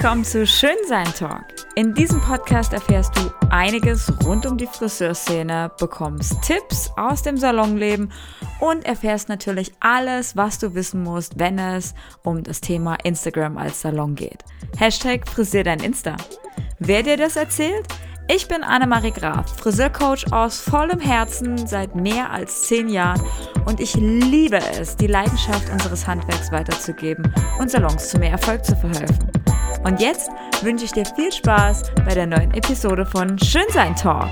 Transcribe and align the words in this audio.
Komm 0.00 0.22
zu 0.22 0.46
Schönsein 0.46 1.12
Talk. 1.12 1.44
In 1.74 1.92
diesem 1.92 2.20
Podcast 2.20 2.72
erfährst 2.72 3.16
du 3.16 3.32
einiges 3.50 4.12
rund 4.24 4.46
um 4.46 4.56
die 4.56 4.68
Friseurszene, 4.68 5.72
bekommst 5.76 6.40
Tipps 6.40 6.92
aus 6.96 7.22
dem 7.22 7.36
Salonleben 7.36 8.12
und 8.60 8.84
erfährst 8.84 9.28
natürlich 9.28 9.72
alles, 9.80 10.36
was 10.36 10.60
du 10.60 10.76
wissen 10.76 11.02
musst, 11.02 11.40
wenn 11.40 11.58
es 11.58 11.94
um 12.22 12.44
das 12.44 12.60
Thema 12.60 12.94
Instagram 13.02 13.58
als 13.58 13.80
Salon 13.80 14.14
geht. 14.14 14.44
Hashtag 14.76 15.28
Frisier 15.28 15.64
dein 15.64 15.80
Insta. 15.80 16.16
Wer 16.78 17.02
dir 17.02 17.16
das 17.16 17.34
erzählt? 17.34 17.88
Ich 18.30 18.46
bin 18.46 18.62
Annemarie 18.62 19.10
Graf, 19.10 19.56
Friseurcoach 19.56 20.30
aus 20.32 20.60
vollem 20.60 21.00
Herzen 21.00 21.66
seit 21.66 21.94
mehr 21.94 22.30
als 22.30 22.64
zehn 22.68 22.90
Jahren 22.90 23.22
und 23.64 23.80
ich 23.80 23.94
liebe 23.94 24.58
es, 24.58 24.94
die 24.96 25.06
Leidenschaft 25.06 25.70
unseres 25.70 26.06
Handwerks 26.06 26.52
weiterzugeben 26.52 27.32
und 27.58 27.70
Salons 27.70 28.10
zu 28.10 28.18
mehr 28.18 28.32
Erfolg 28.32 28.66
zu 28.66 28.76
verhelfen. 28.76 29.30
Und 29.82 30.02
jetzt 30.02 30.28
wünsche 30.60 30.84
ich 30.84 30.92
dir 30.92 31.06
viel 31.06 31.32
Spaß 31.32 31.90
bei 32.04 32.12
der 32.12 32.26
neuen 32.26 32.52
Episode 32.52 33.06
von 33.06 33.38
Schönsein 33.38 33.96
Talk. 33.96 34.28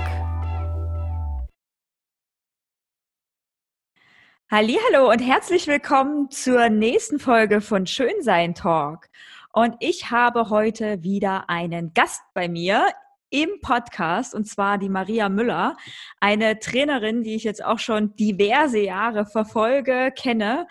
Hallo 4.51 5.09
und 5.09 5.19
herzlich 5.21 5.65
willkommen 5.65 6.29
zur 6.29 6.69
nächsten 6.69 7.17
Folge 7.17 7.61
von 7.61 7.87
Schönsein 7.87 8.53
Talk. 8.53 9.09
Und 9.53 9.75
ich 9.79 10.11
habe 10.11 10.51
heute 10.51 11.01
wieder 11.01 11.49
einen 11.49 11.95
Gast 11.95 12.21
bei 12.35 12.47
mir 12.47 12.85
im 13.29 13.49
Podcast 13.61 14.33
und 14.33 14.47
zwar 14.47 14.77
die 14.77 14.89
Maria 14.89 15.29
Müller, 15.29 15.75
eine 16.19 16.59
Trainerin, 16.59 17.23
die 17.23 17.35
ich 17.35 17.43
jetzt 17.43 17.63
auch 17.63 17.79
schon 17.79 18.15
diverse 18.15 18.79
Jahre 18.79 19.25
verfolge, 19.25 20.11
kenne 20.15 20.67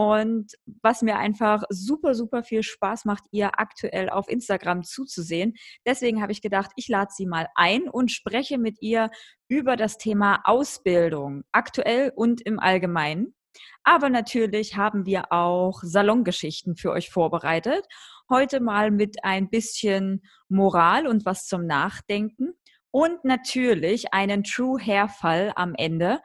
und 0.00 0.52
was 0.80 1.02
mir 1.02 1.18
einfach 1.18 1.62
super, 1.68 2.14
super 2.14 2.42
viel 2.42 2.62
Spaß 2.62 3.04
macht, 3.04 3.24
ihr 3.32 3.60
aktuell 3.60 4.08
auf 4.08 4.30
Instagram 4.30 4.82
zuzusehen. 4.82 5.52
Deswegen 5.84 6.22
habe 6.22 6.32
ich 6.32 6.40
gedacht, 6.40 6.70
ich 6.76 6.88
lade 6.88 7.10
sie 7.14 7.26
mal 7.26 7.48
ein 7.54 7.82
und 7.82 8.10
spreche 8.10 8.56
mit 8.56 8.80
ihr 8.80 9.10
über 9.46 9.76
das 9.76 9.98
Thema 9.98 10.40
Ausbildung, 10.44 11.42
aktuell 11.52 12.14
und 12.16 12.40
im 12.40 12.58
Allgemeinen. 12.58 13.34
Aber 13.82 14.10
natürlich 14.10 14.76
haben 14.76 15.06
wir 15.06 15.32
auch 15.32 15.80
Salongeschichten 15.82 16.76
für 16.76 16.90
euch 16.90 17.10
vorbereitet. 17.10 17.86
Heute 18.28 18.60
mal 18.60 18.90
mit 18.90 19.24
ein 19.24 19.50
bisschen 19.50 20.22
Moral 20.48 21.06
und 21.06 21.24
was 21.24 21.46
zum 21.46 21.66
Nachdenken. 21.66 22.54
Und 22.92 23.24
natürlich 23.24 24.12
einen 24.12 24.44
True 24.44 24.80
Hair 24.80 25.08
Fall 25.08 25.52
am 25.56 25.74
Ende. 25.76 26.20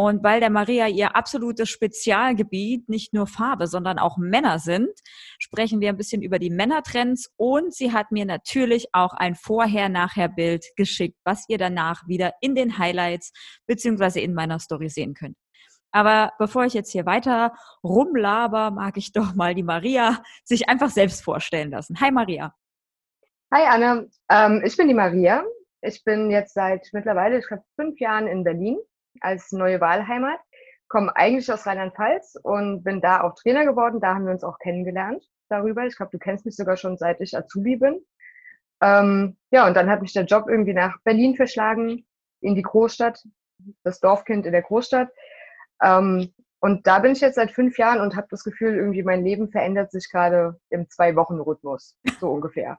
Und 0.00 0.22
weil 0.22 0.38
der 0.38 0.50
Maria 0.50 0.86
ihr 0.86 1.16
absolutes 1.16 1.68
Spezialgebiet 1.68 2.88
nicht 2.88 3.12
nur 3.12 3.26
Farbe, 3.26 3.66
sondern 3.66 3.98
auch 3.98 4.16
Männer 4.16 4.60
sind, 4.60 4.90
sprechen 5.40 5.80
wir 5.80 5.88
ein 5.88 5.96
bisschen 5.96 6.22
über 6.22 6.38
die 6.38 6.50
Männertrends. 6.50 7.32
Und 7.36 7.74
sie 7.74 7.92
hat 7.92 8.12
mir 8.12 8.24
natürlich 8.24 8.86
auch 8.92 9.12
ein 9.14 9.34
Vorher-Nachher-Bild 9.34 10.64
geschickt, 10.76 11.18
was 11.24 11.46
ihr 11.48 11.58
danach 11.58 12.06
wieder 12.06 12.34
in 12.40 12.54
den 12.54 12.78
Highlights 12.78 13.32
beziehungsweise 13.66 14.20
in 14.20 14.34
meiner 14.34 14.60
Story 14.60 14.88
sehen 14.88 15.14
könnt. 15.14 15.36
Aber 15.90 16.32
bevor 16.38 16.64
ich 16.64 16.74
jetzt 16.74 16.92
hier 16.92 17.06
weiter 17.06 17.54
rumlaber, 17.82 18.70
mag 18.70 18.96
ich 18.96 19.12
doch 19.12 19.34
mal 19.34 19.54
die 19.54 19.62
Maria 19.62 20.22
sich 20.44 20.68
einfach 20.68 20.90
selbst 20.90 21.22
vorstellen 21.24 21.70
lassen. 21.70 22.00
Hi 22.00 22.10
Maria. 22.10 22.54
Hi 23.52 23.62
Anne, 23.62 24.10
ähm, 24.30 24.62
ich 24.64 24.76
bin 24.76 24.88
die 24.88 24.94
Maria. 24.94 25.42
Ich 25.80 26.04
bin 26.04 26.30
jetzt 26.30 26.54
seit 26.54 26.88
mittlerweile, 26.92 27.38
ich 27.38 27.46
glaube, 27.46 27.62
fünf 27.76 27.98
Jahren 28.00 28.26
in 28.26 28.44
Berlin 28.44 28.78
als 29.20 29.52
neue 29.52 29.80
Wahlheimat. 29.80 30.40
Komme 30.88 31.14
eigentlich 31.16 31.50
aus 31.52 31.66
Rheinland-Pfalz 31.66 32.36
und 32.42 32.82
bin 32.82 33.00
da 33.00 33.22
auch 33.22 33.34
Trainer 33.34 33.64
geworden. 33.64 34.00
Da 34.00 34.14
haben 34.14 34.26
wir 34.26 34.32
uns 34.32 34.44
auch 34.44 34.58
kennengelernt 34.58 35.24
darüber. 35.48 35.86
Ich 35.86 35.96
glaube, 35.96 36.10
du 36.12 36.18
kennst 36.18 36.44
mich 36.46 36.56
sogar 36.56 36.76
schon 36.76 36.98
seit 36.98 37.20
ich 37.20 37.36
Azubi 37.36 37.76
bin. 37.76 38.04
Ähm, 38.82 39.36
ja, 39.50 39.66
und 39.66 39.74
dann 39.74 39.90
hat 39.90 40.02
mich 40.02 40.12
der 40.12 40.24
Job 40.24 40.46
irgendwie 40.48 40.74
nach 40.74 40.98
Berlin 41.04 41.34
verschlagen, 41.34 42.06
in 42.40 42.54
die 42.54 42.62
Großstadt, 42.62 43.22
das 43.82 44.00
Dorfkind 44.00 44.46
in 44.46 44.52
der 44.52 44.62
Großstadt. 44.62 45.10
Ähm, 45.82 46.32
und 46.60 46.86
da 46.86 46.98
bin 46.98 47.12
ich 47.12 47.20
jetzt 47.20 47.36
seit 47.36 47.52
fünf 47.52 47.78
Jahren 47.78 48.00
und 48.00 48.16
habe 48.16 48.26
das 48.30 48.42
Gefühl, 48.42 48.74
irgendwie 48.74 49.04
mein 49.04 49.24
Leben 49.24 49.48
verändert 49.48 49.92
sich 49.92 50.10
gerade 50.10 50.58
im 50.70 50.88
Zwei-Wochen-Rhythmus, 50.88 51.96
so 52.20 52.30
ungefähr. 52.30 52.78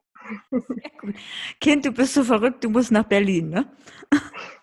Kind, 1.61 1.85
du 1.85 1.91
bist 1.91 2.13
so 2.13 2.25
verrückt, 2.25 2.63
du 2.63 2.69
musst 2.69 2.91
nach 2.91 3.05
Berlin, 3.05 3.49
ne? 3.49 3.65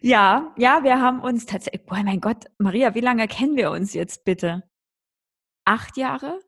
Ja, 0.00 0.54
ja, 0.56 0.84
wir 0.84 1.00
haben 1.00 1.20
uns 1.20 1.44
tatsächlich, 1.44 1.84
boah, 1.84 2.00
mein 2.04 2.20
Gott, 2.20 2.44
Maria, 2.58 2.94
wie 2.94 3.00
lange 3.00 3.26
kennen 3.26 3.56
wir 3.56 3.72
uns 3.72 3.94
jetzt 3.94 4.24
bitte? 4.24 4.62
Acht 5.64 5.96
Jahre? 5.96 6.40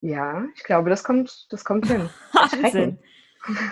Ja, 0.00 0.46
ich 0.54 0.64
glaube, 0.64 0.88
das 0.88 1.04
kommt, 1.04 1.46
das 1.50 1.64
kommt 1.64 1.86
hin. 1.86 2.08
Wahnsinn. 2.32 2.98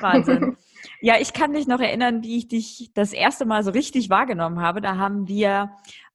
Wahnsinn. 0.01 0.57
Ja, 1.01 1.17
ich 1.21 1.33
kann 1.33 1.53
mich 1.53 1.67
noch 1.67 1.81
erinnern, 1.81 2.23
wie 2.23 2.39
ich 2.39 2.49
dich 2.49 2.91
das 2.95 3.13
erste 3.13 3.47
Mal 3.47 3.65
so 3.65 3.71
richtig 3.71 4.11
wahrgenommen 4.11 4.61
habe. 4.61 4.81
Da 4.81 4.97
haben 4.97 5.29
wir 5.29 5.71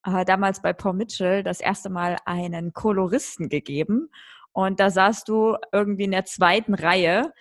äh, 0.06 0.26
damals 0.26 0.62
bei 0.62 0.74
Paul 0.74 0.94
Mitchell 0.94 1.44
das 1.44 1.60
erste 1.60 1.90
Mal 1.90 2.18
einen 2.26 2.74
Koloristen 2.74 3.50
gegeben. 3.50 4.10
Und 4.52 4.80
da 4.80 4.90
saßt 4.90 5.28
du 5.28 5.58
irgendwie 5.72 6.04
in 6.04 6.12
der 6.12 6.26
zweiten 6.26 6.74
Reihe. 6.74 7.32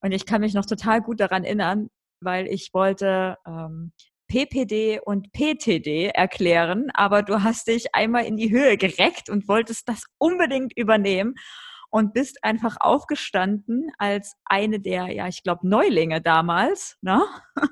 Und 0.00 0.12
ich 0.12 0.26
kann 0.26 0.40
mich 0.40 0.54
noch 0.54 0.66
total 0.66 1.00
gut 1.00 1.20
daran 1.20 1.44
erinnern, 1.44 1.88
weil 2.20 2.46
ich 2.46 2.70
wollte 2.72 3.36
ähm, 3.46 3.92
PPD 4.28 5.00
und 5.00 5.32
PTD 5.32 6.08
erklären, 6.08 6.90
aber 6.94 7.22
du 7.22 7.42
hast 7.42 7.68
dich 7.68 7.94
einmal 7.94 8.24
in 8.24 8.36
die 8.36 8.50
Höhe 8.50 8.76
gereckt 8.76 9.28
und 9.28 9.48
wolltest 9.48 9.88
das 9.88 10.04
unbedingt 10.18 10.76
übernehmen 10.76 11.34
und 11.94 12.12
bist 12.12 12.42
einfach 12.42 12.76
aufgestanden 12.80 13.92
als 13.98 14.34
eine 14.46 14.80
der, 14.80 15.12
ja, 15.12 15.28
ich 15.28 15.44
glaube, 15.44 15.68
Neulinge 15.68 16.20
damals, 16.20 16.98
ne? 17.02 17.22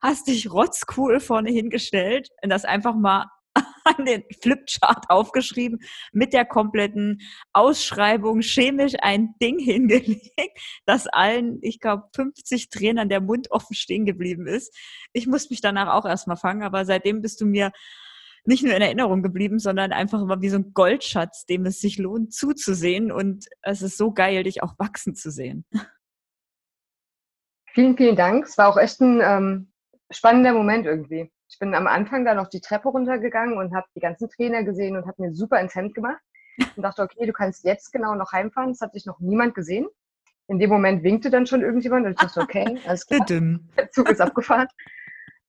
Hast 0.00 0.28
dich 0.28 0.52
rotzcool 0.52 1.18
vorne 1.18 1.50
hingestellt 1.50 2.28
und 2.44 2.50
das 2.50 2.64
einfach 2.64 2.94
mal 2.94 3.26
an 3.84 4.04
den 4.04 4.22
Flipchart 4.40 5.06
aufgeschrieben, 5.10 5.80
mit 6.12 6.32
der 6.32 6.44
kompletten 6.44 7.22
Ausschreibung 7.52 8.40
chemisch 8.40 8.94
ein 9.02 9.34
Ding 9.42 9.58
hingelegt, 9.58 10.30
dass 10.86 11.08
allen, 11.08 11.58
ich 11.62 11.80
glaube, 11.80 12.04
50 12.14 12.70
Trainern 12.70 13.08
der 13.08 13.20
Mund 13.20 13.50
offen 13.50 13.74
stehen 13.74 14.06
geblieben 14.06 14.46
ist. 14.46 14.72
Ich 15.12 15.26
musste 15.26 15.52
mich 15.52 15.60
danach 15.60 15.92
auch 15.92 16.06
erstmal 16.06 16.36
fangen, 16.36 16.62
aber 16.62 16.84
seitdem 16.84 17.20
bist 17.20 17.40
du 17.40 17.46
mir 17.46 17.72
nicht 18.44 18.62
nur 18.64 18.74
in 18.74 18.82
Erinnerung 18.82 19.22
geblieben, 19.22 19.58
sondern 19.58 19.92
einfach 19.92 20.22
immer 20.22 20.40
wie 20.40 20.48
so 20.48 20.58
ein 20.58 20.72
Goldschatz, 20.72 21.46
dem 21.46 21.66
es 21.66 21.80
sich 21.80 21.98
lohnt 21.98 22.32
zuzusehen. 22.32 23.12
Und 23.12 23.46
es 23.62 23.82
ist 23.82 23.96
so 23.96 24.12
geil, 24.12 24.44
dich 24.44 24.62
auch 24.62 24.78
wachsen 24.78 25.14
zu 25.14 25.30
sehen. 25.30 25.64
Vielen, 27.72 27.96
vielen 27.96 28.16
Dank. 28.16 28.46
Es 28.46 28.58
war 28.58 28.68
auch 28.68 28.76
echt 28.76 29.00
ein 29.00 29.20
ähm, 29.22 29.72
spannender 30.10 30.52
Moment 30.52 30.86
irgendwie 30.86 31.30
ich 31.50 31.58
bin 31.58 31.74
am 31.74 31.86
Anfang 31.86 32.24
dann 32.24 32.36
noch 32.36 32.48
die 32.48 32.60
Treppe 32.60 32.88
runtergegangen 32.88 33.58
und 33.58 33.74
habe 33.74 33.86
die 33.96 34.00
ganzen 34.00 34.28
Trainer 34.30 34.62
gesehen 34.62 34.96
und 34.96 35.06
habe 35.06 35.22
mir 35.22 35.34
super 35.34 35.60
ins 35.60 35.74
Hemd 35.74 35.94
gemacht 35.94 36.20
und 36.76 36.82
dachte, 36.82 37.02
okay, 37.02 37.26
du 37.26 37.32
kannst 37.32 37.64
jetzt 37.64 37.92
genau 37.92 38.14
noch 38.14 38.32
heimfahren. 38.32 38.70
Das 38.70 38.80
hat 38.80 38.92
sich 38.92 39.04
noch 39.04 39.18
niemand 39.18 39.54
gesehen. 39.54 39.88
In 40.46 40.58
dem 40.58 40.70
Moment 40.70 41.02
winkte 41.02 41.30
dann 41.30 41.46
schon 41.46 41.62
irgendjemand 41.62 42.06
und 42.06 42.12
ich 42.12 42.18
dachte, 42.18 42.40
okay, 42.40 42.78
alles 42.86 43.06
klar, 43.06 43.24
der 43.76 43.90
Zug 43.90 44.08
ist 44.08 44.20
abgefahren. 44.20 44.68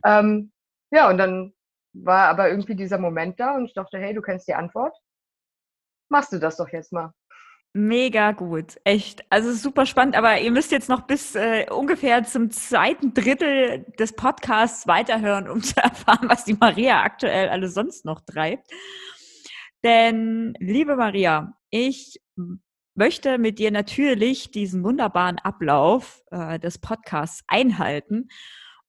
Ähm, 0.03 0.51
ja, 0.91 1.09
und 1.09 1.17
dann 1.17 1.53
war 1.93 2.27
aber 2.27 2.49
irgendwie 2.49 2.75
dieser 2.75 2.97
Moment 2.97 3.39
da 3.39 3.55
und 3.55 3.65
ich 3.65 3.73
dachte, 3.73 3.97
hey, 3.97 4.13
du 4.13 4.21
kennst 4.21 4.47
die 4.47 4.53
Antwort. 4.53 4.95
Machst 6.09 6.33
du 6.33 6.39
das 6.39 6.57
doch 6.57 6.69
jetzt 6.69 6.91
mal. 6.91 7.13
Mega 7.73 8.33
gut, 8.33 8.77
echt. 8.83 9.23
Also 9.29 9.53
super 9.53 9.85
spannend, 9.85 10.15
aber 10.15 10.41
ihr 10.41 10.51
müsst 10.51 10.73
jetzt 10.73 10.89
noch 10.89 11.01
bis 11.01 11.35
äh, 11.35 11.67
ungefähr 11.69 12.25
zum 12.25 12.51
zweiten 12.51 13.13
Drittel 13.13 13.85
des 13.97 14.13
Podcasts 14.13 14.87
weiterhören, 14.87 15.49
um 15.49 15.63
zu 15.63 15.77
erfahren, 15.81 16.27
was 16.27 16.43
die 16.43 16.57
Maria 16.59 17.01
aktuell 17.01 17.47
alles 17.47 17.73
sonst 17.73 18.03
noch 18.03 18.19
treibt. 18.21 18.69
Denn, 19.85 20.53
liebe 20.59 20.97
Maria, 20.97 21.53
ich 21.69 22.21
möchte 22.93 23.37
mit 23.37 23.57
dir 23.57 23.71
natürlich 23.71 24.51
diesen 24.51 24.83
wunderbaren 24.83 25.39
Ablauf 25.39 26.21
äh, 26.29 26.59
des 26.59 26.77
Podcasts 26.77 27.43
einhalten. 27.47 28.27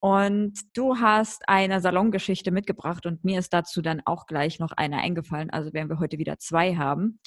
Und 0.03 0.55
du 0.77 0.99
hast 0.99 1.49
eine 1.49 1.81
Salongeschichte 1.81 2.51
mitgebracht 2.51 3.07
und 3.07 3.25
mir 3.25 3.39
ist 3.39 3.53
dazu 3.53 3.83
dann 3.83 4.03
auch 4.05 4.27
gleich 4.27 4.59
noch 4.59 4.73
eine 4.73 4.99
eingefallen. 4.99 5.51
Also 5.51 5.73
werden 5.73 5.89
wir 5.89 6.01
heute 6.01 6.19
wieder 6.19 6.41
zwei 6.41 6.75
haben. 6.75 7.21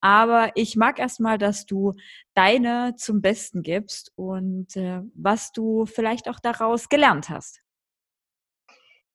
Aber 0.00 0.52
ich 0.54 0.76
mag 0.76 1.00
erstmal, 1.00 1.38
dass 1.38 1.66
du 1.66 1.94
deine 2.34 2.94
zum 2.96 3.20
Besten 3.20 3.62
gibst 3.62 4.12
und 4.14 4.76
äh, 4.76 5.00
was 5.16 5.50
du 5.50 5.86
vielleicht 5.86 6.28
auch 6.28 6.38
daraus 6.38 6.88
gelernt 6.88 7.30
hast. 7.30 7.62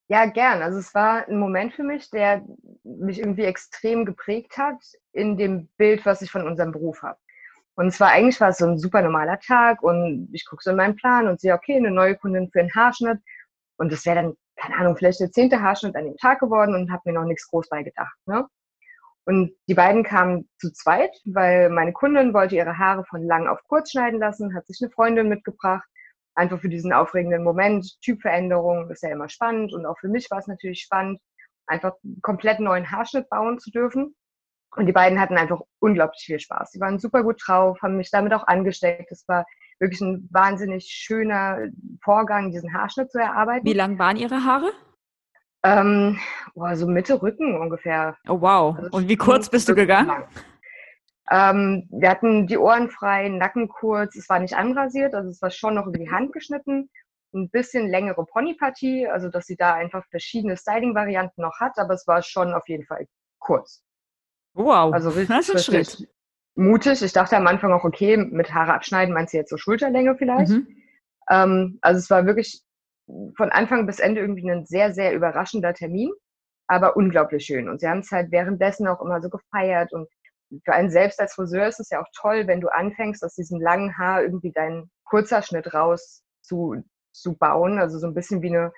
Ja, 0.10 0.26
gern. 0.26 0.62
Also 0.62 0.80
es 0.80 0.94
war 0.94 1.26
ein 1.26 1.40
Moment 1.40 1.74
für 1.74 1.84
mich, 1.84 2.10
der 2.10 2.44
mich 2.84 3.20
irgendwie 3.20 3.44
extrem 3.44 4.04
geprägt 4.04 4.58
hat 4.58 4.84
in 5.14 5.38
dem 5.38 5.68
Bild, 5.78 6.06
was 6.06 6.22
ich 6.22 6.32
von 6.32 6.46
unserem 6.46 6.74
Beruf 6.74 7.02
habe. 7.02 7.20
Und 7.80 7.94
zwar 7.94 8.10
eigentlich 8.10 8.42
war 8.42 8.50
es 8.50 8.58
so 8.58 8.66
ein 8.66 8.78
super 8.78 9.02
normaler 9.02 9.40
Tag 9.40 9.82
und 9.84 10.28
ich 10.34 10.46
gucke 10.46 10.62
so 10.62 10.72
in 10.72 10.76
meinen 10.76 10.98
Plan 10.98 11.30
und 11.30 11.40
sehe, 11.40 11.54
okay, 11.54 11.78
eine 11.78 11.92
neue 11.92 12.18
Kundin 12.18 12.52
für 12.52 12.60
einen 12.60 12.76
Haarschnitt. 12.76 13.20
Und 13.78 13.94
das 13.94 14.06
wäre 14.06 14.18
dann, 14.18 14.34
keine 14.58 14.76
Ahnung, 14.76 14.98
vielleicht 14.98 15.22
der 15.22 15.32
zehnte 15.32 15.62
Haarschnitt 15.62 15.96
an 15.96 16.04
dem 16.04 16.18
Tag 16.18 16.42
geworden 16.42 16.76
und 16.76 16.92
habe 16.92 17.04
mir 17.06 17.14
noch 17.14 17.24
nichts 17.24 17.50
groß 17.50 17.70
beigedacht. 17.70 18.18
Ne? 18.26 18.46
Und 19.24 19.54
die 19.70 19.76
beiden 19.76 20.04
kamen 20.04 20.50
zu 20.58 20.74
zweit, 20.74 21.16
weil 21.24 21.70
meine 21.70 21.94
Kundin 21.94 22.34
wollte 22.34 22.58
ihre 22.58 22.78
Haare 22.78 23.06
von 23.06 23.24
lang 23.24 23.48
auf 23.48 23.62
kurz 23.70 23.92
schneiden 23.92 24.20
lassen, 24.20 24.54
hat 24.54 24.68
sich 24.68 24.82
eine 24.82 24.92
Freundin 24.92 25.30
mitgebracht, 25.30 25.88
einfach 26.36 26.60
für 26.60 26.68
diesen 26.68 26.92
aufregenden 26.92 27.46
Moment. 27.46 27.98
Typveränderung 28.02 28.92
ist 28.92 29.04
ja 29.04 29.10
immer 29.12 29.30
spannend 29.30 29.72
und 29.72 29.86
auch 29.86 29.98
für 30.00 30.10
mich 30.10 30.30
war 30.30 30.40
es 30.40 30.48
natürlich 30.48 30.82
spannend, 30.82 31.22
einfach 31.66 31.94
einen 32.04 32.22
komplett 32.24 32.60
neuen 32.60 32.92
Haarschnitt 32.92 33.30
bauen 33.30 33.58
zu 33.58 33.72
dürfen. 33.72 34.18
Und 34.76 34.86
die 34.86 34.92
beiden 34.92 35.20
hatten 35.20 35.38
einfach 35.38 35.62
unglaublich 35.80 36.24
viel 36.24 36.40
Spaß. 36.40 36.72
Die 36.72 36.80
waren 36.80 37.00
super 37.00 37.24
gut 37.24 37.42
drauf, 37.46 37.80
haben 37.82 37.98
mich 37.98 38.12
damit 38.12 38.34
auch 38.34 38.48
angesteckt. 38.48 39.12
Es 39.12 39.28
war 39.28 39.46
wirklich 39.80 40.02
ein 40.02 40.28
wahnsinnig 40.32 40.86
schöner 40.86 41.68
Vorgang, 42.04 42.52
diesen 42.52 42.74
Haarschnitt 42.74 43.12
zu 43.12 43.20
erarbeiten. 43.20 43.66
Wie 43.66 43.74
lang 43.74 43.98
waren 43.98 44.18
Ihre 44.18 44.44
Haare? 44.44 44.72
Ähm, 45.64 46.20
oh, 46.56 46.74
so 46.76 46.88
Mitte 46.88 47.22
Rücken 47.22 47.60
ungefähr. 47.60 48.16
Oh 48.28 48.40
wow. 48.42 48.78
Also 48.78 48.90
Und 48.92 49.10
wie 49.10 49.18
kurz 49.18 49.50
bist 49.50 49.68
du 49.68 49.76
gegangen? 49.76 50.24
Ähm, 51.32 51.88
wir 51.92 52.10
hatten 52.10 52.48
die 52.48 52.58
Ohren 52.58 52.90
frei, 52.90 53.30
Nacken 53.30 53.68
kurz. 53.68 54.16
Es 54.16 54.30
war 54.30 54.40
nicht 54.40 54.56
anrasiert, 54.56 55.14
also 55.14 55.30
es 55.30 55.42
war 55.42 55.52
schon 55.52 55.76
noch 55.76 55.86
über 55.86 55.98
die 55.98 56.10
Hand 56.10 56.32
geschnitten. 56.34 56.90
Ein 57.34 57.50
bisschen 57.50 57.88
längere 57.88 58.26
Ponypartie, 58.26 59.08
also 59.08 59.30
dass 59.30 59.46
sie 59.46 59.56
da 59.56 59.76
einfach 59.76 60.04
verschiedene 60.10 60.58
Styling-Varianten 60.58 61.42
noch 61.42 61.60
hat, 61.60 61.78
aber 61.78 61.94
es 61.94 62.08
war 62.08 62.24
schon 62.24 62.54
auf 62.54 62.68
jeden 62.68 62.86
Fall 62.86 63.06
kurz. 63.38 63.84
Wow, 64.60 64.94
also 64.94 65.10
richtig, 65.12 65.30
das 65.30 65.48
ist 65.48 65.70
ein 65.70 65.86
Schritt. 65.86 66.10
mutig. 66.56 67.02
Ich 67.02 67.14
dachte 67.14 67.38
am 67.38 67.48
Anfang 67.48 67.72
auch, 67.72 67.86
okay, 67.86 68.18
mit 68.18 68.54
Haare 68.54 68.74
abschneiden 68.74 69.14
meinst 69.14 69.34
du 69.34 69.38
jetzt 69.38 69.50
so 69.50 69.56
Schulterlänge 69.56 70.18
vielleicht. 70.18 70.52
Mhm. 70.52 70.68
Ähm, 71.30 71.80
also 71.82 71.98
es 71.98 72.10
war 72.10 72.26
wirklich 72.26 72.62
von 73.38 73.52
Anfang 73.52 73.86
bis 73.86 74.00
Ende 74.00 74.20
irgendwie 74.20 74.52
ein 74.52 74.66
sehr, 74.66 74.94
sehr 74.94 75.14
überraschender 75.14 75.74
Termin, 75.74 76.12
aber 76.68 76.98
unglaublich 76.98 77.46
schön. 77.46 77.70
Und 77.70 77.80
sie 77.80 77.88
haben 77.88 78.00
es 78.00 78.12
halt 78.12 78.32
währenddessen 78.32 78.86
auch 78.90 79.00
immer 79.02 79.22
so 79.22 79.30
gefeiert. 79.30 79.94
Und 79.94 80.10
für 80.66 80.74
einen 80.74 80.92
selbst 80.92 81.22
als 81.22 81.36
Friseur 81.36 81.66
ist 81.66 81.80
es 81.80 81.90
ja 81.90 82.02
auch 82.02 82.10
toll, 82.20 82.46
wenn 82.48 82.60
du 82.60 82.68
anfängst, 82.68 83.24
aus 83.24 83.36
diesem 83.36 83.62
langen 83.62 83.98
Haar 83.98 84.24
irgendwie 84.24 84.52
deinen 84.52 84.92
Kurzerschnitt 85.06 85.74
raus 85.74 86.22
zu, 86.42 86.76
zu 87.14 87.38
bauen. 87.38 87.80
Also 87.80 87.98
so 87.98 88.08
ein 88.08 88.14
bisschen 88.14 88.42
wie 88.42 88.50
eine 88.50 88.74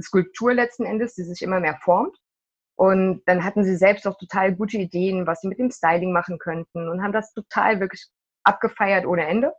Skulptur 0.00 0.54
letzten 0.54 0.86
Endes, 0.86 1.14
die 1.14 1.22
sich 1.22 1.42
immer 1.42 1.60
mehr 1.60 1.78
formt. 1.84 2.18
Und 2.80 3.20
dann 3.26 3.44
hatten 3.44 3.62
sie 3.62 3.76
selbst 3.76 4.08
auch 4.08 4.16
total 4.16 4.54
gute 4.54 4.78
Ideen, 4.78 5.26
was 5.26 5.42
sie 5.42 5.48
mit 5.48 5.58
dem 5.58 5.70
Styling 5.70 6.12
machen 6.12 6.38
könnten 6.38 6.88
und 6.88 7.02
haben 7.02 7.12
das 7.12 7.34
total 7.34 7.78
wirklich 7.78 8.06
abgefeiert 8.42 9.04
ohne 9.04 9.26
Ende. 9.26 9.52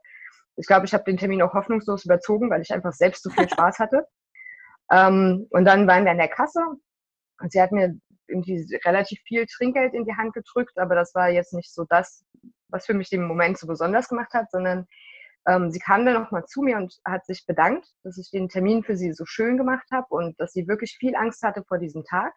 Ich 0.56 0.66
glaube, 0.66 0.88
ich 0.88 0.94
habe 0.96 1.04
den 1.04 1.18
Termin 1.18 1.44
auch 1.44 1.54
hoffnungslos 1.54 2.04
überzogen, 2.04 2.50
weil 2.50 2.64
ich 2.64 2.74
einfach 2.74 2.94
selbst 2.94 3.22
so 3.22 3.30
viel 3.30 3.48
Spaß 3.52 3.78
hatte. 3.78 4.08
Ähm, 4.92 5.46
und 5.52 5.66
dann 5.66 5.86
waren 5.86 6.04
wir 6.04 6.10
an 6.10 6.18
der 6.18 6.30
Kasse 6.30 6.62
und 7.40 7.52
sie 7.52 7.62
hat 7.62 7.72
mir 7.72 7.96
irgendwie 8.28 8.66
relativ 8.86 9.20
viel 9.28 9.46
Trinkgeld 9.46 9.94
in 9.94 10.06
die 10.06 10.16
Hand 10.16 10.34
gedrückt, 10.34 10.80
aber 10.80 10.96
das 10.96 11.14
war 11.14 11.30
jetzt 11.30 11.54
nicht 11.54 11.72
so 11.72 11.86
das, 11.88 12.26
was 12.70 12.88
für 12.88 12.96
mich 12.96 13.12
den 13.12 13.28
Moment 13.28 13.60
so 13.60 13.68
besonders 13.68 14.10
gemacht 14.10 14.34
hat, 14.34 14.50
sondern 14.50 14.88
ähm, 15.48 15.70
sie 15.70 15.80
kam 15.80 16.08
dann 16.08 16.16
nochmal 16.16 16.46
zu 16.46 16.64
mir 16.64 16.78
und 16.78 17.00
hat 17.06 17.24
sich 17.28 17.46
bedankt, 17.46 17.88
dass 18.04 18.18
ich 18.18 18.32
den 18.32 18.50
Termin 18.50 18.84
für 18.84 18.98
sie 18.98 19.14
so 19.14 19.26
schön 19.28 19.58
gemacht 19.58 19.86
habe 19.92 20.08
und 20.10 20.40
dass 20.40 20.54
sie 20.54 20.68
wirklich 20.68 20.98
viel 20.98 21.16
Angst 21.16 21.44
hatte 21.44 21.64
vor 21.68 21.78
diesem 21.78 22.04
Tag. 22.04 22.34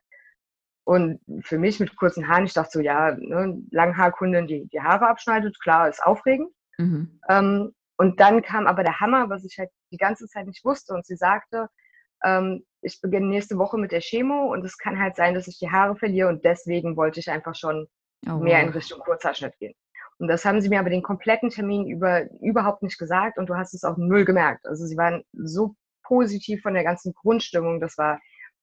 Und 0.85 1.21
für 1.41 1.59
mich 1.59 1.81
mit 1.81 1.97
kurzen 1.97 2.29
Haaren, 2.29 2.45
ich 2.45 2.53
dachte 2.53 2.73
so, 2.73 2.81
ja, 2.81 3.17
ne, 3.17 3.59
Langhaarkundin, 3.71 4.47
die 4.47 4.69
die 4.69 4.81
Haare 4.81 5.09
abschneidet, 5.09 5.59
klar, 5.61 5.89
ist 5.89 6.03
aufregend. 6.03 6.51
Mhm. 6.79 7.21
Ähm, 7.29 7.75
und 7.97 8.21
dann 8.21 8.43
kam 8.43 8.67
aber 8.67 8.83
der 8.83 9.01
Hammer, 9.01 9.31
was 9.31 9.45
ich 9.45 9.59
halt 9.59 9.71
die 9.91 9.97
ganze 9.97 10.27
Zeit 10.27 10.47
nicht 10.47 10.65
wusste. 10.65 10.95
Und 10.95 11.07
sie 11.07 11.17
sagte, 11.17 11.69
ähm, 12.23 12.65
ich 12.83 13.01
beginne 13.01 13.27
nächste 13.27 13.57
Woche 13.57 13.79
mit 13.79 13.93
der 13.93 14.01
Chemo 14.01 14.53
und 14.53 14.65
es 14.65 14.77
kann 14.77 15.01
halt 15.01 15.17
sein, 15.17 15.35
dass 15.35 15.47
ich 15.47 15.59
die 15.59 15.71
Haare 15.71 15.97
verliere 15.97 16.29
und 16.29 16.45
deswegen 16.45 16.97
wollte 16.97 17.21
ich 17.21 17.31
einfach 17.31 17.55
schon 17.55 17.87
oh, 18.29 18.37
mehr 18.37 18.63
in 18.63 18.71
Richtung 18.71 19.01
Kurzhaarschnitt 19.01 19.57
gehen. 19.59 19.75
Und 20.19 20.29
das 20.29 20.45
haben 20.45 20.61
sie 20.61 20.69
mir 20.69 20.81
aber 20.81 20.91
den 20.91 21.03
kompletten 21.03 21.51
Termin 21.51 21.89
über 21.89 22.31
überhaupt 22.41 22.83
nicht 22.83 22.99
gesagt 22.99 23.39
und 23.39 23.49
du 23.49 23.57
hast 23.57 23.75
es 23.75 23.85
auch 23.85 23.97
null 23.97 24.25
gemerkt. 24.25 24.67
Also 24.67 24.87
sie 24.87 24.97
waren 24.97 25.25
so 25.33 25.75
positiv 26.03 26.63
von 26.63 26.75
der 26.75 26.85
ganzen 26.85 27.15
Grundstimmung, 27.15 27.81
das 27.81 27.99
war 27.99 28.21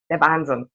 der 0.10 0.22
Wahnsinn. 0.22 0.70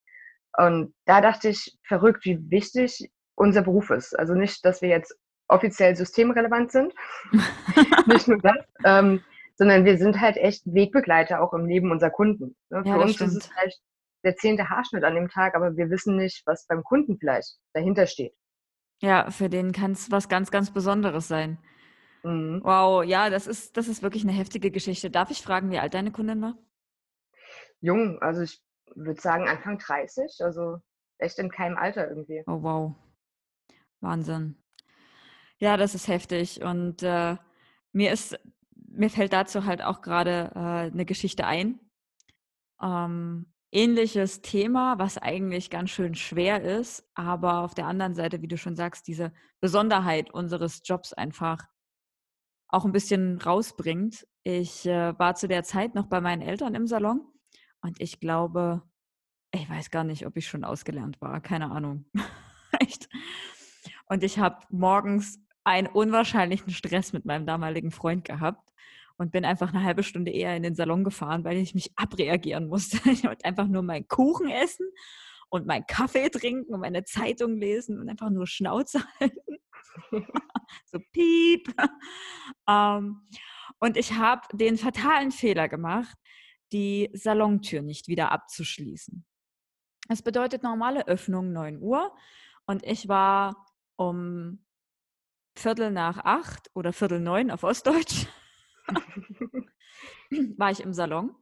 Und 0.56 0.94
da 1.04 1.20
dachte 1.20 1.48
ich, 1.50 1.76
verrückt, 1.86 2.24
wie 2.24 2.50
wichtig 2.50 3.10
unser 3.34 3.62
Beruf 3.62 3.90
ist. 3.90 4.18
Also 4.18 4.34
nicht, 4.34 4.64
dass 4.64 4.80
wir 4.82 4.88
jetzt 4.88 5.14
offiziell 5.48 5.94
systemrelevant 5.94 6.72
sind, 6.72 6.94
nicht 8.06 8.26
nur 8.26 8.38
das, 8.38 8.56
ähm, 8.84 9.22
sondern 9.56 9.84
wir 9.84 9.98
sind 9.98 10.20
halt 10.20 10.36
echt 10.36 10.62
Wegbegleiter 10.66 11.40
auch 11.40 11.52
im 11.52 11.66
Leben 11.66 11.90
unserer 11.90 12.10
Kunden. 12.10 12.56
Ne? 12.70 12.82
Ja, 12.84 12.94
Für 12.94 13.00
uns 13.00 13.14
stimmt. 13.14 13.30
ist 13.30 13.36
es 13.36 13.46
vielleicht 13.46 13.80
der 14.24 14.36
zehnte 14.36 14.68
Haarschnitt 14.68 15.04
an 15.04 15.14
dem 15.14 15.28
Tag, 15.28 15.54
aber 15.54 15.76
wir 15.76 15.88
wissen 15.90 16.16
nicht, 16.16 16.42
was 16.46 16.66
beim 16.66 16.82
Kunden 16.82 17.18
vielleicht 17.18 17.58
dahinter 17.74 18.06
steht. 18.06 18.34
Ja, 19.00 19.30
für 19.30 19.48
den 19.48 19.72
kann 19.72 19.92
es 19.92 20.10
was 20.10 20.28
ganz, 20.28 20.50
ganz 20.50 20.72
Besonderes 20.72 21.28
sein. 21.28 21.58
Mhm. 22.24 22.60
Wow, 22.64 23.04
ja, 23.04 23.30
das 23.30 23.46
ist, 23.46 23.76
das 23.76 23.88
ist 23.88 24.02
wirklich 24.02 24.24
eine 24.24 24.32
heftige 24.32 24.70
Geschichte. 24.70 25.10
Darf 25.10 25.30
ich 25.30 25.42
fragen, 25.42 25.70
wie 25.70 25.78
alt 25.78 25.94
deine 25.94 26.10
Kundin 26.10 26.42
war? 26.42 26.58
Jung, 27.80 28.20
also 28.20 28.42
ich 28.42 28.65
würde 28.94 29.20
sagen 29.20 29.48
Anfang 29.48 29.78
30, 29.78 30.40
also 30.40 30.78
echt 31.18 31.38
in 31.38 31.50
keinem 31.50 31.76
Alter 31.76 32.08
irgendwie. 32.08 32.42
Oh 32.46 32.62
wow. 32.62 32.94
Wahnsinn. 34.00 34.56
Ja, 35.58 35.76
das 35.76 35.94
ist 35.94 36.08
heftig. 36.08 36.62
Und 36.62 37.02
äh, 37.02 37.36
mir 37.92 38.12
ist, 38.12 38.38
mir 38.74 39.10
fällt 39.10 39.32
dazu 39.32 39.64
halt 39.64 39.82
auch 39.82 40.02
gerade 40.02 40.52
äh, 40.54 40.92
eine 40.92 41.06
Geschichte 41.06 41.46
ein. 41.46 41.80
Ähm, 42.82 43.52
ähnliches 43.72 44.42
Thema, 44.42 44.98
was 44.98 45.18
eigentlich 45.18 45.70
ganz 45.70 45.90
schön 45.90 46.14
schwer 46.14 46.62
ist, 46.62 47.08
aber 47.14 47.60
auf 47.60 47.74
der 47.74 47.86
anderen 47.86 48.14
Seite, 48.14 48.42
wie 48.42 48.48
du 48.48 48.58
schon 48.58 48.76
sagst, 48.76 49.08
diese 49.08 49.32
Besonderheit 49.60 50.30
unseres 50.30 50.82
Jobs 50.84 51.12
einfach 51.12 51.66
auch 52.68 52.84
ein 52.84 52.92
bisschen 52.92 53.40
rausbringt. 53.40 54.26
Ich 54.44 54.86
äh, 54.86 55.18
war 55.18 55.34
zu 55.34 55.48
der 55.48 55.62
Zeit 55.62 55.94
noch 55.94 56.06
bei 56.06 56.20
meinen 56.20 56.42
Eltern 56.42 56.74
im 56.74 56.86
Salon 56.86 57.26
und 57.86 58.00
ich 58.00 58.18
glaube, 58.18 58.82
ich 59.52 59.70
weiß 59.70 59.92
gar 59.92 60.02
nicht, 60.02 60.26
ob 60.26 60.36
ich 60.36 60.48
schon 60.48 60.64
ausgelernt 60.64 61.20
war. 61.20 61.40
Keine 61.40 61.70
Ahnung. 61.70 62.04
Echt. 62.80 63.08
Und 64.08 64.24
ich 64.24 64.40
habe 64.40 64.66
morgens 64.70 65.38
einen 65.62 65.86
unwahrscheinlichen 65.86 66.72
Stress 66.72 67.12
mit 67.12 67.24
meinem 67.26 67.46
damaligen 67.46 67.92
Freund 67.92 68.24
gehabt 68.24 68.72
und 69.18 69.30
bin 69.30 69.44
einfach 69.44 69.72
eine 69.72 69.84
halbe 69.84 70.02
Stunde 70.02 70.32
eher 70.32 70.56
in 70.56 70.64
den 70.64 70.74
Salon 70.74 71.04
gefahren, 71.04 71.44
weil 71.44 71.58
ich 71.58 71.76
mich 71.76 71.92
abreagieren 71.96 72.66
musste. 72.66 72.98
Ich 73.08 73.22
wollte 73.22 73.44
einfach 73.44 73.68
nur 73.68 73.82
meinen 73.82 74.08
Kuchen 74.08 74.50
essen 74.50 74.88
und 75.48 75.64
meinen 75.64 75.86
Kaffee 75.86 76.28
trinken 76.28 76.74
und 76.74 76.80
meine 76.80 77.04
Zeitung 77.04 77.56
lesen 77.56 78.00
und 78.00 78.08
einfach 78.08 78.30
nur 78.30 78.48
Schnauze 78.48 79.04
halten. 79.20 79.58
so 80.86 80.98
piep. 81.12 81.72
Um, 82.66 83.28
und 83.78 83.96
ich 83.96 84.12
habe 84.14 84.42
den 84.52 84.76
fatalen 84.76 85.30
Fehler 85.30 85.68
gemacht, 85.68 86.18
die 86.72 87.10
Salontür 87.12 87.82
nicht 87.82 88.08
wieder 88.08 88.32
abzuschließen. 88.32 89.24
Es 90.08 90.22
bedeutet 90.22 90.62
normale 90.62 91.06
Öffnung 91.06 91.52
9 91.52 91.80
Uhr 91.80 92.14
und 92.66 92.84
ich 92.84 93.08
war 93.08 93.66
um 93.96 94.64
Viertel 95.56 95.90
nach 95.90 96.18
acht 96.18 96.70
oder 96.74 96.92
Viertel 96.92 97.20
neun 97.20 97.50
auf 97.50 97.64
Ostdeutsch 97.64 98.26
war 100.56 100.70
ich 100.70 100.80
im 100.80 100.92
Salon. 100.92 101.34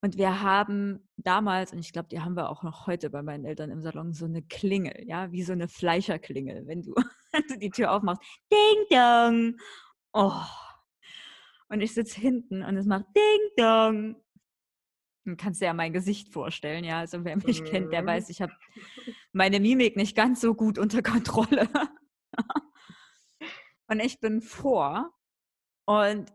Und 0.00 0.16
wir 0.16 0.42
haben 0.42 1.08
damals, 1.16 1.72
und 1.72 1.78
ich 1.78 1.92
glaube, 1.92 2.08
die 2.08 2.20
haben 2.20 2.34
wir 2.34 2.50
auch 2.50 2.64
noch 2.64 2.88
heute 2.88 3.08
bei 3.08 3.22
meinen 3.22 3.44
Eltern 3.44 3.70
im 3.70 3.82
Salon, 3.82 4.12
so 4.12 4.24
eine 4.24 4.42
Klingel, 4.42 5.04
ja, 5.06 5.30
wie 5.30 5.44
so 5.44 5.52
eine 5.52 5.68
Fleischerklingel, 5.68 6.66
wenn 6.66 6.82
du, 6.82 6.94
die 7.60 7.70
Tür 7.70 7.92
aufmachst. 7.92 8.20
Ding 8.50 8.86
dong! 8.90 9.56
Oh. 10.12 10.42
Und 11.68 11.80
ich 11.80 11.94
sitze 11.94 12.20
hinten 12.20 12.64
und 12.64 12.76
es 12.76 12.86
macht 12.86 13.06
Ding 13.14 13.50
dong. 13.56 14.16
Du 15.24 15.36
kannst 15.36 15.60
dir 15.60 15.66
ja 15.66 15.74
mein 15.74 15.92
Gesicht 15.92 16.28
vorstellen, 16.28 16.84
ja. 16.84 16.98
Also 16.98 17.24
wer 17.24 17.36
mich 17.36 17.64
kennt, 17.64 17.92
der 17.92 18.02
mhm. 18.02 18.06
weiß, 18.06 18.28
ich 18.28 18.42
habe 18.42 18.52
meine 19.32 19.60
Mimik 19.60 19.96
nicht 19.96 20.16
ganz 20.16 20.40
so 20.40 20.54
gut 20.54 20.78
unter 20.78 21.02
Kontrolle. 21.02 21.68
und 23.88 24.00
ich 24.00 24.20
bin 24.20 24.42
vor 24.42 25.12
und 25.86 26.32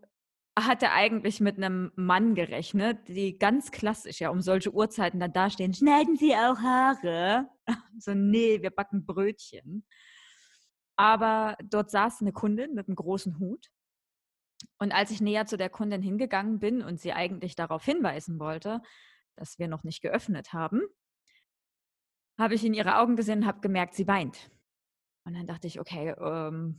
hatte 0.58 0.92
eigentlich 0.92 1.40
mit 1.40 1.58
einem 1.58 1.92
Mann 1.96 2.34
gerechnet, 2.34 3.08
die 3.08 3.38
ganz 3.38 3.72
klassisch 3.72 4.22
ja 4.22 4.30
um 4.30 4.42
solche 4.42 4.74
Uhrzeiten 4.74 5.20
dann 5.20 5.34
dastehen, 5.34 5.74
schneiden 5.74 6.18
Sie 6.18 6.34
auch 6.34 6.58
Haare? 6.60 7.50
So, 8.00 8.14
nee, 8.14 8.62
wir 8.62 8.70
backen 8.70 9.06
Brötchen. 9.06 9.86
Aber 10.96 11.58
dort 11.64 11.92
saß 11.92 12.22
eine 12.22 12.32
Kundin 12.32 12.76
mit 12.76 12.88
einem 12.88 12.96
großen 12.96 13.40
Hut 13.40 13.68
und 14.80 14.92
als 14.92 15.12
ich 15.12 15.22
näher 15.22 15.46
zu 15.46 15.58
der 15.58 15.70
Kundin 15.70 16.02
hingegangen 16.02 16.60
bin 16.60 16.82
und 16.82 17.00
sie 17.00 17.14
eigentlich 17.14 17.56
darauf 17.56 17.84
hinweisen 17.84 18.40
wollte, 18.40 18.82
dass 19.36 19.60
wir 19.60 19.68
noch 19.68 19.84
nicht 19.84 20.02
geöffnet 20.02 20.54
haben, 20.54 20.82
habe 22.38 22.56
ich 22.56 22.64
in 22.64 22.74
ihre 22.74 22.98
Augen 22.98 23.16
gesehen 23.16 23.40
und 23.40 23.48
habe 23.48 23.62
gemerkt, 23.62 23.96
sie 23.96 24.08
weint. 24.08 24.52
Und 25.26 25.34
dann 25.34 25.48
dachte 25.48 25.68
ich, 25.68 25.80
okay, 25.80 26.16
ähm, 26.20 26.78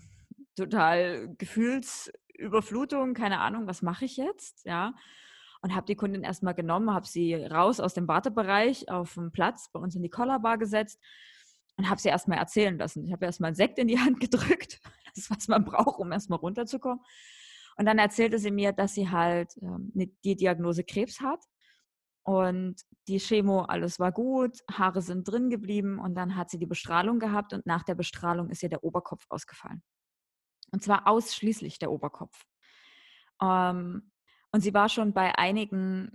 total 0.56 1.34
Gefühlsüberflutung, 1.36 3.14
keine 3.14 3.40
Ahnung, 3.40 3.66
was 3.66 3.82
mache 3.82 4.04
ich 4.04 4.16
jetzt? 4.16 4.64
Ja. 4.64 4.94
Und 5.60 5.74
habe 5.74 5.86
die 5.86 5.96
Kundin 5.96 6.22
erstmal 6.22 6.54
genommen, 6.54 6.92
habe 6.92 7.06
sie 7.06 7.34
raus 7.34 7.80
aus 7.80 7.94
dem 7.94 8.06
Wartebereich 8.06 8.88
auf 8.88 9.14
dem 9.14 9.32
Platz 9.32 9.70
bei 9.72 9.80
uns 9.80 9.96
in 9.96 10.02
die 10.02 10.10
Collarbar 10.10 10.56
gesetzt 10.56 11.00
und 11.76 11.90
habe 11.90 12.00
sie 12.00 12.08
erstmal 12.08 12.38
erzählen 12.38 12.78
lassen. 12.78 13.04
Ich 13.04 13.12
habe 13.12 13.26
erstmal 13.26 13.48
einen 13.48 13.56
Sekt 13.56 13.78
in 13.78 13.88
die 13.88 13.98
Hand 13.98 14.20
gedrückt, 14.20 14.80
das 15.06 15.24
ist, 15.24 15.30
was 15.30 15.48
man 15.48 15.64
braucht, 15.64 15.98
um 15.98 16.12
erstmal 16.12 16.38
runterzukommen. 16.38 17.00
Und 17.78 17.86
dann 17.86 17.98
erzählte 17.98 18.38
sie 18.38 18.50
mir, 18.50 18.72
dass 18.72 18.94
sie 18.94 19.08
halt 19.08 19.56
ähm, 19.62 19.92
die 19.94 20.36
Diagnose 20.36 20.84
Krebs 20.84 21.20
hat 21.20 21.40
und 22.24 22.76
die 23.06 23.18
Chemo, 23.18 23.62
alles 23.62 23.98
war 23.98 24.12
gut, 24.12 24.58
Haare 24.70 25.00
sind 25.00 25.26
drin 25.26 25.48
geblieben 25.48 25.98
und 25.98 26.14
dann 26.14 26.36
hat 26.36 26.50
sie 26.50 26.58
die 26.58 26.66
Bestrahlung 26.66 27.20
gehabt 27.20 27.54
und 27.54 27.64
nach 27.64 27.84
der 27.84 27.94
Bestrahlung 27.94 28.50
ist 28.50 28.62
ihr 28.62 28.68
der 28.68 28.84
Oberkopf 28.84 29.24
ausgefallen. 29.30 29.82
Und 30.72 30.82
zwar 30.82 31.06
ausschließlich 31.06 31.78
der 31.78 31.90
Oberkopf. 31.90 32.44
Ähm, 33.40 34.10
und 34.52 34.60
sie 34.60 34.74
war 34.74 34.88
schon 34.88 35.14
bei 35.14 35.38
einigen 35.38 36.10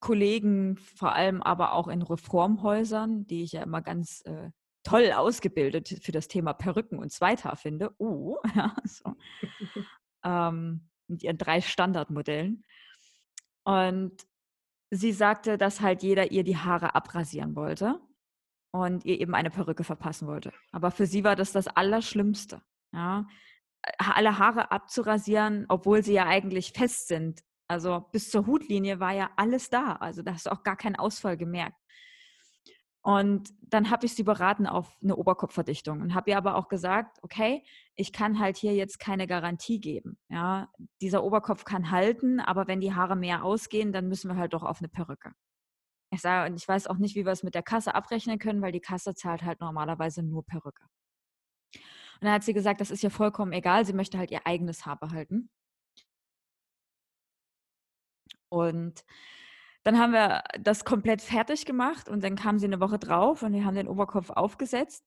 Kollegen, 0.00 0.78
vor 0.78 1.14
allem 1.14 1.42
aber 1.42 1.74
auch 1.74 1.88
in 1.88 2.02
Reformhäusern, 2.02 3.26
die 3.26 3.44
ich 3.44 3.52
ja 3.52 3.62
immer 3.62 3.82
ganz 3.82 4.22
äh, 4.24 4.50
toll 4.82 5.12
ausgebildet 5.12 6.00
für 6.02 6.12
das 6.12 6.26
Thema 6.26 6.54
Perücken 6.54 6.98
und 6.98 7.12
Zweithaar 7.12 7.56
finde. 7.56 7.94
Uh, 8.00 8.36
ja, 8.56 8.74
so. 8.84 9.14
ähm, 10.24 10.88
mit 11.08 11.22
ihren 11.22 11.38
drei 11.38 11.60
Standardmodellen. 11.60 12.64
Und 13.64 14.12
sie 14.90 15.12
sagte, 15.12 15.58
dass 15.58 15.80
halt 15.80 16.02
jeder 16.02 16.32
ihr 16.32 16.44
die 16.44 16.56
Haare 16.56 16.94
abrasieren 16.94 17.56
wollte 17.56 18.00
und 18.72 19.04
ihr 19.04 19.20
eben 19.20 19.34
eine 19.34 19.50
Perücke 19.50 19.84
verpassen 19.84 20.26
wollte. 20.26 20.52
Aber 20.72 20.90
für 20.90 21.06
sie 21.06 21.24
war 21.24 21.36
das 21.36 21.52
das 21.52 21.68
Allerschlimmste. 21.68 22.62
Ja? 22.92 23.26
Alle 23.98 24.38
Haare 24.38 24.70
abzurasieren, 24.70 25.66
obwohl 25.68 26.02
sie 26.02 26.14
ja 26.14 26.26
eigentlich 26.26 26.72
fest 26.72 27.08
sind. 27.08 27.42
Also 27.68 28.00
bis 28.12 28.30
zur 28.30 28.46
Hutlinie 28.46 29.00
war 29.00 29.12
ja 29.12 29.30
alles 29.36 29.70
da. 29.70 29.96
Also 29.96 30.22
da 30.22 30.34
hast 30.34 30.46
du 30.46 30.52
auch 30.52 30.62
gar 30.62 30.76
keinen 30.76 30.96
Ausfall 30.96 31.36
gemerkt. 31.36 31.76
Und 33.04 33.50
dann 33.62 33.90
habe 33.90 34.06
ich 34.06 34.14
sie 34.14 34.22
beraten 34.22 34.66
auf 34.66 34.96
eine 35.02 35.16
Oberkopfverdichtung 35.16 36.00
und 36.00 36.14
habe 36.14 36.30
ihr 36.30 36.36
aber 36.36 36.54
auch 36.54 36.68
gesagt, 36.68 37.18
okay, 37.22 37.64
ich 37.96 38.12
kann 38.12 38.38
halt 38.38 38.56
hier 38.56 38.74
jetzt 38.74 39.00
keine 39.00 39.26
Garantie 39.26 39.80
geben. 39.80 40.18
Ja, 40.28 40.70
dieser 41.00 41.24
Oberkopf 41.24 41.64
kann 41.64 41.90
halten, 41.90 42.38
aber 42.38 42.68
wenn 42.68 42.80
die 42.80 42.94
Haare 42.94 43.16
mehr 43.16 43.44
ausgehen, 43.44 43.92
dann 43.92 44.08
müssen 44.08 44.28
wir 44.30 44.36
halt 44.36 44.54
doch 44.54 44.62
auf 44.62 44.78
eine 44.78 44.88
Perücke. 44.88 45.32
Ich 46.12 46.20
sage, 46.20 46.50
und 46.50 46.56
ich 46.56 46.68
weiß 46.68 46.86
auch 46.86 46.98
nicht, 46.98 47.16
wie 47.16 47.24
wir 47.24 47.32
es 47.32 47.42
mit 47.42 47.54
der 47.54 47.62
Kasse 47.62 47.94
abrechnen 47.94 48.38
können, 48.38 48.62
weil 48.62 48.72
die 48.72 48.80
Kasse 48.80 49.14
zahlt 49.14 49.42
halt 49.42 49.60
normalerweise 49.60 50.22
nur 50.22 50.44
Perücke. 50.44 50.84
Und 51.74 52.26
dann 52.26 52.32
hat 52.32 52.44
sie 52.44 52.52
gesagt, 52.52 52.80
das 52.80 52.92
ist 52.92 53.02
ihr 53.02 53.10
vollkommen 53.10 53.52
egal, 53.52 53.84
sie 53.84 53.94
möchte 53.94 54.18
halt 54.18 54.30
ihr 54.30 54.46
eigenes 54.46 54.86
Haar 54.86 54.98
behalten. 54.98 55.50
Und 58.48 59.04
dann 59.84 59.98
haben 59.98 60.12
wir 60.12 60.44
das 60.60 60.84
komplett 60.84 61.22
fertig 61.22 61.66
gemacht 61.66 62.08
und 62.08 62.22
dann 62.22 62.36
kam 62.36 62.58
sie 62.58 62.66
eine 62.66 62.80
Woche 62.80 62.98
drauf 62.98 63.42
und 63.42 63.52
wir 63.52 63.64
haben 63.64 63.74
den 63.74 63.88
Oberkopf 63.88 64.30
aufgesetzt. 64.30 65.04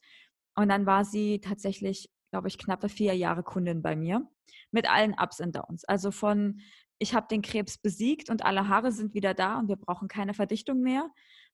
Und 0.55 0.69
dann 0.69 0.85
war 0.85 1.05
sie 1.05 1.39
tatsächlich, 1.39 2.09
glaube 2.31 2.47
ich, 2.47 2.57
knappe 2.57 2.89
vier 2.89 3.15
Jahre 3.15 3.43
Kundin 3.43 3.81
bei 3.81 3.95
mir 3.95 4.27
mit 4.71 4.89
allen 4.89 5.13
Ups 5.13 5.39
und 5.39 5.55
Downs. 5.55 5.85
Also 5.85 6.11
von, 6.11 6.59
ich 6.99 7.13
habe 7.13 7.27
den 7.29 7.41
Krebs 7.41 7.77
besiegt 7.77 8.29
und 8.29 8.43
alle 8.43 8.67
Haare 8.67 8.91
sind 8.91 9.13
wieder 9.13 9.33
da 9.33 9.59
und 9.59 9.67
wir 9.69 9.77
brauchen 9.77 10.07
keine 10.07 10.33
Verdichtung 10.33 10.81
mehr, 10.81 11.09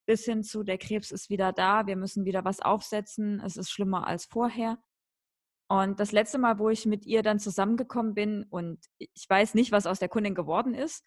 bis 0.06 0.26
hin 0.26 0.44
zu, 0.44 0.64
der 0.64 0.78
Krebs 0.78 1.12
ist 1.12 1.30
wieder 1.30 1.52
da, 1.52 1.86
wir 1.86 1.96
müssen 1.96 2.26
wieder 2.26 2.44
was 2.44 2.60
aufsetzen, 2.60 3.40
es 3.46 3.58
ist 3.58 3.72
schlimmer 3.72 4.08
als 4.08 4.26
vorher. 4.26 4.80
Und 5.68 6.00
das 6.00 6.12
letzte 6.12 6.38
Mal, 6.38 6.60
wo 6.60 6.70
ich 6.70 6.86
mit 6.86 7.06
ihr 7.06 7.24
dann 7.24 7.40
zusammengekommen 7.40 8.14
bin 8.14 8.44
und 8.50 8.84
ich 8.98 9.26
weiß 9.30 9.54
nicht, 9.54 9.72
was 9.72 9.86
aus 9.86 10.00
der 10.00 10.10
Kundin 10.10 10.36
geworden 10.36 10.74
ist, 10.74 11.06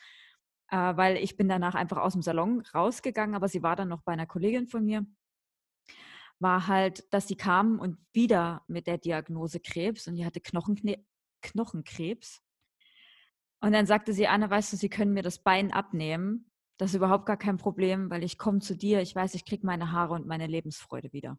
äh, 0.75 0.97
weil 0.97 1.17
ich 1.19 1.37
bin 1.37 1.49
danach 1.49 1.77
einfach 1.77 1.99
aus 1.99 2.15
dem 2.15 2.23
Salon 2.23 2.61
rausgegangen, 2.75 3.37
aber 3.37 3.47
sie 3.47 3.63
war 3.63 3.77
dann 3.77 3.89
noch 3.89 4.03
bei 4.03 4.13
einer 4.13 4.27
Kollegin 4.27 4.67
von 4.67 4.85
mir, 4.85 5.07
war 6.41 6.67
halt, 6.67 7.05
dass 7.15 7.29
sie 7.29 7.37
kam 7.37 7.79
und 7.79 7.97
wieder 8.13 8.65
mit 8.67 8.89
der 8.89 8.99
Diagnose 8.99 9.61
Krebs 9.61 10.09
und 10.09 10.17
die 10.17 10.27
hatte 10.27 10.41
Knochenkne 10.41 10.99
Knochenkrebs. 11.43 12.43
Und 13.61 13.73
dann 13.73 13.87
sagte 13.87 14.13
sie, 14.13 14.27
Anne, 14.27 14.51
weißt 14.51 14.73
du, 14.73 14.77
sie 14.77 14.89
können 14.89 15.13
mir 15.13 15.23
das 15.23 15.39
Bein 15.39 15.73
abnehmen. 15.73 16.51
Das 16.77 16.91
ist 16.91 16.97
überhaupt 16.97 17.27
gar 17.27 17.37
kein 17.37 17.57
Problem, 17.57 18.11
weil 18.11 18.25
ich 18.25 18.37
komme 18.37 18.59
zu 18.59 18.77
dir. 18.77 19.01
Ich 19.01 19.15
weiß, 19.15 19.35
ich 19.35 19.45
kriege 19.45 19.65
meine 19.65 19.93
Haare 19.93 20.15
und 20.15 20.27
meine 20.27 20.49
Lebensfreude 20.49 21.13
wieder. 21.13 21.39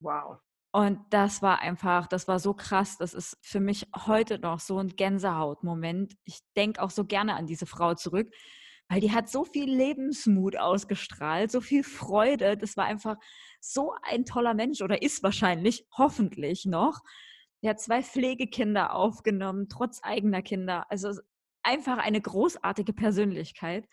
Wow. 0.00 0.38
Und 0.76 1.00
das 1.08 1.40
war 1.40 1.60
einfach, 1.60 2.06
das 2.06 2.28
war 2.28 2.38
so 2.38 2.52
krass. 2.52 2.98
Das 2.98 3.14
ist 3.14 3.38
für 3.40 3.60
mich 3.60 3.86
heute 3.94 4.38
noch 4.38 4.60
so 4.60 4.76
ein 4.76 4.94
Gänsehautmoment. 4.94 6.18
Ich 6.24 6.40
denke 6.54 6.82
auch 6.82 6.90
so 6.90 7.06
gerne 7.06 7.34
an 7.34 7.46
diese 7.46 7.64
Frau 7.64 7.94
zurück, 7.94 8.30
weil 8.86 9.00
die 9.00 9.10
hat 9.10 9.30
so 9.30 9.46
viel 9.46 9.74
Lebensmut 9.74 10.58
ausgestrahlt, 10.58 11.50
so 11.50 11.62
viel 11.62 11.82
Freude. 11.82 12.58
Das 12.58 12.76
war 12.76 12.84
einfach 12.84 13.16
so 13.58 13.94
ein 14.02 14.26
toller 14.26 14.52
Mensch 14.52 14.82
oder 14.82 15.00
ist 15.00 15.22
wahrscheinlich, 15.22 15.86
hoffentlich 15.96 16.66
noch. 16.66 17.00
Die 17.62 17.70
hat 17.70 17.80
zwei 17.80 18.02
Pflegekinder 18.02 18.94
aufgenommen, 18.94 19.70
trotz 19.70 20.00
eigener 20.02 20.42
Kinder. 20.42 20.84
Also 20.90 21.18
einfach 21.62 21.96
eine 21.96 22.20
großartige 22.20 22.92
Persönlichkeit. 22.92 23.88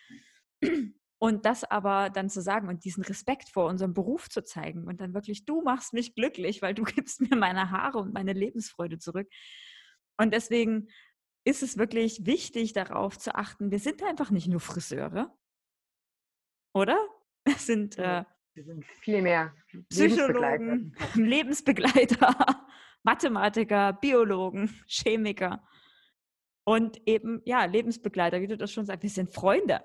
Und 1.23 1.45
das 1.45 1.63
aber 1.63 2.09
dann 2.09 2.29
zu 2.29 2.41
sagen 2.41 2.67
und 2.67 2.83
diesen 2.83 3.01
Respekt 3.01 3.47
vor 3.47 3.67
unserem 3.67 3.93
Beruf 3.93 4.29
zu 4.29 4.43
zeigen 4.43 4.83
und 4.89 4.99
dann 4.99 5.13
wirklich, 5.13 5.45
du 5.45 5.61
machst 5.61 5.93
mich 5.93 6.15
glücklich, 6.15 6.61
weil 6.61 6.73
du 6.73 6.83
gibst 6.83 7.21
mir 7.21 7.37
meine 7.37 7.71
Haare 7.71 7.99
und 7.99 8.13
meine 8.13 8.33
Lebensfreude 8.33 8.97
zurück. 8.97 9.29
Und 10.17 10.33
deswegen 10.33 10.89
ist 11.45 11.63
es 11.63 11.77
wirklich 11.77 12.25
wichtig, 12.25 12.73
darauf 12.73 13.17
zu 13.17 13.35
achten, 13.35 13.71
wir 13.71 13.79
sind 13.79 14.03
einfach 14.03 14.31
nicht 14.31 14.49
nur 14.49 14.59
Friseure, 14.59 15.33
oder? 16.73 16.97
Wir 17.45 17.55
sind, 17.55 17.97
äh, 17.97 18.25
wir 18.53 18.63
sind 18.63 18.85
viel 18.85 19.21
mehr 19.21 19.53
Psychologen, 19.89 20.93
Lebensbegleiter, 21.15 22.27
Lebensbegleiter 22.35 22.67
Mathematiker, 23.03 23.93
Biologen, 23.93 24.77
Chemiker 24.87 25.65
und 26.65 27.01
eben, 27.05 27.41
ja, 27.45 27.63
Lebensbegleiter, 27.63 28.41
wie 28.41 28.47
du 28.47 28.57
das 28.57 28.73
schon 28.73 28.85
sagst. 28.85 29.03
Wir 29.03 29.09
sind 29.09 29.33
Freunde. 29.33 29.81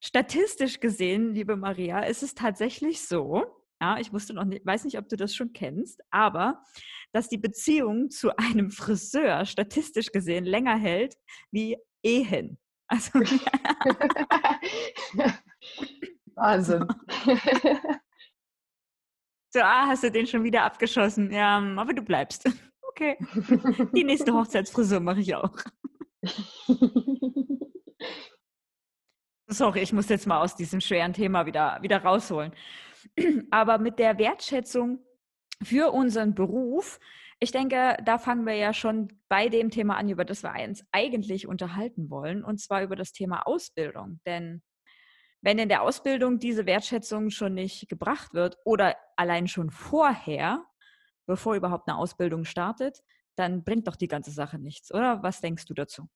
Statistisch 0.00 0.80
gesehen, 0.80 1.34
liebe 1.34 1.56
Maria, 1.56 2.00
ist 2.00 2.22
es 2.22 2.34
tatsächlich 2.34 3.06
so, 3.06 3.44
ja, 3.80 3.98
ich 3.98 4.12
wusste 4.12 4.34
noch 4.34 4.44
nicht, 4.44 4.64
weiß 4.64 4.84
nicht, 4.84 4.98
ob 4.98 5.08
du 5.08 5.16
das 5.16 5.34
schon 5.34 5.52
kennst, 5.52 6.00
aber 6.10 6.62
dass 7.12 7.28
die 7.28 7.38
Beziehung 7.38 8.10
zu 8.10 8.36
einem 8.36 8.70
Friseur 8.70 9.44
statistisch 9.46 10.12
gesehen 10.12 10.44
länger 10.44 10.76
hält 10.76 11.16
wie 11.50 11.76
Ehen. 12.02 12.58
Also 12.88 13.18
Wahnsinn. 16.34 16.86
So, 19.52 19.62
ah, 19.62 19.86
hast 19.86 20.02
du 20.02 20.10
den 20.10 20.26
schon 20.26 20.44
wieder 20.44 20.64
abgeschossen? 20.64 21.32
Ja, 21.32 21.56
aber 21.56 21.94
du 21.94 22.02
bleibst. 22.02 22.46
Okay. 22.82 23.16
Die 23.94 24.04
nächste 24.04 24.34
Hochzeitsfrisur 24.34 25.00
mache 25.00 25.20
ich 25.20 25.34
auch. 25.34 25.56
Sorry, 29.48 29.80
ich 29.80 29.92
muss 29.92 30.08
jetzt 30.08 30.26
mal 30.26 30.40
aus 30.40 30.56
diesem 30.56 30.80
schweren 30.80 31.12
Thema 31.12 31.46
wieder, 31.46 31.78
wieder 31.80 32.02
rausholen. 32.02 32.52
Aber 33.50 33.78
mit 33.78 33.98
der 33.98 34.18
Wertschätzung 34.18 35.04
für 35.62 35.92
unseren 35.92 36.34
Beruf, 36.34 36.98
ich 37.38 37.52
denke, 37.52 37.96
da 38.04 38.18
fangen 38.18 38.44
wir 38.44 38.54
ja 38.54 38.72
schon 38.72 39.20
bei 39.28 39.48
dem 39.48 39.70
Thema 39.70 39.96
an, 39.96 40.08
über 40.08 40.24
das 40.24 40.42
wir 40.42 40.52
uns 40.66 40.84
eigentlich 40.90 41.46
unterhalten 41.46 42.10
wollen, 42.10 42.42
und 42.42 42.60
zwar 42.60 42.82
über 42.82 42.96
das 42.96 43.12
Thema 43.12 43.46
Ausbildung. 43.46 44.20
Denn 44.26 44.62
wenn 45.42 45.58
in 45.58 45.68
der 45.68 45.82
Ausbildung 45.82 46.40
diese 46.40 46.66
Wertschätzung 46.66 47.30
schon 47.30 47.54
nicht 47.54 47.88
gebracht 47.88 48.34
wird 48.34 48.56
oder 48.64 48.96
allein 49.16 49.46
schon 49.46 49.70
vorher, 49.70 50.64
bevor 51.26 51.54
überhaupt 51.54 51.88
eine 51.88 51.98
Ausbildung 51.98 52.44
startet, 52.44 53.00
dann 53.36 53.62
bringt 53.62 53.86
doch 53.86 53.96
die 53.96 54.08
ganze 54.08 54.32
Sache 54.32 54.58
nichts, 54.58 54.92
oder? 54.92 55.22
Was 55.22 55.40
denkst 55.40 55.66
du 55.66 55.74
dazu? 55.74 56.08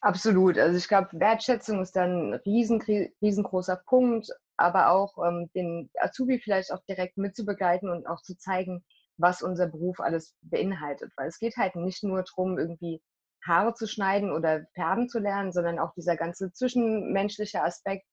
Absolut. 0.00 0.58
Also 0.58 0.76
ich 0.76 0.86
glaube, 0.86 1.08
Wertschätzung 1.12 1.80
ist 1.80 1.96
dann 1.96 2.32
ein 2.32 2.34
riesen, 2.34 2.82
riesengroßer 3.22 3.76
Punkt, 3.86 4.28
aber 4.56 4.90
auch 4.90 5.16
ähm, 5.26 5.50
den 5.54 5.90
Azubi 5.98 6.38
vielleicht 6.38 6.72
auch 6.72 6.82
direkt 6.88 7.16
mitzubegleiten 7.16 7.88
und 7.88 8.06
auch 8.06 8.20
zu 8.22 8.36
zeigen, 8.36 8.84
was 9.16 9.42
unser 9.42 9.66
Beruf 9.66 10.00
alles 10.00 10.34
beinhaltet. 10.42 11.10
Weil 11.16 11.28
es 11.28 11.38
geht 11.38 11.56
halt 11.56 11.76
nicht 11.76 12.04
nur 12.04 12.22
darum, 12.22 12.58
irgendwie 12.58 13.00
Haare 13.46 13.74
zu 13.74 13.86
schneiden 13.86 14.32
oder 14.32 14.66
färben 14.74 15.08
zu 15.08 15.18
lernen, 15.18 15.52
sondern 15.52 15.78
auch 15.78 15.92
dieser 15.94 16.16
ganze 16.16 16.52
zwischenmenschliche 16.52 17.62
Aspekt. 17.62 18.06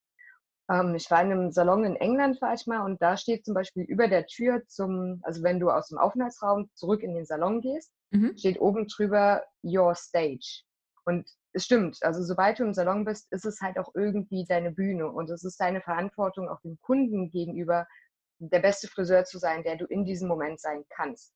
Ähm, 0.70 0.96
ich 0.96 1.10
war 1.12 1.22
in 1.22 1.32
einem 1.32 1.52
Salon 1.52 1.84
in 1.84 1.96
England, 1.96 2.42
war 2.42 2.54
ich 2.54 2.68
mal, 2.68 2.86
und 2.86 3.02
da 3.02 3.18
steht 3.18 3.46
zum 3.46 3.54
Beispiel 3.54 3.84
über 3.84 4.08
der 4.08 4.28
Tür 4.28 4.64
zum, 4.68 5.20
also 5.24 5.44
wenn 5.44 5.60
du 5.60 5.70
aus 5.70 5.90
dem 5.90 5.98
Aufenthaltsraum 5.98 6.70
zurück 6.74 7.04
in 7.04 7.16
den 7.16 7.26
Salon 7.26 7.62
gehst, 7.62 7.92
mhm. 8.12 8.38
steht 8.38 8.62
oben 8.62 8.88
drüber 8.88 9.44
Your 9.64 9.96
Stage. 9.96 10.64
Und 11.06 11.30
es 11.54 11.66
stimmt, 11.66 11.98
also 12.02 12.24
sobald 12.24 12.60
du 12.60 12.64
im 12.64 12.74
Salon 12.74 13.06
bist, 13.06 13.32
ist 13.32 13.46
es 13.46 13.62
halt 13.62 13.78
auch 13.78 13.92
irgendwie 13.94 14.46
deine 14.48 14.72
Bühne 14.72 15.10
und 15.10 15.30
es 15.30 15.44
ist 15.44 15.60
deine 15.60 15.82
Verantwortung 15.82 16.50
auch 16.50 16.62
dem 16.62 16.80
Kunden 16.82 17.30
gegenüber, 17.30 17.88
der 18.40 18.60
beste 18.60 18.88
Friseur 18.88 19.26
zu 19.26 19.38
sein, 19.38 19.64
der 19.64 19.76
du 19.76 19.86
in 19.86 20.06
diesem 20.06 20.28
Moment 20.28 20.60
sein 20.60 20.84
kannst. 20.90 21.34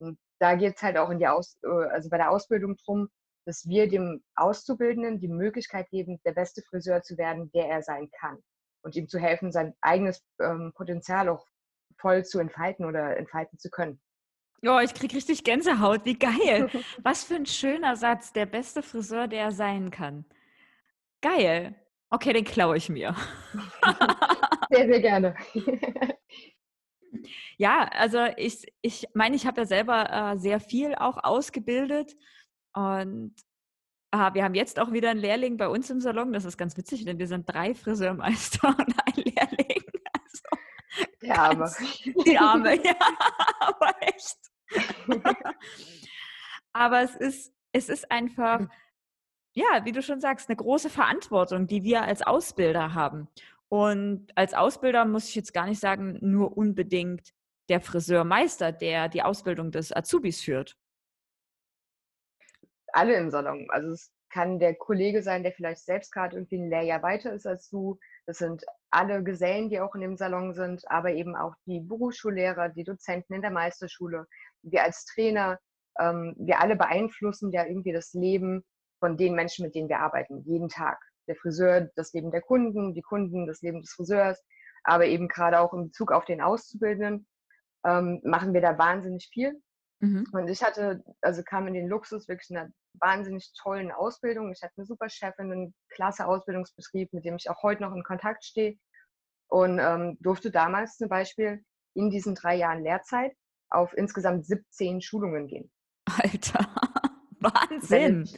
Und 0.00 0.18
da 0.38 0.54
geht 0.54 0.76
es 0.76 0.82
halt 0.82 0.96
auch 0.96 1.10
in 1.10 1.18
die 1.18 1.26
Aus, 1.26 1.58
äh, 1.64 1.68
also 1.68 2.08
bei 2.08 2.16
der 2.18 2.30
Ausbildung 2.30 2.76
drum, 2.76 3.08
dass 3.46 3.66
wir 3.66 3.88
dem 3.88 4.22
Auszubildenden 4.36 5.20
die 5.20 5.28
Möglichkeit 5.28 5.88
geben, 5.90 6.20
der 6.24 6.32
beste 6.32 6.62
Friseur 6.62 7.02
zu 7.02 7.18
werden, 7.18 7.50
der 7.52 7.68
er 7.68 7.82
sein 7.82 8.10
kann 8.20 8.38
und 8.82 8.94
ihm 8.94 9.08
zu 9.08 9.18
helfen, 9.18 9.52
sein 9.52 9.74
eigenes 9.80 10.22
ähm, 10.40 10.72
Potenzial 10.74 11.28
auch 11.28 11.46
voll 11.98 12.24
zu 12.24 12.38
entfalten 12.38 12.84
oder 12.84 13.16
entfalten 13.16 13.58
zu 13.58 13.70
können. 13.70 14.00
Oh, 14.66 14.80
ich 14.82 14.92
krieg 14.94 15.14
richtig 15.14 15.44
Gänsehaut. 15.44 16.04
Wie 16.04 16.18
geil. 16.18 16.68
Was 17.02 17.24
für 17.24 17.36
ein 17.36 17.46
schöner 17.46 17.96
Satz. 17.96 18.32
Der 18.32 18.46
beste 18.46 18.82
Friseur, 18.82 19.28
der 19.28 19.42
er 19.42 19.52
sein 19.52 19.90
kann. 19.90 20.24
Geil. 21.20 21.76
Okay, 22.10 22.32
den 22.32 22.44
klaue 22.44 22.76
ich 22.76 22.88
mir. 22.88 23.14
sehr, 24.70 24.86
sehr 24.86 25.00
gerne. 25.00 25.34
ja, 27.58 27.88
also 27.92 28.26
ich, 28.36 28.66
ich 28.80 29.06
meine, 29.14 29.36
ich 29.36 29.46
habe 29.46 29.60
ja 29.60 29.66
selber 29.66 30.10
äh, 30.10 30.38
sehr 30.38 30.58
viel 30.58 30.94
auch 30.94 31.22
ausgebildet 31.22 32.16
und 32.72 33.34
äh, 34.10 34.32
wir 34.32 34.44
haben 34.44 34.54
jetzt 34.54 34.78
auch 34.78 34.90
wieder 34.92 35.10
einen 35.10 35.20
Lehrling 35.20 35.58
bei 35.58 35.68
uns 35.68 35.90
im 35.90 36.00
Salon. 36.00 36.32
Das 36.32 36.46
ist 36.46 36.56
ganz 36.56 36.76
witzig, 36.78 37.04
denn 37.04 37.18
wir 37.18 37.26
sind 37.26 37.48
drei 37.48 37.74
Friseurmeister 37.74 38.68
und 38.68 38.94
ein 39.04 39.14
Lehrling. 39.14 39.84
Die 41.22 41.30
Arme. 41.30 41.70
Die 42.26 42.38
Arme, 42.38 42.84
ja, 42.84 42.94
aber 43.60 43.94
echt. 44.00 44.38
aber 46.72 47.02
es 47.02 47.14
ist, 47.16 47.52
es 47.72 47.88
ist 47.88 48.10
einfach, 48.10 48.60
ja, 49.54 49.84
wie 49.84 49.92
du 49.92 50.02
schon 50.02 50.20
sagst, 50.20 50.48
eine 50.48 50.56
große 50.56 50.90
Verantwortung, 50.90 51.66
die 51.66 51.82
wir 51.82 52.02
als 52.02 52.22
Ausbilder 52.22 52.94
haben. 52.94 53.28
Und 53.68 54.28
als 54.34 54.54
Ausbilder 54.54 55.04
muss 55.04 55.28
ich 55.28 55.34
jetzt 55.34 55.52
gar 55.52 55.66
nicht 55.66 55.80
sagen, 55.80 56.18
nur 56.20 56.56
unbedingt 56.56 57.34
der 57.68 57.80
Friseurmeister, 57.80 58.72
der 58.72 59.08
die 59.08 59.22
Ausbildung 59.22 59.70
des 59.70 59.94
Azubis 59.94 60.40
führt. 60.40 60.76
Alle 62.92 63.16
im 63.16 63.30
Salon. 63.30 63.66
Also 63.68 63.90
es 63.90 64.10
kann 64.30 64.58
der 64.58 64.74
Kollege 64.74 65.22
sein, 65.22 65.42
der 65.42 65.52
vielleicht 65.52 65.84
selbst 65.84 66.12
gerade 66.12 66.36
irgendwie 66.36 66.58
ein 66.58 66.70
Lehrjahr 66.70 67.02
weiter 67.02 67.32
ist 67.32 67.46
als 67.46 67.68
du. 67.68 67.98
Das 68.28 68.36
sind 68.36 68.62
alle 68.90 69.24
Gesellen, 69.24 69.70
die 69.70 69.80
auch 69.80 69.94
in 69.94 70.02
dem 70.02 70.18
Salon 70.18 70.52
sind, 70.52 70.82
aber 70.90 71.12
eben 71.12 71.34
auch 71.34 71.54
die 71.64 71.80
Berufsschullehrer, 71.80 72.68
die 72.68 72.84
Dozenten 72.84 73.32
in 73.32 73.40
der 73.40 73.50
Meisterschule, 73.50 74.26
wir 74.60 74.82
als 74.82 75.06
Trainer. 75.06 75.58
Ähm, 75.98 76.34
wir 76.38 76.60
alle 76.60 76.76
beeinflussen 76.76 77.50
ja 77.52 77.64
irgendwie 77.64 77.92
das 77.92 78.12
Leben 78.12 78.66
von 79.00 79.16
den 79.16 79.34
Menschen, 79.34 79.64
mit 79.64 79.74
denen 79.74 79.88
wir 79.88 80.00
arbeiten, 80.00 80.42
jeden 80.44 80.68
Tag. 80.68 80.98
Der 81.26 81.36
Friseur, 81.36 81.88
das 81.96 82.12
Leben 82.12 82.30
der 82.30 82.42
Kunden, 82.42 82.92
die 82.92 83.00
Kunden, 83.00 83.46
das 83.46 83.62
Leben 83.62 83.80
des 83.80 83.92
Friseurs, 83.92 84.44
aber 84.84 85.06
eben 85.06 85.28
gerade 85.28 85.58
auch 85.60 85.72
in 85.72 85.86
Bezug 85.86 86.12
auf 86.12 86.26
den 86.26 86.42
Auszubildenden 86.42 87.26
ähm, 87.86 88.20
machen 88.24 88.52
wir 88.52 88.60
da 88.60 88.76
wahnsinnig 88.76 89.30
viel. 89.32 89.58
Mhm. 90.00 90.26
Und 90.32 90.48
ich 90.48 90.62
hatte, 90.62 91.02
also 91.22 91.42
kam 91.42 91.66
in 91.66 91.74
den 91.74 91.88
Luxus 91.88 92.28
wirklich 92.28 92.56
einer 92.56 92.70
wahnsinnig 93.00 93.52
tollen 93.60 93.90
Ausbildung. 93.90 94.52
Ich 94.52 94.62
hatte 94.62 94.74
eine 94.76 94.86
super 94.86 95.08
Chefin, 95.08 95.52
einen 95.52 95.74
klasse 95.88 96.26
Ausbildungsbetrieb, 96.26 97.12
mit 97.12 97.24
dem 97.24 97.36
ich 97.36 97.50
auch 97.50 97.62
heute 97.62 97.82
noch 97.82 97.94
in 97.94 98.04
Kontakt 98.04 98.44
stehe. 98.44 98.78
Und 99.50 99.78
ähm, 99.78 100.18
durfte 100.20 100.50
damals 100.50 100.96
zum 100.98 101.08
Beispiel 101.08 101.64
in 101.94 102.10
diesen 102.10 102.34
drei 102.34 102.56
Jahren 102.56 102.82
Lehrzeit 102.82 103.34
auf 103.70 103.96
insgesamt 103.96 104.46
17 104.46 105.00
Schulungen 105.00 105.46
gehen. 105.46 105.70
Alter, 106.04 106.66
Wahnsinn! 107.40 108.28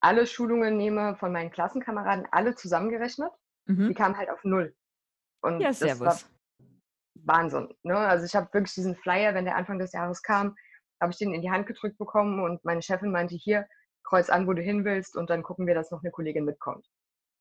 alle 0.00 0.26
Schulungen 0.26 0.76
nehme 0.76 1.16
von 1.16 1.32
meinen 1.32 1.50
Klassenkameraden, 1.50 2.26
alle 2.30 2.54
zusammengerechnet, 2.54 3.30
mhm. 3.66 3.88
die 3.88 3.94
kamen 3.94 4.16
halt 4.16 4.30
auf 4.30 4.44
null. 4.44 4.74
Und 5.42 5.60
ja, 5.60 5.72
servus. 5.72 6.28
Wahnsinn. 7.14 7.74
Ne? 7.82 7.96
Also 7.96 8.24
ich 8.24 8.36
habe 8.36 8.52
wirklich 8.52 8.74
diesen 8.74 8.94
Flyer, 8.94 9.34
wenn 9.34 9.44
der 9.44 9.56
Anfang 9.56 9.78
des 9.78 9.92
Jahres 9.92 10.22
kam, 10.22 10.54
habe 11.00 11.12
ich 11.12 11.18
den 11.18 11.34
in 11.34 11.42
die 11.42 11.50
Hand 11.50 11.66
gedrückt 11.66 11.98
bekommen 11.98 12.40
und 12.40 12.64
meine 12.64 12.82
Chefin 12.82 13.10
meinte, 13.10 13.34
hier, 13.34 13.66
kreuz 14.04 14.30
an, 14.30 14.46
wo 14.46 14.52
du 14.52 14.62
hin 14.62 14.84
willst 14.84 15.16
und 15.16 15.30
dann 15.30 15.42
gucken 15.42 15.66
wir, 15.66 15.74
dass 15.74 15.90
noch 15.90 16.02
eine 16.02 16.12
Kollegin 16.12 16.44
mitkommt. 16.44 16.86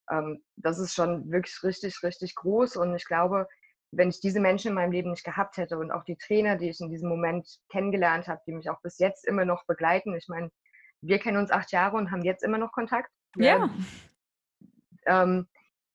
Ähm, 0.10 0.44
das 0.56 0.80
ist 0.80 0.94
schon 0.94 1.32
wirklich 1.32 1.62
richtig, 1.64 2.02
richtig 2.04 2.36
groß 2.36 2.78
und 2.78 2.96
ich 2.96 3.06
glaube, 3.06 3.48
wenn 3.92 4.10
ich 4.10 4.20
diese 4.20 4.40
Menschen 4.40 4.70
in 4.70 4.74
meinem 4.76 4.92
Leben 4.92 5.12
nicht 5.12 5.24
gehabt 5.24 5.58
hätte 5.58 5.78
und 5.78 5.92
auch 5.92 6.04
die 6.04 6.18
Trainer, 6.18 6.58
die 6.58 6.70
ich 6.70 6.82
in 6.82 6.90
diesem 6.90 7.08
Moment 7.08 7.48
kennengelernt 7.70 8.28
habe, 8.28 8.42
die 8.46 8.54
mich 8.54 8.70
auch 8.70 8.82
bis 8.82 8.98
jetzt 9.00 9.26
immer 9.26 9.46
noch 9.46 9.66
begleiten, 9.66 10.16
ich 10.16 10.28
meine, 10.28 10.52
wir 11.02 11.20
kennen 11.20 11.38
uns 11.38 11.52
acht 11.52 11.72
Jahre 11.72 11.98
und 11.98 12.12
haben 12.12 12.24
jetzt 12.24 12.44
immer 12.44 12.58
noch 12.58 12.72
Kontakt. 12.72 13.12
Ja. 13.38 13.70
Ähm, 15.06 15.48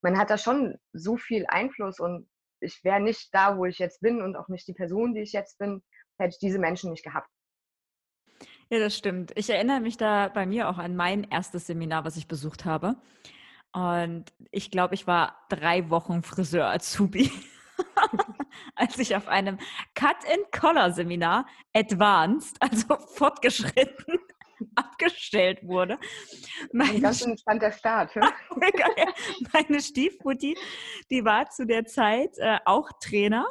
man 0.03 0.17
hat 0.17 0.31
da 0.31 0.39
schon 0.39 0.79
so 0.93 1.17
viel 1.17 1.47
Einfluss 1.49 1.99
und 1.99 2.29
ich 2.61 2.83
wäre 2.85 3.01
nicht 3.01 3.35
da, 3.35 3.57
wo 3.57 3.65
ich 3.65 3.79
jetzt 3.79 4.01
bin 4.01 4.23
und 4.23 4.37
auch 4.37 4.49
nicht 4.49 4.69
die 4.69 4.75
Person, 4.75 5.15
die 5.15 5.23
ich 5.23 5.33
jetzt 5.33 5.59
bin, 5.59 5.83
hätte 6.19 6.35
ich 6.35 6.39
diese 6.39 6.59
Menschen 6.59 6.91
nicht 6.91 7.05
gehabt. 7.05 7.29
Ja, 8.73 8.79
das 8.79 8.97
stimmt. 8.97 9.33
Ich 9.35 9.51
erinnere 9.51 9.81
mich 9.81 9.97
da 9.97 10.29
bei 10.29 10.47
mir 10.47 10.69
auch 10.69 10.79
an 10.79 10.95
mein 10.95 11.25
erstes 11.25 11.67
Seminar, 11.67 12.05
was 12.05 12.17
ich 12.17 12.29
besucht 12.29 12.65
habe. 12.65 12.97
Und 13.73 14.27
ich 14.53 14.71
glaube, 14.71 14.95
ich 14.95 15.09
war 15.09 15.45
drei 15.49 15.91
Wochen 15.91 16.23
Friseur-Azubi, 16.23 17.33
als 18.77 18.97
ich 18.99 19.17
auf 19.17 19.27
einem 19.27 19.59
Cut-and-Collar-Seminar 19.97 21.47
Advanced, 21.75 22.57
also 22.61 22.97
fortgeschritten, 23.15 24.21
abgestellt 24.77 25.59
wurde. 25.65 25.99
Mein 26.73 27.01
ganz 27.01 27.23
entspannt 27.23 27.63
der 27.63 27.73
Start. 27.73 28.15
Meine 29.53 29.81
Stiefmutti, 29.81 30.57
die 31.11 31.25
war 31.25 31.51
zu 31.51 31.67
der 31.67 31.87
Zeit 31.87 32.39
äh, 32.39 32.59
auch 32.65 32.89
Trainer. 33.01 33.47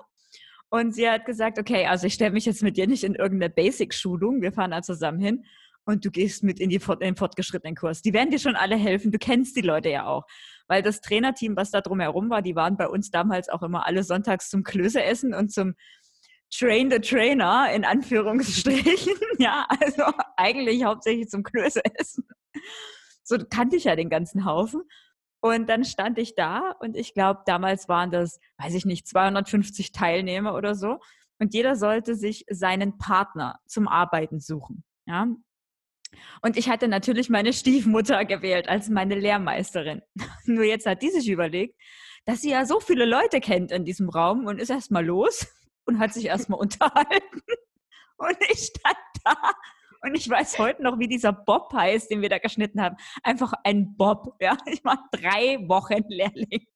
Und 0.69 0.93
sie 0.93 1.10
hat 1.10 1.25
gesagt, 1.25 1.58
okay, 1.58 1.86
also 1.88 2.08
ich 2.08 2.13
stelle 2.13 2.32
mich 2.32 2.45
jetzt 2.45 2.62
mit 2.62 2.77
dir 2.77 2.88
nicht 2.88 3.03
in 3.03 3.15
irgendeine 3.15 3.51
Basic-Schulung, 3.51 4.41
wir 4.41 4.51
fahren 4.51 4.71
da 4.71 4.82
zusammen 4.82 5.19
hin 5.19 5.45
und 5.86 6.05
du 6.05 6.12
gehst 6.12 6.43
mit 6.43 6.60
in, 6.60 6.69
die, 6.69 6.75
in 6.75 6.99
den 6.99 7.15
fortgeschrittenen 7.15 7.75
Kurs. 7.75 8.01
Die 8.01 8.13
werden 8.13 8.29
dir 8.29 8.39
schon 8.39 8.55
alle 8.55 8.75
helfen, 8.75 9.12
du 9.12 9.17
kennst 9.17 9.55
die 9.55 9.62
Leute 9.62 9.89
ja 9.89 10.05
auch. 10.05 10.25
Weil 10.67 10.84
das 10.84 11.01
Trainerteam, 11.01 11.55
was 11.55 11.71
da 11.71 11.82
drumherum 11.82 12.29
war, 12.29 12.43
die 12.43 12.55
waren 12.55 12.77
bei 12.77 12.88
uns 12.88 13.10
damals 13.10 13.49
auch 13.49 13.63
immer 13.63 13.88
alle 13.88 14.03
sonntags 14.03 14.49
zum 14.49 14.63
Klöße 14.63 15.03
essen 15.03 15.34
und 15.34 15.51
zum 15.51 15.73
Train 16.51 16.91
the 16.91 16.99
Trainer 16.99 17.71
in 17.73 17.86
Anführungsstrichen. 17.86 19.13
ja, 19.39 19.67
also 19.67 20.03
eigentlich 20.38 20.84
hauptsächlich 20.84 21.29
zum 21.29 21.43
Klöße 21.43 21.82
essen. 21.95 22.27
So 23.23 23.38
kannte 23.49 23.75
ich 23.75 23.86
ja 23.86 23.95
den 23.95 24.10
ganzen 24.10 24.45
Haufen. 24.45 24.84
Und 25.41 25.69
dann 25.69 25.86
stand 25.86 26.17
ich 26.17 26.36
da 26.36 26.75
und 26.80 26.97
ich 26.97 27.13
glaube, 27.13 27.41
damals 27.45 27.88
waren 27.88 28.12
das, 28.12 28.39
weiß 28.58 28.73
ich 28.73 28.86
nicht, 28.86 29.08
250 29.08 29.91
Teilnehmer 29.91 30.54
oder 30.54 30.75
so. 30.75 30.99
Und 31.39 31.54
jeder 31.54 31.75
sollte 31.78 32.15
sich 32.15 32.45
seinen 32.49 32.97
Partner 32.97 33.60
zum 33.65 33.88
Arbeiten 33.88 34.41
suchen. 34.41 34.84
Ja. 35.06 35.28
Und 36.41 36.58
ich 36.58 36.69
hatte 36.69 36.88
natürlich 36.88 37.30
meine 37.30 37.54
Stiefmutter 37.54 38.25
gewählt 38.25 38.67
als 38.67 38.89
meine 38.89 39.15
Lehrmeisterin. 39.15 40.02
Nur 40.45 40.65
jetzt 40.65 40.86
hat 40.86 41.02
die 41.02 41.12
sich 41.12 41.30
überlegt, 41.30 41.80
dass 42.25 42.41
sie 42.41 42.52
ja 42.52 42.65
so 42.65 42.80
viele 42.80 43.06
Leute 43.06 43.39
kennt 43.39 43.71
in 43.71 43.86
diesem 43.86 44.10
Raum 44.10 44.45
und 44.45 44.60
ist 44.60 44.69
erstmal 44.69 45.06
los 45.06 45.47
und 45.86 45.99
hat 45.99 46.13
sich 46.13 46.25
erstmal 46.25 46.60
unterhalten. 46.60 47.41
Und 48.17 48.38
ich 48.49 48.65
stand 48.65 48.97
da 49.23 49.54
und 50.01 50.15
ich 50.15 50.29
weiß 50.29 50.59
heute 50.59 50.83
noch, 50.83 50.99
wie 50.99 51.07
dieser 51.07 51.33
Bob 51.33 51.73
heißt, 51.73 52.09
den 52.09 52.21
wir 52.21 52.29
da 52.29 52.38
geschnitten 52.38 52.81
haben. 52.81 52.95
Einfach 53.23 53.53
ein 53.63 53.95
Bob. 53.97 54.35
Ja, 54.39 54.57
ich 54.65 54.83
war 54.83 55.07
drei 55.12 55.57
Wochen 55.67 56.03
Lehrling. 56.07 56.67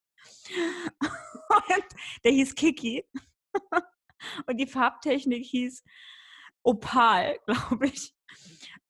Und 1.50 1.86
der 2.24 2.32
hieß 2.32 2.56
Kiki. 2.56 3.06
Und 4.48 4.58
die 4.58 4.68
Farbtechnik 4.68 5.46
hieß 5.46 5.84
Opal, 6.64 7.38
glaube 7.46 7.88
ich. 7.88 8.14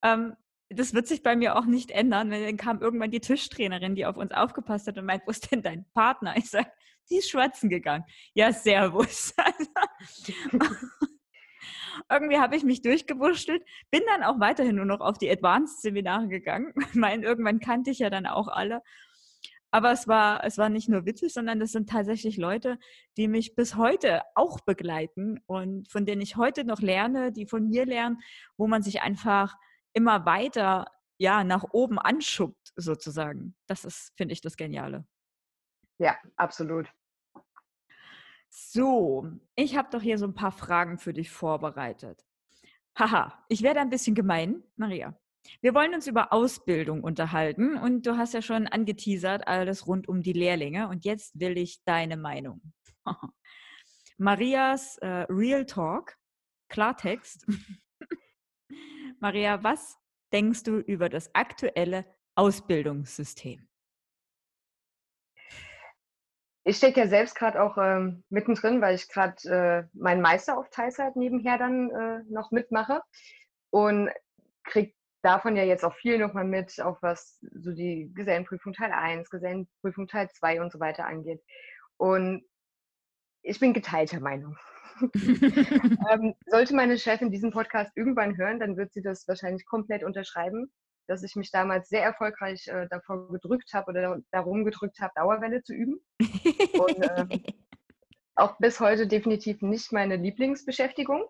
Ähm, 0.03 0.35
das 0.69 0.93
wird 0.93 1.07
sich 1.07 1.21
bei 1.21 1.35
mir 1.35 1.55
auch 1.55 1.65
nicht 1.65 1.91
ändern. 1.91 2.29
Dann 2.29 2.57
kam 2.57 2.81
irgendwann 2.81 3.11
die 3.11 3.19
Tischtrainerin, 3.19 3.95
die 3.95 4.05
auf 4.05 4.17
uns 4.17 4.31
aufgepasst 4.31 4.87
hat 4.87 4.97
und 4.97 5.05
meint, 5.05 5.23
wo 5.25 5.31
ist 5.31 5.51
denn 5.51 5.61
dein 5.61 5.85
Partner? 5.93 6.35
Ich 6.37 6.49
sage, 6.49 6.71
die 7.09 7.17
ist 7.17 7.29
schwatzen 7.29 7.69
gegangen. 7.69 8.05
Ja, 8.33 8.51
servus. 8.51 9.33
Irgendwie 12.09 12.37
habe 12.37 12.55
ich 12.55 12.63
mich 12.63 12.81
durchgewurschtelt, 12.81 13.63
bin 13.91 14.01
dann 14.07 14.23
auch 14.23 14.39
weiterhin 14.39 14.75
nur 14.75 14.85
noch 14.85 15.01
auf 15.01 15.17
die 15.17 15.29
Advanced-Seminare 15.29 16.27
gegangen. 16.27 16.73
Ich 16.89 16.95
meine, 16.95 17.25
irgendwann 17.25 17.59
kannte 17.59 17.91
ich 17.91 17.99
ja 17.99 18.09
dann 18.09 18.25
auch 18.25 18.47
alle. 18.47 18.81
Aber 19.71 19.91
es 19.91 20.07
war, 20.07 20.43
es 20.43 20.59
war 20.59 20.69
nicht 20.69 20.87
nur 20.87 21.07
witzig, 21.07 21.33
sondern 21.33 21.59
es 21.59 21.71
sind 21.71 21.89
tatsächlich 21.89 22.37
Leute, 22.37 22.77
die 23.17 23.27
mich 23.27 23.55
bis 23.55 23.75
heute 23.75 24.21
auch 24.35 24.59
begleiten 24.61 25.39
und 25.47 25.89
von 25.89 26.05
denen 26.05 26.21
ich 26.21 26.37
heute 26.37 26.63
noch 26.63 26.79
lerne, 26.79 27.31
die 27.31 27.47
von 27.47 27.69
mir 27.69 27.85
lernen, 27.87 28.21
wo 28.55 28.67
man 28.67 28.83
sich 28.83 29.01
einfach 29.01 29.55
immer 29.93 30.25
weiter 30.25 30.85
ja 31.17 31.43
nach 31.43 31.63
oben 31.71 31.97
anschubbt 31.97 32.71
sozusagen. 32.75 33.55
Das 33.65 33.83
ist, 33.83 34.13
finde 34.15 34.33
ich, 34.33 34.41
das 34.41 34.57
Geniale. 34.57 35.07
Ja, 35.97 36.17
absolut. 36.35 36.87
So, 38.55 39.25
ich 39.55 39.75
habe 39.75 39.89
doch 39.91 40.03
hier 40.03 40.19
so 40.19 40.27
ein 40.27 40.35
paar 40.35 40.51
Fragen 40.51 40.99
für 40.99 41.11
dich 41.11 41.31
vorbereitet. 41.31 42.23
Haha, 42.95 43.43
ich 43.49 43.63
werde 43.63 43.79
ein 43.79 43.89
bisschen 43.89 44.13
gemein, 44.13 44.61
Maria. 44.75 45.19
Wir 45.61 45.73
wollen 45.73 45.95
uns 45.95 46.05
über 46.05 46.31
Ausbildung 46.31 47.03
unterhalten 47.03 47.77
und 47.77 48.05
du 48.05 48.15
hast 48.15 48.35
ja 48.35 48.43
schon 48.43 48.67
angeteasert, 48.67 49.47
alles 49.47 49.87
rund 49.87 50.07
um 50.07 50.21
die 50.21 50.33
Lehrlinge 50.33 50.87
und 50.87 51.03
jetzt 51.03 51.39
will 51.39 51.57
ich 51.57 51.83
deine 51.83 52.15
Meinung. 52.15 52.61
Marias 54.19 54.99
äh, 54.99 55.25
Real 55.29 55.65
Talk, 55.65 56.15
Klartext. 56.69 57.47
Maria, 59.19 59.63
was 59.63 59.97
denkst 60.31 60.61
du 60.61 60.77
über 60.77 61.09
das 61.09 61.33
aktuelle 61.33 62.05
Ausbildungssystem? 62.35 63.67
Ich 66.65 66.77
stecke 66.77 67.01
ja 67.01 67.07
selbst 67.07 67.35
gerade 67.35 67.61
auch 67.61 67.77
ähm, 67.77 68.23
mittendrin, 68.29 68.81
weil 68.81 68.95
ich 68.95 69.09
gerade 69.09 69.49
äh, 69.49 69.97
meinen 69.97 70.21
Meister 70.21 70.57
auf 70.57 70.69
Teilzeit 70.69 71.15
nebenher 71.15 71.57
dann 71.57 71.89
äh, 71.89 72.23
noch 72.29 72.51
mitmache 72.51 73.01
und 73.69 74.09
kriege 74.63 74.93
davon 75.23 75.55
ja 75.55 75.63
jetzt 75.63 75.83
auch 75.83 75.95
viel 75.95 76.17
nochmal 76.17 76.45
mit, 76.45 76.79
auch 76.81 77.01
was 77.01 77.39
so 77.53 77.71
die 77.73 78.11
Gesellenprüfung 78.13 78.73
Teil 78.73 78.91
1, 78.91 79.29
Gesellenprüfung 79.29 80.07
Teil 80.07 80.29
2 80.29 80.61
und 80.61 80.71
so 80.71 80.79
weiter 80.79 81.05
angeht. 81.05 81.41
Und 81.97 82.43
ich 83.41 83.59
bin 83.59 83.73
geteilter 83.73 84.19
Meinung. 84.19 84.57
ähm, 85.01 86.35
sollte 86.45 86.75
meine 86.75 86.97
Chefin 86.97 87.31
diesen 87.31 87.51
Podcast 87.51 87.91
irgendwann 87.95 88.37
hören, 88.37 88.59
dann 88.59 88.77
wird 88.77 88.93
sie 88.93 89.01
das 89.01 89.27
wahrscheinlich 89.27 89.65
komplett 89.65 90.03
unterschreiben, 90.03 90.71
dass 91.07 91.23
ich 91.23 91.35
mich 91.35 91.51
damals 91.51 91.89
sehr 91.89 92.03
erfolgreich 92.03 92.67
äh, 92.67 92.87
davor 92.89 93.31
gedrückt 93.31 93.73
habe 93.73 93.91
oder 93.91 94.19
darum 94.31 94.63
gedrückt 94.65 94.99
habe, 94.99 95.11
Dauerwelle 95.15 95.63
zu 95.63 95.73
üben. 95.73 95.99
Und 96.19 97.09
ähm, 97.17 97.29
auch 98.35 98.57
bis 98.57 98.79
heute 98.79 99.07
definitiv 99.07 99.61
nicht 99.61 99.91
meine 99.91 100.15
Lieblingsbeschäftigung. 100.15 101.25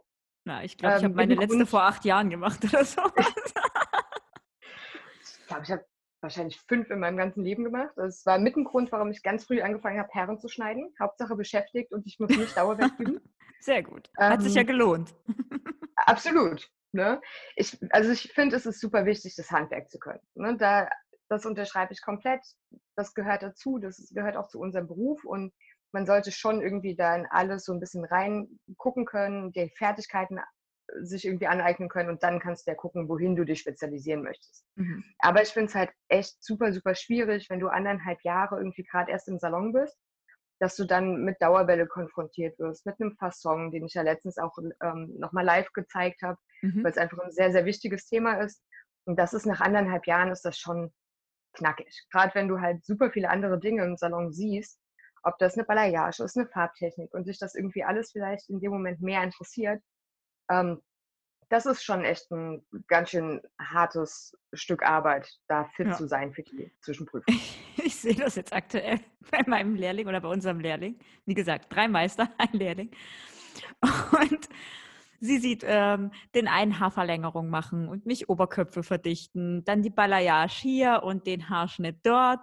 Na, 0.46 0.64
ich 0.64 0.78
glaube, 0.78 0.98
ich 0.98 1.04
ähm, 1.04 1.10
habe 1.10 1.16
meine 1.16 1.36
letzte 1.36 1.66
vor 1.66 1.84
acht 1.84 2.06
Jahren 2.06 2.30
gemacht 2.30 2.64
oder 2.74 2.84
so. 2.84 3.02
ich 5.22 5.48
glaube, 5.48 5.64
ich 5.64 5.72
habe 5.72 5.86
wahrscheinlich 6.22 6.60
fünf 6.68 6.90
in 6.90 7.00
meinem 7.00 7.18
ganzen 7.18 7.44
Leben 7.44 7.64
gemacht. 7.64 7.92
Das 7.96 8.26
war 8.26 8.40
mit 8.40 8.56
ein 8.56 8.64
Grund, 8.64 8.92
warum 8.92 9.12
ich 9.12 9.22
ganz 9.22 9.46
früh 9.46 9.62
angefangen 9.62 10.00
habe, 10.00 10.10
Herren 10.12 10.40
zu 10.40 10.48
schneiden. 10.48 10.94
Hauptsache 11.00 11.36
beschäftigt 11.36 11.92
und 11.92 12.08
ich 12.08 12.20
muss 12.20 12.30
nicht 12.30 12.58
Dauerwelle 12.58 12.92
üben. 12.98 13.22
Sehr 13.60 13.84
gut. 13.84 14.10
Hat 14.18 14.40
ähm, 14.40 14.42
sich 14.42 14.56
ja 14.56 14.62
ähm, 14.62 14.68
gelohnt. 14.68 15.14
Absolut. 15.96 16.70
Ne? 16.94 17.22
Ich, 17.56 17.78
also 17.90 18.12
ich 18.12 18.32
finde, 18.34 18.56
es 18.56 18.66
ist 18.66 18.80
super 18.80 19.06
wichtig, 19.06 19.36
das 19.36 19.52
Handwerk 19.52 19.90
zu 19.90 19.98
können. 19.98 20.22
Ne? 20.36 20.56
Da, 20.58 20.90
das 21.28 21.46
unterschreibe 21.46 21.92
ich 21.92 22.02
komplett. 22.02 22.42
Das 22.96 23.14
gehört 23.14 23.42
dazu. 23.42 23.80
Das 23.80 24.12
gehört 24.14 24.38
auch 24.38 24.48
zu 24.48 24.60
unserem 24.60 24.88
Beruf 24.88 25.26
und 25.26 25.54
man 25.92 26.06
sollte 26.06 26.32
schon 26.32 26.62
irgendwie 26.62 26.96
da 26.96 27.16
in 27.16 27.26
alles 27.30 27.66
so 27.66 27.74
ein 27.74 27.80
bisschen 27.80 28.06
reingucken 28.06 29.06
können, 29.06 29.52
die 29.54 29.72
Fertigkeiten 29.78 30.38
äh, 30.38 30.42
sich 31.02 31.26
irgendwie 31.26 31.48
aneignen 31.48 31.90
können 31.90 32.10
und 32.10 32.24
dann 32.24 32.40
kannst 32.40 32.68
du 32.68 32.72
ja 32.72 32.76
gucken, 32.76 33.10
wohin 33.10 33.36
du 33.36 33.44
dich 33.44 33.60
spezialisieren 33.60 34.24
möchtest. 34.24 34.66
Mhm. 34.76 35.04
Aber 35.20 35.42
ich 35.42 35.50
finde 35.50 35.68
es 35.68 35.76
halt 35.76 35.92
echt 36.10 36.44
super, 36.44 36.74
super 36.74 36.94
schwierig, 36.94 37.50
wenn 37.50 37.60
du 37.60 37.70
anderthalb 37.70 38.22
Jahre 38.24 38.58
irgendwie 38.58 38.84
gerade 38.84 39.12
erst 39.12 39.28
im 39.28 39.40
Salon 39.40 39.72
bist, 39.72 39.98
dass 40.64 40.78
du 40.78 40.86
dann 40.86 41.26
mit 41.26 41.42
Dauerwelle 41.42 41.88
konfrontiert 41.88 42.58
wirst, 42.58 42.86
mit 42.86 42.96
einem 42.98 43.18
Fasson, 43.18 43.70
den 43.70 43.86
ich 43.86 43.96
ja 43.96 44.02
letztens 44.02 44.38
auch 44.38 44.58
ähm, 44.82 45.14
nochmal 45.20 45.44
live 45.44 45.70
gezeigt 45.74 46.22
habe, 46.22 46.40
mhm. 46.62 46.86
weil 46.86 46.92
es 46.92 46.98
einfach 46.98 47.20
ein 47.20 47.34
sehr, 47.34 47.52
sehr 47.52 47.66
wichtiges 47.66 48.06
Thema 48.06 48.36
ist. 48.36 48.64
Und 49.04 49.20
das 49.20 49.34
ist 49.34 49.46
nach 49.46 49.60
anderthalb 49.60 50.08
Jahren 50.08 50.32
ist 50.32 50.46
das 50.46 50.58
schon 50.58 50.94
knackig. 51.52 52.08
Gerade 52.10 52.34
wenn 52.36 52.48
du 52.48 52.62
halt 52.62 52.86
super 52.86 53.12
viele 53.12 53.30
andere 53.30 53.60
Dinge 53.60 53.84
im 53.84 53.98
Salon 53.98 54.32
siehst, 54.32 54.80
ob 55.24 55.38
das 55.38 55.58
eine 55.58 55.66
Balayage 55.66 56.24
ist, 56.24 56.38
eine 56.38 56.48
Farbtechnik 56.48 57.14
und 57.14 57.26
sich 57.26 57.40
das 57.40 57.56
irgendwie 57.56 57.84
alles 57.84 58.14
vielleicht 58.14 58.50
in 58.50 58.62
dem 58.62 58.72
Moment 58.72 59.02
mehr 59.02 59.22
interessiert, 59.22 59.84
ähm, 60.50 60.82
das 61.54 61.68
ist 61.68 61.84
schon 61.84 62.04
echt 62.04 62.32
ein 62.32 62.66
ganz 62.88 63.12
schön 63.12 63.40
hartes 63.62 64.36
Stück 64.54 64.82
Arbeit, 64.82 65.30
da 65.48 65.66
fit 65.76 65.86
ja. 65.86 65.94
zu 65.94 66.08
sein 66.08 66.34
für 66.34 66.42
die 66.42 66.74
Zwischenprüfung. 66.82 67.36
Ich 67.84 67.96
sehe 67.96 68.16
das 68.16 68.36
jetzt 68.36 68.52
aktuell 68.52 69.00
bei 69.32 69.44
meinem 69.46 69.76
Lehrling 69.76 70.08
oder 70.08 70.20
bei 70.20 70.30
unserem 70.30 70.60
Lehrling. 70.60 70.98
Wie 71.28 71.36
gesagt, 71.36 71.72
drei 71.72 71.88
Meister, 71.88 72.28
ein 72.40 72.54
Lehrling. 72.54 72.90
Und 73.82 74.50
sie 75.20 75.38
sieht 75.38 75.64
ähm, 75.64 76.10
den 76.34 76.48
einen 76.48 76.80
Haarverlängerung 76.80 77.52
machen 77.52 77.88
und 77.88 78.08
mich 78.08 78.30
Oberköpfe 78.30 78.82
verdichten, 78.82 79.64
dann 79.64 79.84
die 79.84 79.92
Balayage 79.92 80.60
hier 80.60 81.04
und 81.04 81.28
den 81.28 81.50
Haarschnitt 81.50 82.00
dort. 82.02 82.40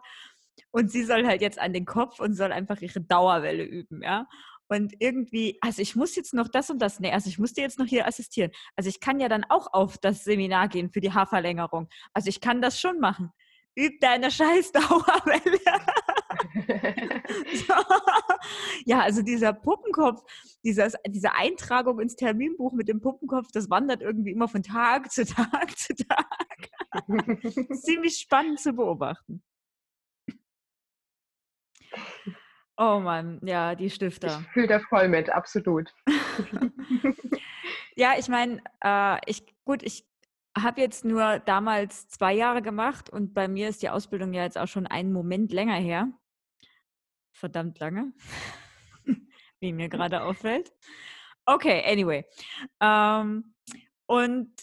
Und 0.71 0.93
sie 0.93 1.03
soll 1.03 1.27
halt 1.27 1.43
jetzt 1.43 1.59
an 1.59 1.73
den 1.73 1.85
Kopf 1.85 2.21
und 2.21 2.35
soll 2.35 2.53
einfach 2.53 2.81
ihre 2.81 3.01
Dauerwelle 3.01 3.65
üben, 3.65 4.03
ja. 4.05 4.29
Und 4.71 4.95
irgendwie, 5.01 5.59
also 5.61 5.83
ich 5.83 5.97
muss 5.97 6.15
jetzt 6.15 6.33
noch 6.33 6.47
das 6.47 6.71
und 6.71 6.81
das, 6.81 7.01
nee, 7.01 7.13
also 7.13 7.29
ich 7.29 7.41
muss 7.41 7.53
dir 7.55 7.63
jetzt 7.63 7.81
noch 7.81 7.87
hier 7.87 8.07
assistieren. 8.07 8.53
Also 8.77 8.89
ich 8.89 9.01
kann 9.01 9.19
ja 9.19 9.29
dann 9.29 9.45
auch 9.49 9.73
auf 9.73 9.99
das 9.99 10.23
Seminar 10.23 10.69
gehen 10.69 10.91
für 10.91 11.01
die 11.01 11.13
Haarverlängerung. 11.13 11.89
Also 12.15 12.29
ich 12.29 12.41
kann 12.41 12.63
das 12.63 12.79
schon 12.79 13.01
machen. 13.01 13.33
Üb 13.77 14.01
deine 14.01 14.31
scheiß 14.31 14.73
Dauerwelle. 14.73 15.59
so. 17.53 17.75
Ja, 18.87 19.01
also 19.01 19.23
dieser 19.23 19.53
Puppenkopf, 19.53 20.23
dieses, 20.65 20.95
diese 21.07 21.33
Eintragung 21.33 22.01
ins 22.01 22.17
Terminbuch 22.17 22.73
mit 22.73 22.89
dem 22.89 23.01
Puppenkopf, 23.01 23.49
das 23.53 23.71
wandert 23.71 24.03
irgendwie 24.03 24.31
immer 24.31 24.49
von 24.49 24.63
Tag 24.63 25.11
zu 25.11 25.25
Tag 25.25 25.77
zu 25.77 25.95
Tag. 25.95 26.71
Ziemlich 27.83 28.19
spannend 28.19 28.61
zu 28.61 28.73
beobachten. 28.73 29.43
Oh 32.83 32.99
Mann, 32.99 33.39
ja, 33.43 33.75
die 33.75 33.91
Stifter. 33.91 34.41
Ich 34.41 34.53
fühle 34.55 34.67
da 34.67 34.81
voll 34.81 35.07
mit, 35.09 35.29
absolut. 35.29 35.93
ja, 37.95 38.15
ich 38.19 38.27
meine, 38.29 38.63
äh, 38.83 39.19
ich, 39.27 39.45
gut, 39.67 39.83
ich 39.83 40.07
habe 40.57 40.81
jetzt 40.81 41.05
nur 41.05 41.41
damals 41.41 42.09
zwei 42.09 42.33
Jahre 42.33 42.63
gemacht 42.63 43.11
und 43.11 43.35
bei 43.35 43.49
mir 43.49 43.69
ist 43.69 43.83
die 43.83 43.91
Ausbildung 43.91 44.33
ja 44.33 44.45
jetzt 44.45 44.57
auch 44.57 44.67
schon 44.67 44.87
einen 44.87 45.13
Moment 45.13 45.53
länger 45.53 45.75
her. 45.75 46.11
Verdammt 47.33 47.79
lange, 47.81 48.15
wie 49.61 49.75
mir 49.75 49.91
gerade 49.91 50.23
auffällt. 50.23 50.73
Okay, 51.45 51.85
anyway. 51.87 52.25
Ähm, 52.81 53.55
und 54.07 54.55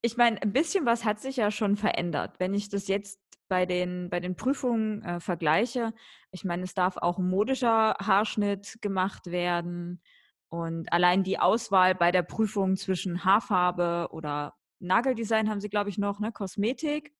ich 0.00 0.16
meine, 0.16 0.40
ein 0.40 0.54
bisschen 0.54 0.86
was 0.86 1.04
hat 1.04 1.20
sich 1.20 1.36
ja 1.36 1.50
schon 1.50 1.76
verändert. 1.76 2.36
Wenn 2.40 2.54
ich 2.54 2.70
das 2.70 2.88
jetzt 2.88 3.20
bei 3.48 3.66
den, 3.66 4.10
bei 4.10 4.20
den 4.20 4.36
Prüfungen 4.36 5.02
äh, 5.02 5.20
vergleiche, 5.20 5.92
ich 6.30 6.44
meine, 6.44 6.62
es 6.62 6.74
darf 6.74 6.96
auch 6.96 7.18
ein 7.18 7.28
modischer 7.28 7.96
Haarschnitt 8.00 8.78
gemacht 8.80 9.26
werden. 9.26 10.02
Und 10.50 10.92
allein 10.92 11.24
die 11.24 11.38
Auswahl 11.38 11.94
bei 11.94 12.10
der 12.10 12.22
Prüfung 12.22 12.76
zwischen 12.76 13.24
Haarfarbe 13.24 14.08
oder 14.12 14.54
Nageldesign 14.78 15.50
haben 15.50 15.60
sie, 15.60 15.68
glaube 15.68 15.90
ich, 15.90 15.98
noch, 15.98 16.20
ne? 16.20 16.32
Kosmetik 16.32 17.14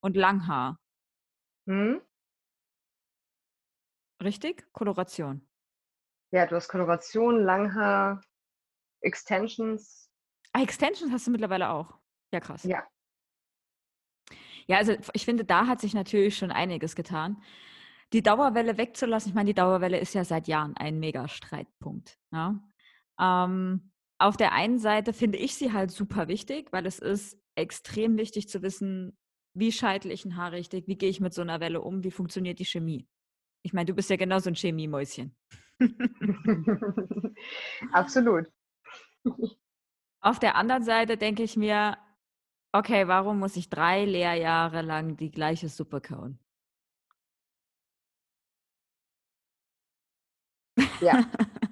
und 0.00 0.16
Langhaar. 0.16 0.80
Hm? 1.66 2.00
Richtig? 4.22 4.66
Koloration. 4.72 5.48
Ja, 6.32 6.46
du 6.46 6.56
hast 6.56 6.68
Koloration, 6.68 7.44
Langhaar, 7.44 8.22
Extensions. 9.00 10.10
Ah, 10.52 10.62
Extensions 10.62 11.12
hast 11.12 11.26
du 11.26 11.30
mittlerweile 11.30 11.70
auch. 11.70 11.98
Ja, 12.32 12.40
krass. 12.40 12.64
Ja. 12.64 12.82
Ja, 14.66 14.78
also 14.78 14.94
ich 15.12 15.24
finde, 15.24 15.44
da 15.44 15.66
hat 15.66 15.80
sich 15.80 15.94
natürlich 15.94 16.36
schon 16.36 16.50
einiges 16.50 16.96
getan. 16.96 17.42
Die 18.12 18.22
Dauerwelle 18.22 18.76
wegzulassen, 18.76 19.30
ich 19.30 19.34
meine, 19.34 19.48
die 19.48 19.54
Dauerwelle 19.54 19.98
ist 19.98 20.14
ja 20.14 20.24
seit 20.24 20.48
Jahren 20.48 20.76
ein 20.76 20.98
Mega-Streitpunkt. 20.98 22.18
Ja? 22.30 22.62
Ähm, 23.18 23.92
auf 24.18 24.36
der 24.36 24.52
einen 24.52 24.78
Seite 24.78 25.12
finde 25.12 25.38
ich 25.38 25.54
sie 25.54 25.72
halt 25.72 25.90
super 25.90 26.28
wichtig, 26.28 26.72
weil 26.72 26.86
es 26.86 26.98
ist 26.98 27.38
extrem 27.54 28.16
wichtig 28.18 28.48
zu 28.48 28.62
wissen, 28.62 29.16
wie 29.54 29.72
scheitel 29.72 30.10
ich 30.10 30.24
ein 30.24 30.36
Haar 30.36 30.52
richtig, 30.52 30.86
wie 30.88 30.96
gehe 30.96 31.10
ich 31.10 31.20
mit 31.20 31.34
so 31.34 31.42
einer 31.42 31.60
Welle 31.60 31.80
um, 31.80 32.04
wie 32.04 32.10
funktioniert 32.10 32.58
die 32.58 32.64
Chemie. 32.64 33.08
Ich 33.62 33.72
meine, 33.72 33.86
du 33.86 33.94
bist 33.94 34.10
ja 34.10 34.16
genauso 34.16 34.50
ein 34.50 34.54
Chemiemäuschen. 34.54 35.36
Absolut. 37.92 38.46
Auf 40.20 40.38
der 40.38 40.56
anderen 40.56 40.84
Seite 40.84 41.16
denke 41.16 41.42
ich 41.42 41.56
mir, 41.56 41.98
Okay, 42.74 43.06
warum 43.06 43.38
muss 43.38 43.56
ich 43.56 43.68
drei 43.68 44.04
Lehrjahre 44.06 44.80
lang 44.80 45.16
die 45.16 45.30
gleiche 45.30 45.68
Suppe 45.68 46.00
kauen? 46.00 46.38
Ja. 51.00 51.24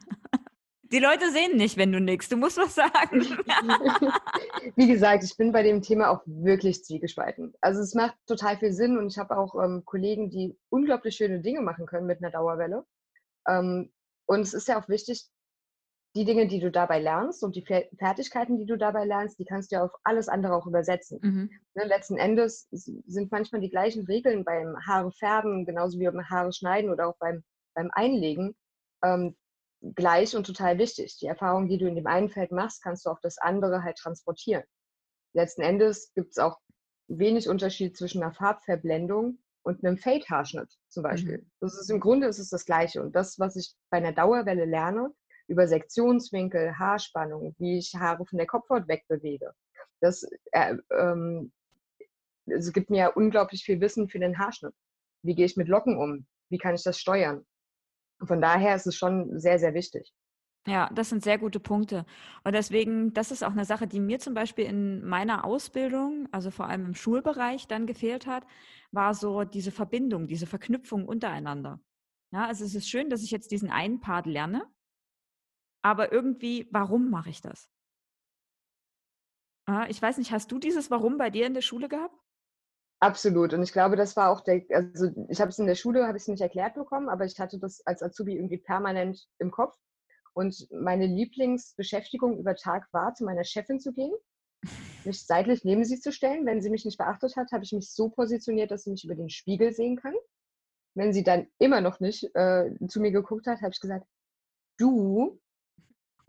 Die 0.92 0.98
Leute 0.98 1.30
sehen 1.30 1.56
nicht, 1.56 1.76
wenn 1.76 1.92
du 1.92 2.00
nix. 2.00 2.28
Du 2.28 2.36
musst 2.36 2.58
was 2.58 2.74
sagen. 2.74 3.20
Wie 4.74 4.88
gesagt, 4.88 5.22
ich 5.22 5.36
bin 5.36 5.52
bei 5.52 5.62
dem 5.62 5.82
Thema 5.82 6.10
auch 6.10 6.20
wirklich 6.26 6.84
zwiegespalten. 6.84 7.54
Also 7.60 7.80
es 7.80 7.94
macht 7.94 8.16
total 8.26 8.58
viel 8.58 8.72
Sinn 8.72 8.98
und 8.98 9.06
ich 9.06 9.16
habe 9.16 9.38
auch 9.38 9.54
ähm, 9.54 9.84
Kollegen, 9.84 10.30
die 10.30 10.58
unglaublich 10.68 11.14
schöne 11.14 11.40
Dinge 11.42 11.60
machen 11.60 11.86
können 11.86 12.06
mit 12.06 12.18
einer 12.20 12.32
Dauerwelle. 12.32 12.84
Ähm, 13.46 13.92
und 14.26 14.40
es 14.40 14.52
ist 14.52 14.66
ja 14.66 14.82
auch 14.82 14.88
wichtig, 14.88 15.28
die 16.16 16.24
Dinge, 16.24 16.48
die 16.48 16.58
du 16.58 16.70
dabei 16.70 16.98
lernst 16.98 17.44
und 17.44 17.54
die 17.54 17.64
Fertigkeiten, 17.64 18.58
die 18.58 18.66
du 18.66 18.76
dabei 18.76 19.04
lernst, 19.04 19.38
die 19.38 19.44
kannst 19.44 19.70
du 19.70 19.76
ja 19.76 19.84
auf 19.84 19.92
alles 20.02 20.28
andere 20.28 20.56
auch 20.56 20.66
übersetzen. 20.66 21.20
Mhm. 21.22 21.50
Ne, 21.74 21.84
letzten 21.84 22.16
Endes 22.16 22.66
sind 22.70 23.30
manchmal 23.30 23.60
die 23.60 23.70
gleichen 23.70 24.04
Regeln 24.06 24.44
beim 24.44 24.76
Haare 24.86 25.12
färben, 25.12 25.64
genauso 25.64 26.00
wie 26.00 26.06
beim 26.06 26.28
Haare 26.28 26.52
schneiden 26.52 26.90
oder 26.90 27.08
auch 27.08 27.16
beim, 27.18 27.44
beim 27.74 27.90
Einlegen, 27.92 28.56
ähm, 29.04 29.36
gleich 29.94 30.34
und 30.34 30.46
total 30.46 30.78
wichtig. 30.78 31.16
Die 31.20 31.26
Erfahrung, 31.26 31.68
die 31.68 31.78
du 31.78 31.86
in 31.86 31.94
dem 31.94 32.08
einen 32.08 32.28
Feld 32.28 32.50
machst, 32.50 32.82
kannst 32.82 33.06
du 33.06 33.10
auf 33.10 33.20
das 33.20 33.38
andere 33.38 33.84
halt 33.84 33.96
transportieren. 33.96 34.64
Letzten 35.32 35.62
Endes 35.62 36.12
gibt 36.14 36.32
es 36.32 36.38
auch 36.38 36.58
wenig 37.06 37.48
Unterschied 37.48 37.96
zwischen 37.96 38.22
einer 38.22 38.32
Farbverblendung 38.32 39.38
und 39.62 39.84
einem 39.84 39.96
Fade-Haarschnitt 39.96 40.72
zum 40.88 41.04
Beispiel. 41.04 41.38
Mhm. 41.38 41.50
Das 41.60 41.78
ist 41.78 41.90
im 41.90 42.00
Grunde 42.00 42.26
ist 42.26 42.38
es 42.38 42.48
das 42.48 42.64
Gleiche. 42.64 43.00
Und 43.00 43.14
das, 43.14 43.38
was 43.38 43.54
ich 43.54 43.74
bei 43.90 43.98
einer 43.98 44.12
Dauerwelle 44.12 44.64
lerne, 44.64 45.14
über 45.50 45.66
Sektionswinkel, 45.66 46.78
Haarspannung, 46.78 47.54
wie 47.58 47.78
ich 47.78 47.94
Haare 47.94 48.24
von 48.24 48.38
der 48.38 48.46
Kopfhaut 48.46 48.86
wegbewege. 48.88 49.52
Das 50.00 50.22
äh, 50.52 50.76
ähm, 50.96 51.52
es 52.46 52.72
gibt 52.72 52.90
mir 52.90 53.12
unglaublich 53.16 53.64
viel 53.64 53.80
Wissen 53.80 54.08
für 54.08 54.18
den 54.18 54.38
Haarschnitt. 54.38 54.74
Wie 55.22 55.34
gehe 55.34 55.46
ich 55.46 55.56
mit 55.56 55.68
Locken 55.68 55.98
um? 55.98 56.26
Wie 56.48 56.58
kann 56.58 56.74
ich 56.74 56.82
das 56.82 56.98
steuern? 56.98 57.44
Von 58.24 58.40
daher 58.40 58.74
ist 58.74 58.86
es 58.86 58.96
schon 58.96 59.38
sehr, 59.38 59.58
sehr 59.58 59.74
wichtig. 59.74 60.12
Ja, 60.66 60.90
das 60.94 61.08
sind 61.08 61.24
sehr 61.24 61.38
gute 61.38 61.58
Punkte. 61.58 62.04
Und 62.44 62.54
deswegen, 62.54 63.14
das 63.14 63.30
ist 63.30 63.42
auch 63.42 63.52
eine 63.52 63.64
Sache, 63.64 63.86
die 63.86 64.00
mir 64.00 64.18
zum 64.18 64.34
Beispiel 64.34 64.66
in 64.66 65.04
meiner 65.04 65.44
Ausbildung, 65.44 66.28
also 66.32 66.50
vor 66.50 66.66
allem 66.66 66.84
im 66.84 66.94
Schulbereich 66.94 67.66
dann 67.66 67.86
gefehlt 67.86 68.26
hat, 68.26 68.46
war 68.92 69.14
so 69.14 69.44
diese 69.44 69.70
Verbindung, 69.72 70.26
diese 70.26 70.46
Verknüpfung 70.46 71.06
untereinander. 71.06 71.80
Ja, 72.32 72.46
also 72.46 72.64
es 72.64 72.74
ist 72.74 72.88
schön, 72.90 73.08
dass 73.08 73.22
ich 73.22 73.30
jetzt 73.30 73.52
diesen 73.52 73.70
einen 73.70 74.00
Part 74.00 74.26
lerne, 74.26 74.66
aber 75.82 76.12
irgendwie, 76.12 76.68
warum 76.70 77.10
mache 77.10 77.30
ich 77.30 77.40
das? 77.40 77.70
Ja, 79.68 79.86
ich 79.88 80.00
weiß 80.00 80.18
nicht, 80.18 80.32
hast 80.32 80.50
du 80.50 80.58
dieses 80.58 80.90
Warum 80.90 81.16
bei 81.16 81.30
dir 81.30 81.46
in 81.46 81.54
der 81.54 81.60
Schule 81.60 81.88
gehabt? 81.88 82.14
Absolut. 83.00 83.54
Und 83.54 83.62
ich 83.62 83.72
glaube, 83.72 83.96
das 83.96 84.16
war 84.16 84.30
auch 84.30 84.42
der, 84.42 84.62
also 84.70 85.08
ich 85.28 85.40
habe 85.40 85.50
es 85.50 85.58
in 85.58 85.66
der 85.66 85.74
Schule, 85.74 86.06
habe 86.06 86.18
ich 86.18 86.24
es 86.24 86.28
nicht 86.28 86.42
erklärt 86.42 86.74
bekommen, 86.74 87.08
aber 87.08 87.24
ich 87.24 87.38
hatte 87.38 87.58
das 87.58 87.80
als 87.86 88.02
Azubi 88.02 88.34
irgendwie 88.34 88.58
permanent 88.58 89.26
im 89.38 89.50
Kopf. 89.50 89.76
Und 90.34 90.68
meine 90.70 91.06
Lieblingsbeschäftigung 91.06 92.38
über 92.38 92.54
Tag 92.56 92.88
war, 92.92 93.14
zu 93.14 93.24
meiner 93.24 93.44
Chefin 93.44 93.80
zu 93.80 93.92
gehen, 93.92 94.12
mich 95.04 95.24
seitlich 95.24 95.64
neben 95.64 95.84
sie 95.84 95.98
zu 95.98 96.12
stellen. 96.12 96.44
Wenn 96.46 96.60
sie 96.60 96.70
mich 96.70 96.84
nicht 96.84 96.98
beachtet 96.98 97.36
hat, 97.36 97.52
habe 97.52 97.64
ich 97.64 97.72
mich 97.72 97.90
so 97.90 98.10
positioniert, 98.10 98.70
dass 98.70 98.84
sie 98.84 98.90
mich 98.90 99.04
über 99.04 99.14
den 99.14 99.30
Spiegel 99.30 99.72
sehen 99.72 99.96
kann. 99.96 100.14
Wenn 100.94 101.12
sie 101.12 101.24
dann 101.24 101.46
immer 101.58 101.80
noch 101.80 102.00
nicht 102.00 102.28
äh, 102.34 102.70
zu 102.88 103.00
mir 103.00 103.12
geguckt 103.12 103.46
hat, 103.46 103.60
habe 103.62 103.72
ich 103.72 103.80
gesagt, 103.80 104.06
du. 104.78 105.40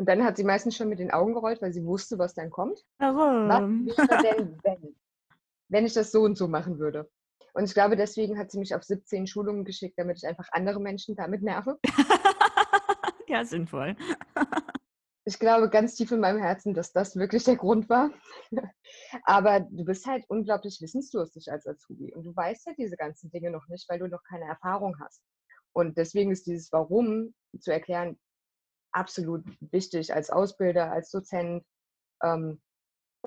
Und 0.01 0.07
dann 0.07 0.23
hat 0.23 0.35
sie 0.35 0.43
meistens 0.43 0.75
schon 0.75 0.89
mit 0.89 0.97
den 0.97 1.11
Augen 1.11 1.35
gerollt, 1.35 1.61
weil 1.61 1.73
sie 1.73 1.85
wusste, 1.85 2.17
was 2.17 2.33
dann 2.33 2.49
kommt. 2.49 2.83
Warum? 2.97 3.87
Was 3.87 4.23
wäre 4.23 4.35
denn, 4.35 4.57
wenn? 4.63 4.95
Wenn 5.69 5.85
ich 5.85 5.93
das 5.93 6.11
so 6.11 6.23
und 6.23 6.35
so 6.35 6.47
machen 6.47 6.79
würde. 6.79 7.07
Und 7.53 7.65
ich 7.65 7.75
glaube, 7.75 7.95
deswegen 7.95 8.39
hat 8.39 8.49
sie 8.49 8.57
mich 8.57 8.73
auf 8.73 8.83
17 8.83 9.27
Schulungen 9.27 9.63
geschickt, 9.63 9.99
damit 9.99 10.17
ich 10.17 10.27
einfach 10.27 10.47
andere 10.53 10.81
Menschen 10.81 11.15
damit 11.15 11.43
nerve. 11.43 11.77
ja, 13.27 13.45
sinnvoll. 13.45 13.95
ich 15.25 15.37
glaube 15.37 15.69
ganz 15.69 15.93
tief 15.93 16.11
in 16.11 16.19
meinem 16.19 16.39
Herzen, 16.39 16.73
dass 16.73 16.91
das 16.91 17.15
wirklich 17.15 17.43
der 17.43 17.57
Grund 17.57 17.87
war. 17.87 18.09
Aber 19.25 19.59
du 19.59 19.85
bist 19.85 20.07
halt 20.07 20.25
unglaublich 20.29 20.81
wissensdurstig 20.81 21.51
als 21.51 21.67
Azubi 21.67 22.11
und 22.15 22.23
du 22.23 22.35
weißt 22.35 22.65
ja 22.65 22.73
diese 22.75 22.97
ganzen 22.97 23.29
Dinge 23.29 23.51
noch 23.51 23.67
nicht, 23.67 23.87
weil 23.87 23.99
du 23.99 24.07
noch 24.07 24.23
keine 24.27 24.45
Erfahrung 24.45 24.97
hast. 24.99 25.21
Und 25.73 25.95
deswegen 25.95 26.31
ist 26.31 26.47
dieses 26.47 26.71
Warum 26.71 27.35
zu 27.59 27.71
erklären 27.71 28.17
absolut 28.91 29.43
wichtig 29.59 30.13
als 30.13 30.29
Ausbilder, 30.29 30.91
als 30.91 31.11
Dozent. 31.11 31.63
Ähm, 32.23 32.61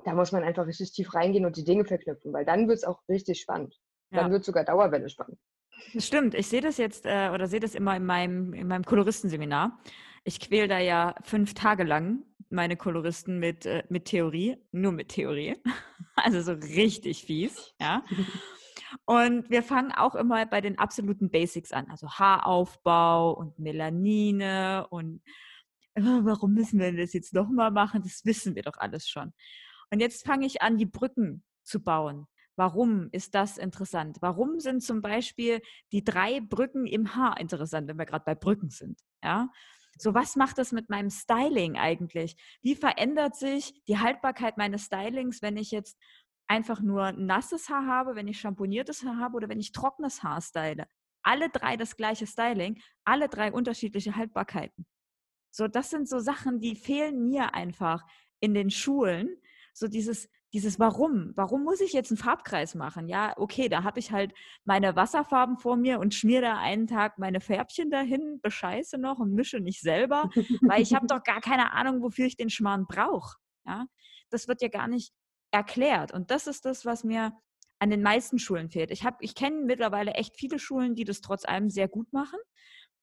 da 0.04 0.14
muss 0.14 0.32
man 0.32 0.42
einfach 0.42 0.66
richtig 0.66 0.92
tief 0.92 1.14
reingehen 1.14 1.46
und 1.46 1.56
die 1.56 1.64
Dinge 1.64 1.84
verknüpfen, 1.84 2.32
weil 2.32 2.44
dann 2.44 2.68
wird 2.68 2.78
es 2.78 2.84
auch 2.84 3.00
richtig 3.08 3.40
spannend. 3.40 3.78
Dann 4.10 4.26
ja. 4.26 4.32
wird 4.32 4.44
sogar 4.44 4.64
Dauerwelle 4.64 5.08
spannend. 5.08 5.38
Das 5.92 6.06
stimmt. 6.06 6.34
Ich 6.34 6.48
sehe 6.48 6.60
das 6.60 6.78
jetzt 6.78 7.06
äh, 7.06 7.30
oder 7.32 7.46
sehe 7.46 7.60
das 7.60 7.74
immer 7.74 7.96
in 7.96 8.04
meinem, 8.04 8.52
in 8.54 8.68
meinem 8.68 8.84
Koloristenseminar. 8.84 9.78
Ich 10.24 10.40
quäle 10.40 10.68
da 10.68 10.78
ja 10.78 11.14
fünf 11.22 11.54
Tage 11.54 11.84
lang 11.84 12.24
meine 12.50 12.76
Koloristen 12.76 13.38
mit, 13.38 13.66
äh, 13.66 13.84
mit 13.88 14.06
Theorie, 14.06 14.56
nur 14.72 14.92
mit 14.92 15.10
Theorie. 15.10 15.56
Also 16.16 16.40
so 16.42 16.52
richtig 16.52 17.24
fies, 17.24 17.74
ja. 17.80 18.04
Und 19.04 19.50
wir 19.50 19.64
fangen 19.64 19.90
auch 19.90 20.14
immer 20.14 20.46
bei 20.46 20.60
den 20.60 20.78
absoluten 20.78 21.28
Basics 21.28 21.72
an, 21.72 21.90
also 21.90 22.08
Haaraufbau 22.08 23.32
und 23.32 23.58
Melanine 23.58 24.86
und 24.90 25.22
warum 25.96 26.54
müssen 26.54 26.80
wir 26.80 26.92
das 26.96 27.12
jetzt 27.12 27.32
nochmal 27.32 27.70
machen? 27.70 28.02
Das 28.02 28.24
wissen 28.24 28.54
wir 28.54 28.62
doch 28.62 28.78
alles 28.78 29.08
schon. 29.08 29.32
Und 29.90 30.00
jetzt 30.00 30.24
fange 30.24 30.46
ich 30.46 30.62
an, 30.62 30.76
die 30.76 30.86
Brücken 30.86 31.44
zu 31.62 31.82
bauen. 31.82 32.26
Warum 32.56 33.08
ist 33.10 33.34
das 33.34 33.58
interessant? 33.58 34.18
Warum 34.20 34.60
sind 34.60 34.82
zum 34.82 35.02
Beispiel 35.02 35.60
die 35.92 36.04
drei 36.04 36.40
Brücken 36.40 36.86
im 36.86 37.14
Haar 37.16 37.40
interessant, 37.40 37.88
wenn 37.88 37.98
wir 37.98 38.06
gerade 38.06 38.24
bei 38.24 38.34
Brücken 38.34 38.70
sind? 38.70 39.00
Ja. 39.22 39.50
So, 39.98 40.14
was 40.14 40.36
macht 40.36 40.58
das 40.58 40.72
mit 40.72 40.88
meinem 40.88 41.10
Styling 41.10 41.76
eigentlich? 41.76 42.36
Wie 42.62 42.74
verändert 42.74 43.36
sich 43.36 43.80
die 43.86 43.98
Haltbarkeit 43.98 44.56
meines 44.56 44.86
Stylings, 44.86 45.42
wenn 45.42 45.56
ich 45.56 45.70
jetzt 45.70 45.96
einfach 46.46 46.80
nur 46.80 47.12
nasses 47.12 47.68
Haar 47.68 47.86
habe, 47.86 48.16
wenn 48.16 48.28
ich 48.28 48.40
champoniertes 48.40 49.04
Haar 49.04 49.18
habe 49.18 49.36
oder 49.36 49.48
wenn 49.48 49.60
ich 49.60 49.72
trockenes 49.72 50.22
Haar 50.22 50.40
style? 50.40 50.86
Alle 51.22 51.48
drei 51.48 51.76
das 51.76 51.96
gleiche 51.96 52.26
Styling, 52.26 52.80
alle 53.04 53.28
drei 53.28 53.52
unterschiedliche 53.52 54.16
Haltbarkeiten. 54.16 54.86
So, 55.54 55.68
das 55.68 55.88
sind 55.88 56.08
so 56.08 56.18
Sachen, 56.18 56.58
die 56.58 56.74
fehlen 56.74 57.22
mir 57.22 57.54
einfach 57.54 58.04
in 58.40 58.54
den 58.54 58.70
Schulen. 58.70 59.36
So 59.72 59.86
dieses, 59.86 60.28
dieses 60.52 60.80
Warum. 60.80 61.30
Warum 61.36 61.62
muss 61.62 61.80
ich 61.80 61.92
jetzt 61.92 62.10
einen 62.10 62.18
Farbkreis 62.18 62.74
machen? 62.74 63.06
Ja, 63.06 63.34
okay, 63.36 63.68
da 63.68 63.84
habe 63.84 64.00
ich 64.00 64.10
halt 64.10 64.32
meine 64.64 64.96
Wasserfarben 64.96 65.56
vor 65.56 65.76
mir 65.76 66.00
und 66.00 66.12
schmier 66.12 66.40
da 66.40 66.58
einen 66.58 66.88
Tag 66.88 67.20
meine 67.20 67.40
Färbchen 67.40 67.88
dahin, 67.88 68.40
bescheiße 68.42 68.98
noch 68.98 69.20
und 69.20 69.32
mische 69.32 69.60
nicht 69.60 69.80
selber, 69.80 70.28
weil 70.62 70.82
ich 70.82 70.92
habe 70.92 71.06
doch 71.06 71.22
gar 71.22 71.40
keine 71.40 71.72
Ahnung, 71.72 72.02
wofür 72.02 72.26
ich 72.26 72.36
den 72.36 72.50
Schmarrn 72.50 72.86
brauche. 72.88 73.36
Ja, 73.64 73.86
das 74.30 74.48
wird 74.48 74.60
ja 74.60 74.68
gar 74.68 74.88
nicht 74.88 75.12
erklärt. 75.52 76.12
Und 76.12 76.32
das 76.32 76.48
ist 76.48 76.64
das, 76.64 76.84
was 76.84 77.04
mir 77.04 77.32
an 77.78 77.90
den 77.90 78.02
meisten 78.02 78.40
Schulen 78.40 78.70
fehlt. 78.70 78.90
Ich, 78.90 79.04
ich 79.20 79.36
kenne 79.36 79.62
mittlerweile 79.62 80.14
echt 80.14 80.36
viele 80.36 80.58
Schulen, 80.58 80.96
die 80.96 81.04
das 81.04 81.20
trotz 81.20 81.44
allem 81.44 81.70
sehr 81.70 81.86
gut 81.86 82.12
machen 82.12 82.40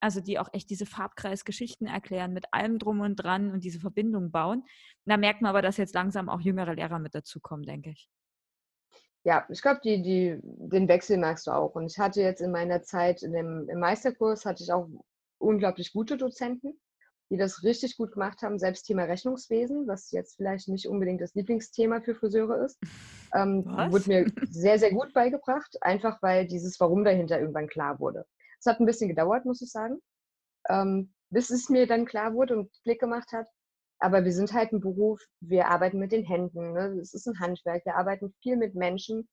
also 0.02 0.20
die 0.20 0.40
auch 0.40 0.50
echt 0.52 0.70
diese 0.70 0.86
Farbkreisgeschichten 0.86 1.88
erklären 1.88 2.34
mit 2.34 2.46
allem 2.52 2.80
drum 2.80 3.00
und 3.02 3.16
dran 3.16 3.52
und 3.52 3.64
diese 3.64 3.80
Verbindung 3.80 4.32
bauen. 4.32 4.64
Da 5.06 5.18
merkt 5.18 5.42
man 5.42 5.50
aber, 5.50 5.62
dass 5.62 5.78
jetzt 5.78 5.94
langsam 5.94 6.30
auch 6.30 6.42
jüngere 6.42 6.74
Lehrer 6.74 7.00
mit 7.00 7.16
dazukommen, 7.16 7.66
denke 7.66 7.92
ich. 7.92 8.10
Ja, 9.24 9.46
ich 9.50 9.62
glaube, 9.62 9.82
die, 9.84 10.02
die, 10.02 10.40
den 10.42 10.88
Wechsel 10.88 11.18
merkst 11.18 11.46
du 11.48 11.52
auch. 11.52 11.76
Und 11.76 11.92
ich 11.92 12.00
hatte 12.00 12.22
jetzt 12.22 12.42
in 12.42 12.52
meiner 12.52 12.82
Zeit 12.82 13.22
in 13.22 13.34
dem, 13.34 13.70
im 13.70 13.80
Meisterkurs 13.80 14.46
hatte 14.46 14.64
ich 14.64 14.72
auch 14.72 14.88
unglaublich 15.38 15.94
gute 15.94 16.18
Dozenten, 16.18 16.80
die 17.30 17.38
das 17.38 17.64
richtig 17.64 17.98
gut 17.98 18.14
gemacht 18.14 18.42
haben. 18.42 18.58
Selbst 18.58 18.84
Thema 18.84 19.04
Rechnungswesen, 19.04 19.88
was 19.88 20.10
jetzt 20.12 20.38
vielleicht 20.38 20.68
nicht 20.68 20.88
unbedingt 20.88 21.22
das 21.22 21.36
Lieblingsthema 21.36 22.02
für 22.02 22.16
Friseure 22.16 22.66
ist, 22.66 22.80
ähm, 23.36 23.64
wurde 23.92 24.08
mir 24.08 24.26
sehr, 24.50 24.80
sehr 24.80 24.92
gut 24.92 25.14
beigebracht, 25.14 25.78
einfach 25.82 26.22
weil 26.24 26.48
dieses 26.48 26.80
Warum 26.80 27.04
dahinter 27.04 27.40
irgendwann 27.40 27.68
klar 27.68 28.00
wurde. 28.00 28.26
Es 28.62 28.68
hat 28.68 28.80
ein 28.80 28.86
bisschen 28.86 29.10
gedauert, 29.10 29.46
muss 29.46 29.62
ich 29.62 29.72
sagen, 29.72 30.00
ähm, 30.70 31.14
bis 31.32 31.50
es 31.50 31.70
mir 31.70 31.88
dann 31.88 32.06
klar 32.06 32.34
wurde 32.34 32.58
und 32.58 32.72
Klick 32.84 33.00
gemacht 33.00 33.32
hat. 33.32 33.48
Aber 34.00 34.24
wir 34.24 34.32
sind 34.34 34.54
halt 34.54 34.72
ein 34.72 34.80
Beruf, 34.80 35.22
wir 35.42 35.68
arbeiten 35.68 36.00
mit 36.00 36.12
den 36.12 36.24
Händen. 36.24 36.74
Ne? 36.74 37.00
Es 37.02 37.14
ist 37.14 37.28
ein 37.28 37.40
Handwerk, 37.40 37.86
wir 37.86 37.96
arbeiten 37.96 38.34
viel 38.42 38.58
mit 38.58 38.76
Menschen. 38.76 39.28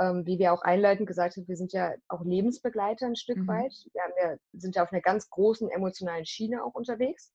Ähm, 0.00 0.26
wie 0.26 0.40
wir 0.40 0.52
auch 0.52 0.62
einleitend 0.62 1.06
gesagt 1.06 1.36
haben, 1.36 1.46
wir 1.46 1.56
sind 1.56 1.72
ja 1.72 1.94
auch 2.08 2.24
Lebensbegleiter 2.24 3.06
ein 3.06 3.14
Stück 3.14 3.38
mhm. 3.38 3.46
weit. 3.46 3.72
Wir 3.92 4.02
ja, 4.20 4.36
sind 4.52 4.74
ja 4.74 4.82
auf 4.82 4.92
einer 4.92 5.02
ganz 5.02 5.30
großen 5.30 5.70
emotionalen 5.70 6.26
Schiene 6.26 6.64
auch 6.64 6.74
unterwegs. 6.74 7.32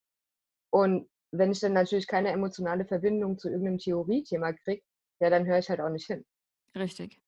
Und 0.69 1.09
wenn 1.31 1.51
ich 1.51 1.61
dann 1.61 1.73
natürlich 1.73 2.07
keine 2.07 2.29
emotionale 2.29 2.85
Verbindung 2.85 3.37
zu 3.37 3.49
irgendeinem 3.49 3.77
Theoriethema 3.77 4.51
kriege, 4.51 4.81
ja, 5.21 5.29
dann 5.29 5.45
höre 5.45 5.59
ich 5.59 5.69
halt 5.69 5.79
auch 5.79 5.89
nicht 5.89 6.07
hin. 6.07 6.25
Richtig. 6.75 7.21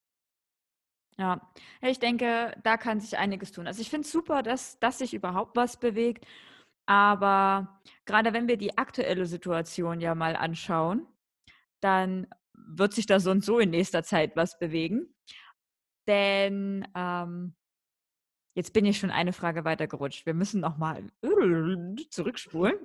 Ja, 1.21 1.39
ich 1.83 1.99
denke, 1.99 2.57
da 2.63 2.77
kann 2.77 2.99
sich 2.99 3.15
einiges 3.15 3.51
tun. 3.51 3.67
Also 3.67 3.79
ich 3.79 3.91
finde 3.91 4.07
es 4.07 4.11
super, 4.11 4.41
dass, 4.41 4.79
dass 4.79 4.97
sich 4.97 5.13
überhaupt 5.13 5.55
was 5.55 5.79
bewegt. 5.79 6.25
Aber 6.87 7.79
gerade 8.05 8.33
wenn 8.33 8.47
wir 8.47 8.57
die 8.57 8.75
aktuelle 8.79 9.27
Situation 9.27 10.01
ja 10.01 10.15
mal 10.15 10.35
anschauen, 10.35 11.05
dann 11.79 12.25
wird 12.55 12.93
sich 12.93 13.05
da 13.05 13.19
so 13.19 13.29
und 13.29 13.45
so 13.45 13.59
in 13.59 13.69
nächster 13.69 14.01
Zeit 14.01 14.35
was 14.35 14.57
bewegen. 14.57 15.13
Denn 16.07 16.87
ähm, 16.95 17.53
jetzt 18.55 18.73
bin 18.73 18.85
ich 18.87 18.97
schon 18.97 19.11
eine 19.11 19.31
Frage 19.31 19.63
weitergerutscht. 19.63 20.25
Wir 20.25 20.33
müssen 20.33 20.59
nochmal 20.59 21.05
zurückspulen. 22.09 22.79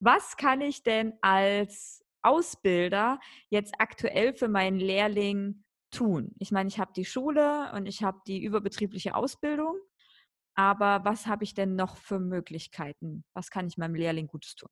was 0.00 0.38
kann 0.38 0.62
ich 0.62 0.82
denn 0.82 1.12
als 1.20 2.02
Ausbilder 2.22 3.20
jetzt 3.50 3.74
aktuell 3.78 4.32
für 4.32 4.48
meinen 4.48 4.80
Lehrling 4.80 5.62
tun? 5.90 6.34
Ich 6.38 6.52
meine, 6.52 6.68
ich 6.68 6.78
habe 6.78 6.92
die 6.94 7.04
Schule 7.04 7.72
und 7.74 7.86
ich 7.86 8.02
habe 8.02 8.20
die 8.26 8.42
überbetriebliche 8.42 9.14
Ausbildung, 9.14 9.76
aber 10.54 11.04
was 11.04 11.26
habe 11.26 11.44
ich 11.44 11.54
denn 11.54 11.76
noch 11.76 11.96
für 11.96 12.18
Möglichkeiten? 12.18 13.24
Was 13.34 13.50
kann 13.50 13.66
ich 13.68 13.78
meinem 13.78 13.94
Lehrling 13.94 14.26
Gutes 14.26 14.56
tun? 14.56 14.70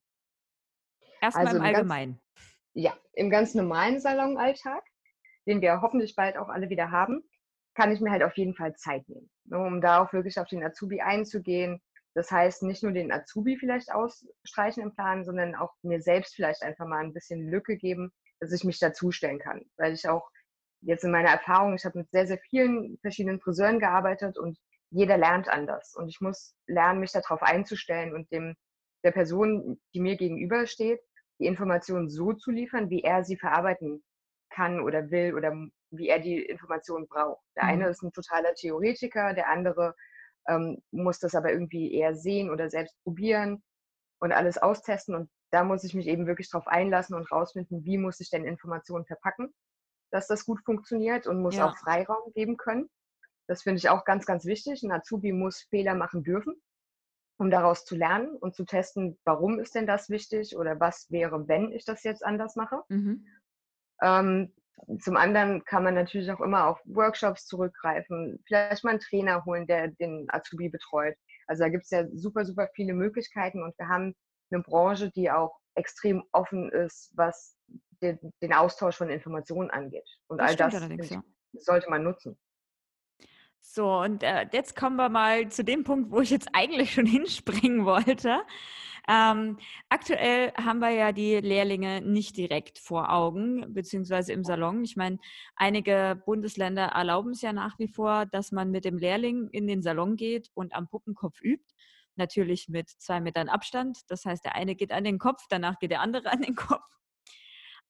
Erstmal 1.21 1.47
also 1.47 1.59
im 1.59 1.65
Allgemeinen. 1.65 2.13
Ganz, 2.13 2.47
ja, 2.75 2.97
im 3.13 3.31
ganz 3.31 3.55
normalen 3.55 4.01
Salonalltag, 4.01 4.83
den 5.47 5.61
wir 5.61 5.81
hoffentlich 5.81 6.17
bald 6.17 6.37
auch 6.37 6.49
alle 6.49 6.69
wieder 6.71 6.91
haben, 6.91 7.23
kann 7.75 7.93
ich 7.93 8.01
mir 8.01 8.11
halt 8.11 8.23
auf 8.23 8.37
jeden 8.37 8.55
Fall 8.55 8.75
Zeit 8.75 9.09
nehmen, 9.09 9.31
ne, 9.45 9.59
um 9.59 9.81
da 9.81 10.03
auch 10.03 10.13
wirklich 10.13 10.39
auf 10.41 10.49
den 10.49 10.65
Azubi 10.65 11.03
einzugehen. 11.03 11.81
Das 12.15 12.31
heißt, 12.31 12.63
nicht 12.63 12.83
nur 12.83 12.93
den 12.93 13.13
Azubi 13.13 13.59
vielleicht 13.59 13.93
ausstreichen 13.93 14.83
im 14.83 14.95
Plan, 14.95 15.25
sondern 15.25 15.55
auch 15.55 15.75
mir 15.83 16.01
selbst 16.01 16.35
vielleicht 16.35 16.63
einfach 16.63 16.87
mal 16.87 17.05
ein 17.05 17.13
bisschen 17.13 17.51
Lücke 17.51 17.77
geben, 17.77 18.11
dass 18.41 18.53
ich 18.53 18.65
mich 18.65 18.79
dazustellen 18.79 19.39
kann, 19.39 19.63
weil 19.77 19.93
ich 19.93 20.09
auch 20.09 20.29
jetzt 20.87 21.05
in 21.05 21.11
meiner 21.11 21.31
Erfahrung, 21.31 21.75
ich 21.75 21.85
habe 21.85 21.99
mit 21.99 22.11
sehr, 22.11 22.27
sehr 22.27 22.39
vielen 22.39 22.99
verschiedenen 23.01 23.41
Friseuren 23.41 23.81
gearbeitet 23.81 24.39
und 24.39 24.59
jeder 24.91 25.19
lernt 25.19 25.49
anders. 25.49 25.95
Und 25.97 26.09
ich 26.09 26.21
muss 26.21 26.55
lernen, 26.67 27.01
mich 27.01 27.13
darauf 27.13 27.43
einzustellen 27.43 28.15
und 28.15 28.31
dem 28.31 28.55
der 29.05 29.11
Person, 29.11 29.81
die 29.95 30.01
mir 30.01 30.17
gegenübersteht, 30.17 31.01
die 31.39 31.47
Informationen 31.47 32.09
so 32.09 32.33
zu 32.33 32.51
liefern, 32.51 32.89
wie 32.89 33.03
er 33.03 33.25
sie 33.25 33.37
verarbeiten 33.37 34.03
kann 34.51 34.81
oder 34.81 35.11
will 35.11 35.35
oder 35.35 35.53
wie 35.91 36.09
er 36.09 36.19
die 36.19 36.43
Informationen 36.43 37.07
braucht. 37.07 37.43
Der 37.57 37.65
eine 37.65 37.85
mhm. 37.85 37.91
ist 37.91 38.03
ein 38.03 38.13
totaler 38.13 38.55
Theoretiker, 38.55 39.35
der 39.35 39.51
andere 39.51 39.95
ähm, 40.49 40.83
muss 40.93 41.19
das 41.19 41.35
aber 41.35 41.53
irgendwie 41.53 41.93
eher 41.93 42.15
sehen 42.15 42.51
oder 42.51 42.71
selbst 42.71 42.97
probieren 43.03 43.63
und 44.19 44.33
alles 44.33 44.57
austesten. 44.57 45.15
Und 45.15 45.31
da 45.51 45.65
muss 45.65 45.85
ich 45.85 45.95
mich 45.95 46.07
eben 46.07 46.27
wirklich 46.27 46.51
drauf 46.51 46.67
einlassen 46.67 47.17
und 47.17 47.31
rausfinden, 47.31 47.85
wie 47.85 47.99
muss 47.99 48.21
ich 48.21 48.31
denn 48.31 48.45
Informationen 48.45 49.05
verpacken, 49.05 49.53
dass 50.11 50.27
das 50.27 50.45
gut 50.45 50.61
funktioniert 50.65 51.27
und 51.27 51.41
muss 51.43 51.57
Ja. 51.57 51.67
auch 51.67 51.77
Freiraum 51.77 52.33
geben 52.35 52.57
können. 52.57 52.89
Das 53.49 53.63
finde 53.63 53.79
ich 53.79 53.89
auch 53.89 54.05
ganz, 54.05 54.27
ganz 54.27 54.45
wichtig. 54.45 54.83
Ein 54.83 54.93
Azubi 54.93 55.33
muss 55.33 55.63
Fehler 55.71 55.95
machen 55.95 56.23
dürfen, 56.25 56.61
um 57.39 57.51
daraus 57.51 57.85
zu 57.85 57.95
lernen 57.97 58.37
und 58.37 58.55
zu 58.55 58.65
testen, 58.65 59.19
warum 59.25 59.59
ist 59.61 59.75
denn 59.75 59.87
das 59.87 60.09
wichtig 60.09 60.57
oder 60.57 60.81
was 60.81 61.11
wäre, 61.11 61.47
wenn 61.49 61.73
ich 61.73 61.85
das 61.85 62.03
jetzt 62.03 62.25
anders 62.25 62.57
mache. 62.57 62.83
Mhm. 62.89 63.27
Ähm, 64.03 64.53
zum 65.01 65.17
anderen 65.17 65.65
kann 65.65 65.85
man 65.85 65.95
natürlich 65.95 66.31
auch 66.31 66.41
immer 66.41 66.67
auf 66.67 66.81
Workshops 66.85 67.47
zurückgreifen, 67.47 68.43
vielleicht 68.47 68.85
mal 68.85 68.91
einen 68.91 69.01
Trainer 69.01 69.45
holen, 69.45 69.67
der 69.67 69.89
den 69.89 70.27
Azubi 70.29 70.69
betreut. 70.69 71.15
Also 71.47 71.63
da 71.65 71.69
gibt 71.71 71.85
es 71.85 71.91
ja 71.91 72.05
super, 72.13 72.45
super 72.45 72.69
viele 72.75 72.93
Möglichkeiten 72.93 73.63
und 73.63 73.77
wir 73.79 73.89
haben 73.89 74.15
eine 74.51 74.63
Branche, 74.63 75.11
die 75.11 75.31
auch 75.31 75.59
extrem 75.77 76.25
offen 76.33 76.71
ist, 76.71 77.11
was 77.15 77.56
den, 78.03 78.19
den 78.43 78.53
Austausch 78.53 78.97
von 78.97 79.11
Informationen 79.11 79.71
angeht. 79.71 80.09
Und 80.29 80.39
Das 80.39 80.51
all 80.51 80.57
das 80.57 81.11
ja. 81.11 81.23
sollte 81.53 81.91
man 81.91 82.03
nutzen. 82.03 82.39
So, 83.61 83.99
und 83.99 84.23
äh, 84.23 84.47
jetzt 84.53 84.77
kommen 84.77 84.97
wir 84.97 85.09
mal 85.09 85.49
zu 85.49 85.65
dem 85.65 85.83
Punkt, 85.83 86.11
wo 86.13 86.21
ich 86.21 86.31
jetzt 86.31 86.49
eigentlich 86.53 86.93
schon 86.93 87.07
hinspringen 87.07 87.85
wollte. 87.85 88.43
Ähm, 89.09 89.59
aktuell 89.89 90.53
haben 90.55 90.81
wir 90.81 90.91
ja 90.91 91.13
die 91.13 91.37
Lehrlinge 91.37 92.01
nicht 92.01 92.37
direkt 92.37 92.79
vor 92.79 93.13
Augen, 93.13 93.73
beziehungsweise 93.73 94.33
im 94.33 94.43
Salon. 94.43 94.83
Ich 94.83 94.97
meine, 94.97 95.19
einige 95.55 96.21
Bundesländer 96.27 96.87
erlauben 96.87 97.31
es 97.31 97.43
ja 97.43 97.53
nach 97.53 97.79
wie 97.79 97.87
vor, 97.87 98.27
dass 98.27 98.51
man 98.51 98.71
mit 98.71 98.85
dem 98.85 98.99
Lehrling 98.99 99.49
in 99.51 99.67
den 99.69 99.83
Salon 99.83 100.17
geht 100.17 100.51
und 100.55 100.75
am 100.75 100.89
Puppenkopf 100.89 101.41
übt. 101.41 101.73
Natürlich 102.17 102.69
mit 102.69 102.89
zwei 102.89 103.21
Metern 103.21 103.49
Abstand. 103.49 103.99
Das 104.09 104.25
heißt, 104.25 104.45
der 104.45 104.55
eine 104.55 104.75
geht 104.75 104.91
an 104.91 105.05
den 105.05 105.19
Kopf, 105.19 105.45
danach 105.51 105.79
geht 105.79 105.91
der 105.91 106.01
andere 106.01 106.33
an 106.33 106.43
den 106.43 106.57
Kopf. 106.57 106.83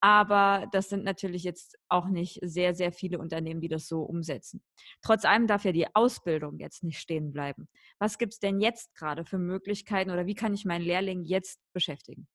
Aber 0.01 0.69
das 0.73 0.89
sind 0.89 1.05
natürlich 1.05 1.43
jetzt 1.43 1.77
auch 1.89 2.09
nicht 2.09 2.39
sehr, 2.43 2.75
sehr 2.75 2.93
viele 2.93 3.19
Unternehmen, 3.19 3.61
die 3.61 3.69
das 3.69 3.89
so 3.89 4.03
umsetzen. 4.03 4.63
Trotz 5.03 5.25
allem 5.25 5.47
darf 5.47 5.65
ja 5.65 5.73
die 5.73 5.87
Ausbildung 5.95 6.59
jetzt 6.59 6.85
nicht 6.85 6.99
stehen 6.99 7.33
bleiben. 7.33 7.69
Was 7.99 8.19
gibt 8.19 8.35
es 8.35 8.39
denn 8.39 8.61
jetzt 8.61 8.95
gerade 8.95 9.25
für 9.25 9.39
Möglichkeiten 9.39 10.11
oder 10.11 10.27
wie 10.27 10.35
kann 10.35 10.55
ich 10.55 10.65
meinen 10.65 10.85
Lehrling 10.85 11.25
jetzt 11.25 11.61
beschäftigen? 11.73 12.29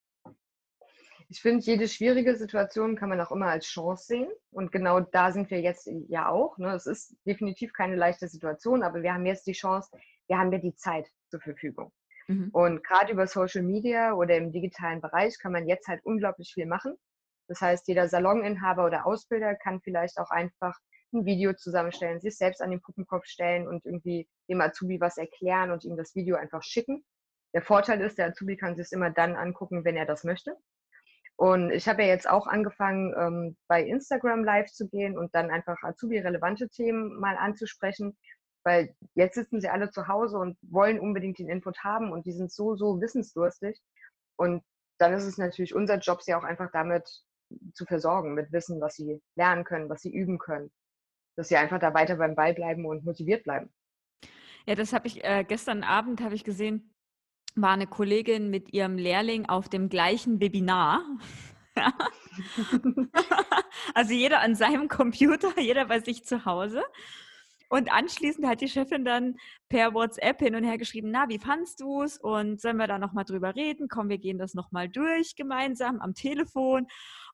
Ich 1.29 1.41
finde, 1.41 1.63
jede 1.63 1.87
schwierige 1.87 2.35
Situation 2.35 2.97
kann 2.97 3.07
man 3.07 3.21
auch 3.21 3.31
immer 3.31 3.47
als 3.47 3.65
Chance 3.65 4.05
sehen. 4.05 4.29
Und 4.51 4.73
genau 4.73 4.99
da 4.99 5.31
sind 5.31 5.49
wir 5.49 5.61
jetzt 5.61 5.89
ja 6.09 6.27
auch. 6.27 6.57
Ne? 6.57 6.73
Es 6.73 6.85
ist 6.85 7.15
definitiv 7.25 7.71
keine 7.71 7.95
leichte 7.95 8.27
Situation, 8.27 8.83
aber 8.83 9.01
wir 9.01 9.13
haben 9.13 9.25
jetzt 9.25 9.47
die 9.47 9.53
Chance, 9.53 9.89
wir 10.27 10.37
haben 10.37 10.51
ja 10.51 10.59
die 10.59 10.75
Zeit 10.75 11.07
zur 11.29 11.39
Verfügung. 11.39 11.93
Mhm. 12.27 12.49
Und 12.51 12.83
gerade 12.83 13.13
über 13.13 13.27
Social 13.27 13.63
Media 13.63 14.13
oder 14.13 14.35
im 14.35 14.51
digitalen 14.51 14.99
Bereich 14.99 15.39
kann 15.39 15.53
man 15.53 15.69
jetzt 15.69 15.87
halt 15.87 16.01
unglaublich 16.03 16.53
viel 16.53 16.65
machen. 16.65 16.97
Das 17.51 17.59
heißt, 17.59 17.89
jeder 17.89 18.07
Saloninhaber 18.07 18.85
oder 18.85 19.05
Ausbilder 19.05 19.55
kann 19.55 19.81
vielleicht 19.81 20.17
auch 20.19 20.29
einfach 20.31 20.79
ein 21.13 21.25
Video 21.25 21.51
zusammenstellen, 21.51 22.21
sich 22.21 22.37
selbst 22.37 22.61
an 22.61 22.71
den 22.71 22.79
Puppenkopf 22.79 23.25
stellen 23.25 23.67
und 23.67 23.85
irgendwie 23.85 24.25
dem 24.47 24.61
Azubi 24.61 25.01
was 25.01 25.17
erklären 25.17 25.69
und 25.71 25.83
ihm 25.83 25.97
das 25.97 26.15
Video 26.15 26.37
einfach 26.37 26.63
schicken. 26.63 27.03
Der 27.53 27.61
Vorteil 27.61 27.99
ist, 27.99 28.17
der 28.17 28.27
Azubi 28.27 28.55
kann 28.55 28.77
sich 28.77 28.85
es 28.85 28.91
immer 28.93 29.09
dann 29.09 29.35
angucken, 29.35 29.83
wenn 29.83 29.97
er 29.97 30.05
das 30.05 30.23
möchte. 30.23 30.55
Und 31.35 31.71
ich 31.71 31.89
habe 31.89 32.03
ja 32.03 32.07
jetzt 32.07 32.29
auch 32.29 32.47
angefangen, 32.47 33.13
ähm, 33.17 33.57
bei 33.67 33.83
Instagram 33.83 34.45
live 34.45 34.71
zu 34.71 34.87
gehen 34.87 35.17
und 35.17 35.35
dann 35.35 35.51
einfach 35.51 35.83
Azubi-relevante 35.83 36.69
Themen 36.69 37.19
mal 37.19 37.35
anzusprechen, 37.35 38.17
weil 38.63 38.95
jetzt 39.13 39.35
sitzen 39.35 39.59
sie 39.59 39.67
alle 39.67 39.89
zu 39.89 40.07
Hause 40.07 40.37
und 40.37 40.57
wollen 40.61 41.01
unbedingt 41.01 41.37
den 41.37 41.49
Input 41.49 41.83
haben 41.83 42.13
und 42.13 42.25
die 42.25 42.31
sind 42.31 42.49
so, 42.49 42.77
so 42.77 43.01
wissensdurstig. 43.01 43.77
Und 44.37 44.63
dann 44.99 45.11
ist 45.11 45.25
es 45.25 45.37
natürlich 45.37 45.75
unser 45.75 45.97
Job, 45.97 46.21
sie 46.21 46.33
auch 46.33 46.45
einfach 46.45 46.71
damit 46.71 47.09
zu 47.73 47.85
versorgen, 47.85 48.33
mit 48.33 48.51
Wissen, 48.51 48.81
was 48.81 48.95
sie 48.95 49.21
lernen 49.35 49.63
können, 49.63 49.89
was 49.89 50.01
sie 50.01 50.13
üben 50.13 50.37
können. 50.37 50.71
Dass 51.35 51.47
sie 51.47 51.55
einfach 51.55 51.79
da 51.79 51.93
weiter 51.93 52.17
beim 52.17 52.35
Ball 52.35 52.53
bleiben 52.53 52.85
und 52.85 53.05
motiviert 53.05 53.43
bleiben. 53.43 53.69
Ja, 54.65 54.75
das 54.75 54.93
habe 54.93 55.07
ich 55.07 55.23
äh, 55.23 55.43
gestern 55.47 55.83
Abend 55.83 56.21
habe 56.21 56.35
ich 56.35 56.43
gesehen, 56.43 56.93
war 57.55 57.71
eine 57.71 57.87
Kollegin 57.87 58.49
mit 58.49 58.73
ihrem 58.73 58.97
Lehrling 58.97 59.47
auf 59.47 59.69
dem 59.69 59.89
gleichen 59.89 60.39
Webinar. 60.39 61.03
also 63.95 64.13
jeder 64.13 64.41
an 64.41 64.55
seinem 64.55 64.87
Computer, 64.87 65.51
jeder 65.59 65.85
bei 65.85 65.99
sich 65.99 66.25
zu 66.25 66.45
Hause. 66.45 66.83
Und 67.69 67.89
anschließend 67.89 68.45
hat 68.45 68.59
die 68.59 68.67
Chefin 68.67 69.05
dann 69.05 69.37
per 69.69 69.93
WhatsApp 69.93 70.39
hin 70.41 70.55
und 70.55 70.65
her 70.65 70.77
geschrieben, 70.77 71.09
na, 71.09 71.29
wie 71.29 71.39
fandst 71.39 71.79
du 71.79 72.03
es? 72.03 72.17
Und 72.17 72.59
sollen 72.59 72.75
wir 72.75 72.87
da 72.87 72.99
nochmal 72.99 73.23
drüber 73.23 73.55
reden? 73.55 73.87
Komm, 73.87 74.09
wir 74.09 74.17
gehen 74.17 74.37
das 74.37 74.53
nochmal 74.53 74.89
durch 74.89 75.37
gemeinsam 75.37 76.01
am 76.01 76.13
Telefon. 76.13 76.87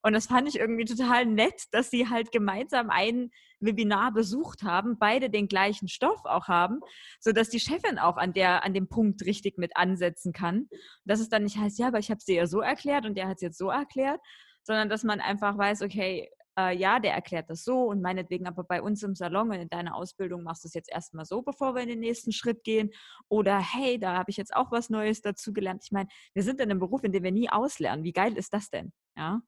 Und 0.07 0.13
das 0.13 0.27
fand 0.27 0.47
ich 0.47 0.57
irgendwie 0.57 0.85
total 0.85 1.25
nett, 1.25 1.65
dass 1.71 1.89
sie 1.89 2.07
halt 2.07 2.31
gemeinsam 2.31 2.89
ein 2.89 3.29
Webinar 3.59 4.13
besucht 4.13 4.63
haben, 4.63 4.97
beide 4.97 5.29
den 5.29 5.49
gleichen 5.49 5.89
Stoff 5.89 6.23
auch 6.23 6.47
haben, 6.47 6.79
so 7.19 7.33
dass 7.33 7.49
die 7.49 7.59
Chefin 7.59 7.99
auch 7.99 8.15
an 8.15 8.31
der, 8.31 8.63
an 8.63 8.73
dem 8.73 8.87
Punkt 8.87 9.25
richtig 9.25 9.57
mit 9.57 9.75
ansetzen 9.75 10.31
kann. 10.31 10.59
Und 10.59 10.69
dass 11.03 11.19
es 11.19 11.27
dann 11.27 11.43
nicht 11.43 11.57
heißt, 11.57 11.77
ja, 11.77 11.87
aber 11.87 11.99
ich 11.99 12.09
habe 12.09 12.19
es 12.19 12.23
dir 12.23 12.35
ja 12.35 12.47
so 12.47 12.61
erklärt 12.61 13.05
und 13.05 13.17
der 13.17 13.27
hat 13.27 13.35
es 13.35 13.41
jetzt 13.41 13.57
so 13.57 13.69
erklärt, 13.69 14.21
sondern 14.63 14.87
dass 14.87 15.03
man 15.03 15.19
einfach 15.19 15.57
weiß, 15.57 15.81
okay, 15.81 16.29
äh, 16.57 16.73
ja, 16.73 17.01
der 17.01 17.13
erklärt 17.13 17.49
das 17.49 17.65
so 17.65 17.83
und 17.83 18.01
meinetwegen 18.01 18.47
aber 18.47 18.63
bei 18.63 18.81
uns 18.81 19.03
im 19.03 19.13
Salon 19.13 19.49
und 19.49 19.59
in 19.59 19.67
deiner 19.67 19.93
Ausbildung 19.93 20.41
machst 20.43 20.63
du 20.63 20.69
es 20.69 20.73
jetzt 20.73 20.89
erstmal 20.89 21.25
so, 21.25 21.41
bevor 21.41 21.75
wir 21.75 21.81
in 21.81 21.89
den 21.89 21.99
nächsten 21.99 22.31
Schritt 22.31 22.63
gehen. 22.63 22.91
Oder 23.27 23.59
hey, 23.59 23.99
da 23.99 24.15
habe 24.15 24.31
ich 24.31 24.37
jetzt 24.37 24.55
auch 24.55 24.71
was 24.71 24.89
Neues 24.89 25.21
dazu 25.21 25.51
gelernt. 25.51 25.83
Ich 25.83 25.91
meine, 25.91 26.07
wir 26.33 26.43
sind 26.43 26.61
in 26.61 26.71
einem 26.71 26.79
Beruf, 26.79 27.03
in 27.03 27.11
dem 27.11 27.23
wir 27.23 27.33
nie 27.33 27.49
auslernen. 27.49 28.05
Wie 28.05 28.13
geil 28.13 28.37
ist 28.37 28.53
das 28.53 28.69
denn? 28.69 28.93
Ja. 29.17 29.41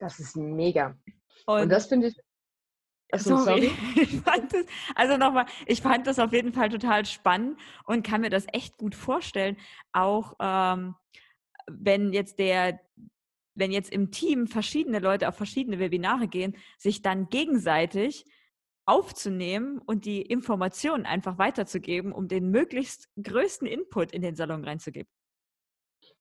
Das 0.00 0.18
ist 0.18 0.36
mega. 0.36 0.98
Und, 1.46 1.62
Und 1.62 1.68
das 1.68 1.86
finde 1.86 2.08
ich. 2.08 2.20
Achso, 3.12 3.36
sorry. 3.44 3.70
sorry. 3.94 4.22
Das, 4.24 4.66
also 4.94 5.16
nochmal, 5.16 5.46
ich 5.66 5.82
fand 5.82 6.06
das 6.06 6.18
auf 6.18 6.32
jeden 6.32 6.52
Fall 6.52 6.70
total 6.70 7.04
spannend 7.04 7.60
und 7.84 8.04
kann 8.04 8.22
mir 8.22 8.30
das 8.30 8.46
echt 8.52 8.76
gut 8.78 8.94
vorstellen. 8.94 9.56
Auch 9.92 10.34
ähm, 10.40 10.96
wenn 11.68 12.12
jetzt 12.12 12.38
der, 12.38 12.80
wenn 13.54 13.72
jetzt 13.72 13.92
im 13.92 14.10
Team 14.10 14.46
verschiedene 14.46 15.00
Leute 15.00 15.28
auf 15.28 15.36
verschiedene 15.36 15.78
Webinare 15.78 16.28
gehen, 16.28 16.56
sich 16.78 17.02
dann 17.02 17.28
gegenseitig 17.28 18.24
aufzunehmen 18.86 19.78
und 19.78 20.06
die 20.06 20.22
Informationen 20.22 21.04
einfach 21.04 21.36
weiterzugeben, 21.36 22.12
um 22.12 22.26
den 22.26 22.50
möglichst 22.50 23.08
größten 23.22 23.68
Input 23.68 24.12
in 24.12 24.22
den 24.22 24.34
Salon 24.34 24.64
reinzugeben. 24.64 25.10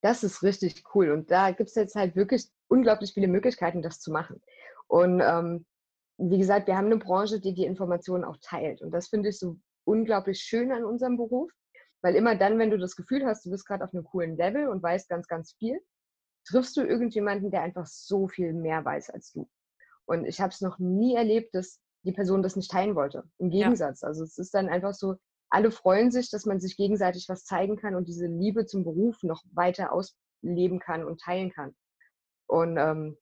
Das 0.02 0.24
ist 0.24 0.44
richtig 0.44 0.84
cool. 0.94 1.12
Und 1.12 1.32
da 1.32 1.52
gibt 1.52 1.70
es 1.70 1.76
jetzt 1.76 1.96
halt 1.96 2.16
wirklich 2.16 2.50
unglaublich 2.70 3.14
viele 3.14 3.28
Möglichkeiten, 3.28 3.82
das 3.82 4.00
zu 4.00 4.12
machen. 4.12 4.42
Und 4.88 5.22
ähm, 5.22 5.66
wie 6.18 6.38
gesagt, 6.38 6.68
wir 6.68 6.78
haben 6.78 6.88
eine 6.88 6.98
Branche, 6.98 7.40
die 7.40 7.54
die 7.54 7.66
Informationen 7.66 8.24
auch 8.24 8.38
teilt. 8.42 8.82
Und 8.82 8.92
das 8.92 9.10
finde 9.10 9.30
ich 9.30 9.40
so 9.40 9.58
unglaublich 9.86 10.40
schön 10.40 10.72
an 10.72 10.84
unserem 10.84 11.18
Beruf, 11.18 11.52
weil 12.02 12.16
immer 12.16 12.36
dann, 12.36 12.60
wenn 12.60 12.72
du 12.72 12.78
das 12.78 12.96
Gefühl 12.96 13.26
hast, 13.26 13.46
du 13.46 13.52
bist 13.52 13.66
gerade 13.66 13.84
auf 13.84 13.94
einem 13.94 14.04
coolen 14.04 14.38
Level 14.38 14.68
und 14.68 14.84
weißt 14.84 15.10
ganz, 15.10 15.28
ganz 15.28 15.54
viel, 15.54 15.80
triffst 16.46 16.78
du 16.78 16.82
irgendjemanden, 16.82 17.52
der 17.52 17.62
einfach 17.62 17.86
so 17.86 18.28
viel 18.28 18.54
mehr 18.54 18.84
weiß 18.84 19.10
als 19.10 19.32
du. 19.32 19.50
Und 20.06 20.26
ich 20.26 20.42
habe 20.42 20.52
es 20.52 20.62
noch 20.62 20.80
nie 20.80 21.16
erlebt, 21.16 21.54
dass 21.54 21.80
die 22.04 22.12
Person 22.12 22.42
das 22.42 22.56
nicht 22.56 22.72
teilen 22.72 22.96
wollte. 22.96 23.24
Im 23.38 23.50
Gegensatz. 23.50 24.02
Ja. 24.02 24.08
Also 24.08 24.24
es 24.24 24.38
ist 24.38 24.54
dann 24.54 24.70
einfach 24.70 24.94
so, 24.94 25.16
alle 25.50 25.72
freuen 25.72 26.12
sich, 26.12 26.30
dass 26.30 26.46
man 26.46 26.60
sich 26.60 26.78
gegenseitig 26.78 27.28
was 27.28 27.44
zeigen 27.44 27.78
kann 27.78 27.96
und 27.96 28.08
diese 28.08 28.28
Liebe 28.28 28.66
zum 28.66 28.84
Beruf 28.84 29.22
noch 29.24 29.44
weiter 29.52 29.92
ausleben 29.92 30.80
kann 30.80 31.04
und 31.04 31.22
teilen 31.22 31.52
kann. 31.52 31.76
Und 32.50 32.78
ähm, 32.78 33.18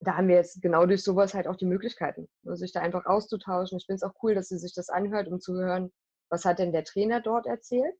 da 0.00 0.16
haben 0.16 0.28
wir 0.28 0.36
jetzt 0.36 0.60
genau 0.60 0.86
durch 0.86 1.02
sowas 1.02 1.34
halt 1.34 1.46
auch 1.46 1.56
die 1.56 1.66
Möglichkeiten, 1.66 2.28
sich 2.42 2.72
da 2.72 2.80
einfach 2.80 3.06
auszutauschen. 3.06 3.78
Ich 3.78 3.86
finde 3.86 3.96
es 3.96 4.02
auch 4.02 4.14
cool, 4.22 4.34
dass 4.34 4.48
sie 4.48 4.58
sich 4.58 4.74
das 4.74 4.88
anhört, 4.88 5.28
um 5.28 5.40
zu 5.40 5.54
hören, 5.54 5.92
was 6.28 6.44
hat 6.44 6.58
denn 6.58 6.72
der 6.72 6.84
Trainer 6.84 7.20
dort 7.20 7.46
erzählt. 7.46 7.94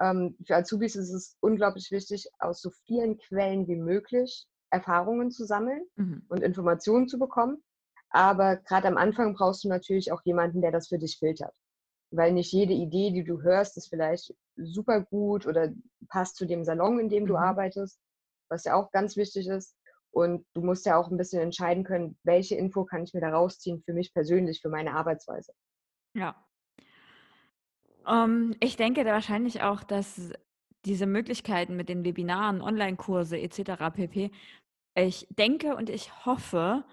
Ähm, 0.00 0.36
für 0.46 0.56
Azubis 0.56 0.96
ist 0.96 1.12
es 1.12 1.36
unglaublich 1.40 1.90
wichtig, 1.90 2.28
aus 2.38 2.62
so 2.62 2.70
vielen 2.86 3.18
Quellen 3.18 3.68
wie 3.68 3.76
möglich 3.76 4.46
Erfahrungen 4.70 5.30
zu 5.30 5.44
sammeln 5.44 5.82
mhm. 5.96 6.24
und 6.28 6.42
Informationen 6.42 7.06
zu 7.06 7.18
bekommen. 7.18 7.62
Aber 8.08 8.56
gerade 8.56 8.88
am 8.88 8.96
Anfang 8.96 9.34
brauchst 9.34 9.62
du 9.64 9.68
natürlich 9.68 10.12
auch 10.12 10.22
jemanden, 10.24 10.62
der 10.62 10.72
das 10.72 10.88
für 10.88 10.98
dich 10.98 11.18
filtert. 11.18 11.54
Weil 12.10 12.32
nicht 12.32 12.52
jede 12.52 12.72
Idee, 12.72 13.12
die 13.12 13.22
du 13.22 13.42
hörst, 13.42 13.76
ist 13.76 13.88
vielleicht 13.88 14.34
super 14.56 15.02
gut 15.02 15.46
oder 15.46 15.68
passt 16.08 16.36
zu 16.36 16.46
dem 16.46 16.64
Salon, 16.64 16.98
in 16.98 17.08
dem 17.10 17.26
du 17.26 17.34
mhm. 17.34 17.40
arbeitest, 17.40 18.00
was 18.48 18.64
ja 18.64 18.74
auch 18.74 18.90
ganz 18.90 19.16
wichtig 19.16 19.46
ist. 19.46 19.76
Und 20.12 20.44
du 20.54 20.62
musst 20.62 20.86
ja 20.86 20.96
auch 20.96 21.10
ein 21.10 21.16
bisschen 21.16 21.40
entscheiden 21.40 21.84
können, 21.84 22.18
welche 22.24 22.56
Info 22.56 22.84
kann 22.84 23.04
ich 23.04 23.14
mir 23.14 23.20
da 23.20 23.30
rausziehen 23.30 23.82
für 23.84 23.92
mich 23.92 24.12
persönlich, 24.12 24.60
für 24.60 24.68
meine 24.68 24.94
Arbeitsweise. 24.94 25.52
Ja. 26.14 26.34
Um, 28.04 28.54
ich 28.60 28.76
denke 28.76 29.04
da 29.04 29.12
wahrscheinlich 29.12 29.62
auch, 29.62 29.84
dass 29.84 30.32
diese 30.84 31.06
Möglichkeiten 31.06 31.76
mit 31.76 31.88
den 31.88 32.04
Webinaren, 32.04 32.62
Online-Kurse 32.62 33.38
etc. 33.38 33.92
pp. 33.94 34.30
Ich 34.94 35.26
denke 35.30 35.76
und 35.76 35.90
ich 35.90 36.24
hoffe, 36.24 36.84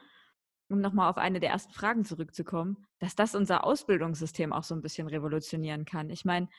um 0.69 0.81
nochmal 0.81 1.09
auf 1.09 1.17
eine 1.17 1.39
der 1.39 1.51
ersten 1.51 1.73
Fragen 1.73 2.03
zurückzukommen, 2.03 2.85
dass 2.99 3.15
das 3.15 3.35
unser 3.35 3.63
Ausbildungssystem 3.63 4.51
auch 4.53 4.63
so 4.63 4.75
ein 4.75 4.81
bisschen 4.81 5.07
revolutionieren 5.07 5.85
kann. 5.85 6.09
Ich 6.09 6.25
meine, 6.25 6.49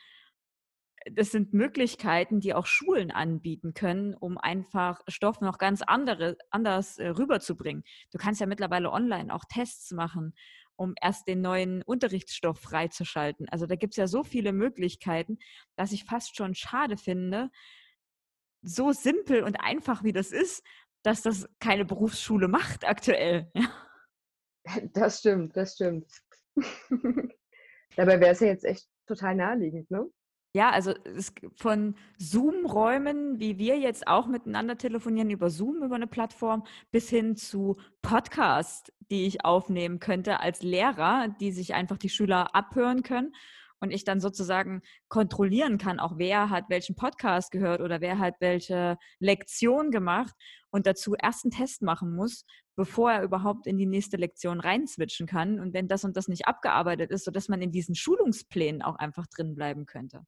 das 1.11 1.31
sind 1.31 1.53
Möglichkeiten, 1.53 2.39
die 2.39 2.53
auch 2.53 2.65
Schulen 2.65 3.11
anbieten 3.11 3.73
können, 3.73 4.13
um 4.13 4.37
einfach 4.37 5.01
Stoff 5.07 5.41
noch 5.41 5.57
ganz 5.57 5.81
andere, 5.81 6.37
anders 6.51 6.97
äh, 6.97 7.07
rüberzubringen. 7.09 7.83
Du 8.11 8.17
kannst 8.17 8.41
ja 8.41 8.47
mittlerweile 8.47 8.91
online 8.91 9.33
auch 9.33 9.43
Tests 9.49 9.91
machen, 9.91 10.33
um 10.75 10.93
erst 11.01 11.27
den 11.27 11.41
neuen 11.41 11.81
Unterrichtsstoff 11.83 12.59
freizuschalten. 12.59 13.47
Also 13.49 13.65
da 13.65 13.75
gibt 13.75 13.93
es 13.93 13.97
ja 13.97 14.07
so 14.07 14.23
viele 14.23 14.53
Möglichkeiten, 14.53 15.37
dass 15.75 15.91
ich 15.91 16.05
fast 16.05 16.35
schon 16.35 16.55
schade 16.55 16.97
finde, 16.97 17.49
so 18.61 18.91
simpel 18.91 19.43
und 19.43 19.55
einfach 19.61 20.03
wie 20.03 20.13
das 20.13 20.31
ist, 20.31 20.63
dass 21.03 21.21
das 21.21 21.47
keine 21.59 21.85
Berufsschule 21.85 22.47
macht 22.47 22.85
aktuell. 22.85 23.51
Das 24.93 25.19
stimmt, 25.19 25.55
das 25.55 25.75
stimmt. 25.75 26.07
Dabei 27.95 28.19
wäre 28.19 28.31
es 28.31 28.39
ja 28.39 28.47
jetzt 28.47 28.65
echt 28.65 28.87
total 29.07 29.35
naheliegend, 29.35 29.89
ne? 29.91 30.09
Ja, 30.53 30.71
also 30.71 30.93
es, 31.03 31.31
von 31.55 31.95
Zoom-Räumen, 32.17 33.39
wie 33.39 33.59
wir 33.59 33.77
jetzt 33.77 34.07
auch 34.07 34.25
miteinander 34.25 34.77
telefonieren 34.77 35.29
über 35.29 35.51
Zoom, 35.51 35.83
über 35.83 35.95
eine 35.95 36.07
Plattform, 36.07 36.63
bis 36.91 37.07
hin 37.09 37.35
zu 37.35 37.77
Podcasts, 38.01 38.91
die 39.11 39.27
ich 39.27 39.45
aufnehmen 39.45 39.99
könnte 39.99 40.39
als 40.39 40.63
Lehrer, 40.63 41.27
die 41.39 41.51
sich 41.51 41.75
einfach 41.75 41.97
die 41.97 42.09
Schüler 42.09 42.55
abhören 42.55 43.03
können 43.03 43.33
und 43.79 43.91
ich 43.91 44.03
dann 44.03 44.19
sozusagen 44.19 44.81
kontrollieren 45.07 45.77
kann, 45.77 45.99
auch 45.99 46.17
wer 46.17 46.49
hat 46.49 46.65
welchen 46.69 46.95
Podcast 46.95 47.51
gehört 47.51 47.81
oder 47.81 48.01
wer 48.01 48.19
hat 48.19 48.35
welche 48.39 48.97
Lektion 49.19 49.91
gemacht 49.91 50.33
und 50.71 50.87
dazu 50.87 51.15
erst 51.15 51.45
einen 51.45 51.51
Test 51.51 51.81
machen 51.81 52.15
muss, 52.15 52.45
bevor 52.75 53.11
er 53.11 53.23
überhaupt 53.23 53.67
in 53.67 53.77
die 53.77 53.85
nächste 53.85 54.17
Lektion 54.17 54.59
reinswitchen 54.59 55.27
kann. 55.27 55.59
Und 55.59 55.73
wenn 55.73 55.87
das 55.87 56.03
und 56.03 56.17
das 56.17 56.27
nicht 56.27 56.47
abgearbeitet 56.47 57.11
ist, 57.11 57.25
sodass 57.25 57.49
man 57.49 57.61
in 57.61 57.71
diesen 57.71 57.95
Schulungsplänen 57.95 58.81
auch 58.81 58.95
einfach 58.95 59.27
drin 59.27 59.55
bleiben 59.55 59.85
könnte. 59.85 60.25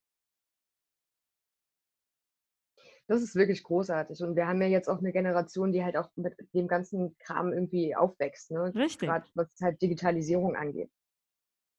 Das 3.12 3.22
ist 3.22 3.36
wirklich 3.36 3.62
großartig. 3.64 4.24
Und 4.24 4.38
wir 4.38 4.48
haben 4.48 4.62
ja 4.62 4.70
jetzt 4.70 4.88
auch 4.88 5.00
eine 5.00 5.12
Generation, 5.12 5.74
die 5.74 5.84
halt 5.84 5.98
auch 5.98 6.08
mit 6.16 6.34
dem 6.54 6.70
ganzen 6.70 7.18
Kram 7.18 7.52
irgendwie 7.52 7.94
aufwächst. 7.94 8.52
Ne? 8.52 8.74
Richtig. 8.74 9.10
Gerade 9.10 9.26
was 9.34 9.50
halt 9.62 9.82
Digitalisierung 9.82 10.56
angeht. 10.56 10.90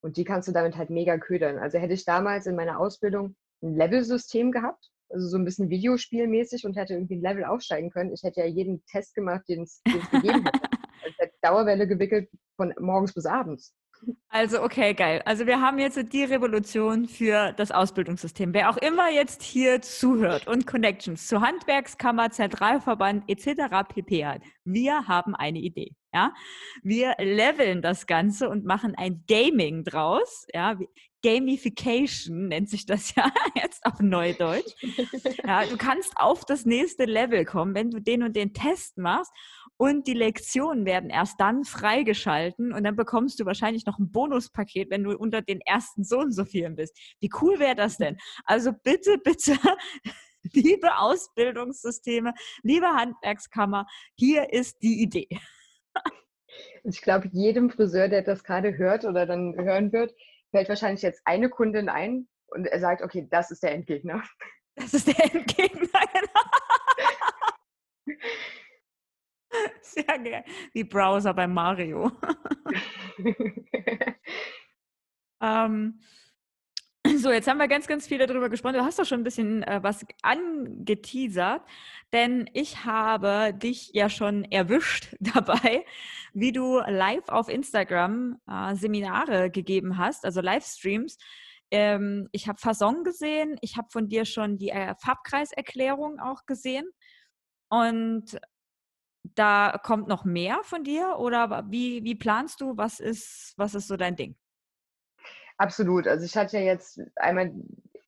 Und 0.03 0.19
die 0.19 0.25
kannst 0.25 0.49
du 0.49 0.53
damit 0.53 0.77
halt 0.77 0.91
mega 0.91 1.17
ködern. 1.17 1.59
Also 1.59 1.79
hätte 1.79 1.95
ich 1.95 2.05
damals 2.05 2.45
in 2.45 2.55
meiner 2.55 2.79
Ausbildung 2.79 3.35
ein 3.63 3.75
Level-System 3.75 4.53
gehabt, 4.53 4.91
also 5.09 5.27
so 5.27 5.39
ein 5.39 5.47
bisschen 5.47 5.71
Videospielmäßig 5.71 6.67
und 6.67 6.77
hätte 6.77 6.93
irgendwie 6.93 7.17
ein 7.17 7.23
Level 7.23 7.45
aufsteigen 7.47 7.89
können. 7.89 8.13
Ich 8.13 8.23
hätte 8.25 8.41
ja 8.41 8.47
jeden 8.47 8.85
Test 8.85 9.15
gemacht, 9.15 9.49
den 9.49 9.63
es 9.63 9.81
gegeben 10.11 10.45
hätte. 10.45 10.61
Also 11.05 11.17
hätte 11.19 11.35
Dauerwelle 11.41 11.89
gewickelt 11.89 12.31
von 12.57 12.75
morgens 12.79 13.15
bis 13.15 13.25
abends. 13.27 13.75
Also, 14.29 14.63
okay, 14.63 14.95
geil. 14.95 15.23
Also 15.25 15.47
wir 15.47 15.61
haben 15.61 15.79
jetzt 15.79 16.13
die 16.13 16.25
Revolution 16.25 17.07
für 17.07 17.53
das 17.53 17.71
Ausbildungssystem. 17.71 18.55
Wer 18.55 18.71
auch 18.71 18.79
immer 18.79 19.11
jetzt 19.11 19.43
hier 19.43 19.83
zuhört 19.83 20.47
und 20.47 20.67
Connections 20.67 21.29
zu 21.29 21.41
Handwerkskammer, 21.41 22.31
Zentralverband 22.31 23.25
etc. 23.29 23.87
pp 23.89 24.25
hat, 24.27 24.43
wir 24.65 25.07
haben 25.07 25.35
eine 25.35 25.59
Idee. 25.59 25.95
Ja, 26.15 26.35
wir 26.83 27.15
leveln 27.19 27.81
das 27.81 28.07
Ganze 28.07 28.49
und 28.49 28.65
machen 28.65 28.95
ein 28.97 29.25
Gaming 29.29 29.85
draus. 29.85 30.47
Ja, 30.53 30.77
Gamification 31.23 32.49
nennt 32.49 32.69
sich 32.69 32.85
das 32.85 33.15
ja 33.15 33.31
jetzt 33.55 33.85
auf 33.87 34.01
Neudeutsch. 34.01 34.75
Ja, 35.45 35.65
du 35.65 35.77
kannst 35.77 36.13
auf 36.17 36.45
das 36.45 36.67
nächste 36.67 37.05
Level 37.05 37.45
kommen, 37.45 37.75
wenn 37.75 37.91
du 37.91 38.01
den 38.01 38.23
und 38.23 38.37
den 38.37 38.53
Test 38.53 38.99
machst 38.99 39.33
und 39.83 40.07
die 40.07 40.15
Lektionen 40.15 40.87
werden 40.87 41.11
erst 41.11 41.41
dann 41.41 41.65
freigeschalten 41.65 42.73
und 42.73 42.85
dann 42.85 42.95
bekommst 42.95 43.41
du 43.41 43.47
wahrscheinlich 43.47 43.85
noch 43.85 43.99
ein 43.99 44.13
Bonuspaket, 44.13 44.91
wenn 44.91 45.03
du 45.03 45.19
unter 45.19 45.43
den 45.43 45.61
ersten 45.61 46.05
so 46.05 46.21
und 46.21 46.31
so 46.31 46.45
vielen 46.45 46.77
bist. 46.77 46.97
Wie 47.19 47.29
cool 47.41 47.59
wäre 47.59 47.75
das 47.75 47.97
denn? 47.97 48.17
Also 48.45 48.71
bitte, 48.73 49.19
bitte, 49.25 49.59
liebe 50.53 50.97
Ausbildungssysteme, 50.99 52.33
liebe 52.63 52.87
Handwerkskammer, 52.87 53.89
hier 54.15 54.53
ist 54.53 54.81
die 54.85 55.03
Idee. 55.03 55.27
Ich 56.85 57.03
glaube, 57.03 57.29
jedem 57.33 57.69
Friseur, 57.69 58.07
der 58.07 58.23
das 58.23 58.45
gerade 58.45 58.79
hört 58.79 59.05
oder 59.05 59.27
dann 59.27 59.57
hören 59.57 59.93
wird, 59.93 60.15
fällt 60.53 60.69
wahrscheinlich 60.69 61.03
jetzt 61.03 61.23
eine 61.25 61.51
Kundin 61.51 61.89
ein 61.89 62.29
und 62.47 62.67
er 62.67 62.79
sagt, 62.79 63.03
okay, 63.03 63.27
das 63.29 63.51
ist 63.51 63.65
der 63.65 63.73
Endgegner. 63.73 64.23
Das 64.77 64.95
ist 64.95 65.09
der 65.09 65.25
Endgegner, 65.25 65.89
genau. 68.07 68.19
Sehr 69.83 70.19
geil. 70.19 70.45
Wie 70.73 70.85
Browser 70.85 71.35
bei 71.35 71.47
Mario. 71.47 72.13
ähm, 75.43 76.01
so, 77.17 77.31
jetzt 77.33 77.49
haben 77.49 77.59
wir 77.59 77.69
ganz, 77.69 77.87
ganz 77.89 78.07
viel 78.07 78.19
darüber 78.19 78.49
gesprochen. 78.49 78.75
Du 78.75 78.85
hast 78.85 78.99
doch 78.99 79.05
schon 79.05 79.21
ein 79.21 79.25
bisschen 79.25 79.63
äh, 79.65 79.81
was 79.83 80.07
angeteasert, 80.23 81.63
denn 82.13 82.49
ich 82.53 82.85
habe 82.85 83.53
dich 83.55 83.91
ja 83.93 84.09
schon 84.09 84.45
erwischt 84.45 85.15
dabei, 85.21 85.85
wie 86.33 86.53
du 86.53 86.79
live 86.79 87.29
auf 87.29 87.49
Instagram 87.49 88.41
äh, 88.49 88.75
Seminare 88.77 89.51
gegeben 89.51 89.99
hast, 89.99 90.25
also 90.25 90.41
Livestreams. 90.41 91.19
Ähm, 91.71 92.29
ich 92.33 92.49
habe 92.49 92.59
Fasson 92.61 93.03
gesehen, 93.03 93.57
ich 93.63 93.77
habe 93.77 93.89
von 93.91 94.09
dir 94.09 94.25
schon 94.25 94.57
die 94.59 94.71
äh, 94.71 94.95
Farbkreiserklärung 94.99 96.21
auch 96.21 96.47
gesehen. 96.47 96.89
Und 97.69 98.39
da 99.25 99.81
kommt 99.83 100.09
noch 100.09 100.25
mehr 100.25 100.61
von 100.63 100.85
dir 100.85 101.17
oder 101.19 101.65
wie, 101.71 102.03
wie 102.05 102.15
planst 102.15 102.61
du? 102.61 102.77
Was 102.77 103.01
ist, 103.01 103.55
was 103.57 103.75
ist 103.75 103.89
so 103.89 103.97
dein 103.97 104.17
Ding? 104.17 104.37
Absolut. 105.59 106.07
Also 106.09 106.25
ich 106.25 106.37
hatte 106.37 106.59
ja 106.59 106.65
jetzt 106.65 107.01
einmal 107.17 107.53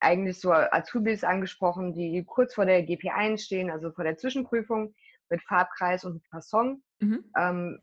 eigentlich 0.01 0.41
so 0.41 0.53
Azubis 0.53 1.25
angesprochen, 1.25 1.95
die 1.95 2.25
kurz 2.25 2.55
vor 2.55 2.67
der 2.67 2.87
GP1 2.87 3.39
stehen, 3.39 3.71
also 3.71 3.91
vor 3.93 4.05
der 4.05 4.17
Zwischenprüfung 4.17 4.95
mit 5.31 5.43
Farbkreis 5.43 6.05
und 6.05 6.23
Fasson. 6.27 6.83
Mhm. 7.01 7.25
Ähm, 7.39 7.81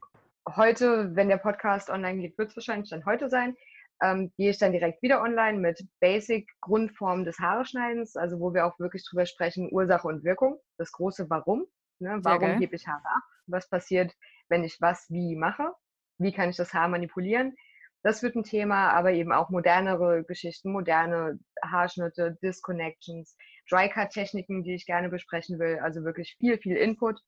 heute, 0.56 1.16
wenn 1.16 1.30
der 1.30 1.38
Podcast 1.38 1.90
online 1.90 2.22
geht, 2.22 2.38
wird 2.38 2.50
es 2.50 2.56
wahrscheinlich 2.56 2.90
dann 2.90 3.06
heute 3.06 3.30
sein, 3.30 3.56
ähm, 4.02 4.32
gehe 4.38 4.50
ich 4.50 4.58
dann 4.58 4.72
direkt 4.72 5.02
wieder 5.02 5.22
online 5.22 5.60
mit 5.60 5.86
Basic 6.00 6.50
Grundform 6.62 7.24
des 7.24 7.40
Haareschneidens, 7.40 8.16
also 8.16 8.40
wo 8.40 8.54
wir 8.54 8.66
auch 8.66 8.80
wirklich 8.80 9.06
drüber 9.08 9.26
sprechen, 9.26 9.70
Ursache 9.72 10.08
und 10.08 10.24
Wirkung, 10.24 10.60
das 10.78 10.92
große 10.92 11.30
Warum. 11.30 11.66
Ne? 12.02 12.20
Warum 12.24 12.60
gebe 12.60 12.76
ich 12.76 12.88
Haare 12.88 13.06
ab? 13.06 13.24
Was 13.48 13.70
passiert, 13.70 14.14
wenn 14.50 14.64
ich 14.64 14.82
was 14.82 15.10
wie 15.10 15.36
mache? 15.36 15.72
Wie 16.18 16.34
kann 16.34 16.50
ich 16.50 16.58
das 16.58 16.74
Haar 16.74 16.88
manipulieren? 16.88 17.56
Das 18.04 18.24
wird 18.24 18.36
ein 18.36 18.44
Thema, 18.44 18.90
aber 18.92 19.12
eben 19.12 19.32
auch 19.32 19.50
modernere 19.50 20.24
Geschichten, 20.24 20.72
moderne 20.72 21.40
Haarschnitte, 21.64 22.38
Disconnections, 22.42 23.38
Dry-Cut-Techniken, 23.70 24.64
die 24.64 24.74
ich 24.74 24.88
gerne 24.88 25.10
besprechen 25.10 25.60
will. 25.60 25.80
Also 25.80 26.04
wirklich 26.04 26.36
viel, 26.40 26.58
viel 26.58 26.78
Input, 26.78 27.20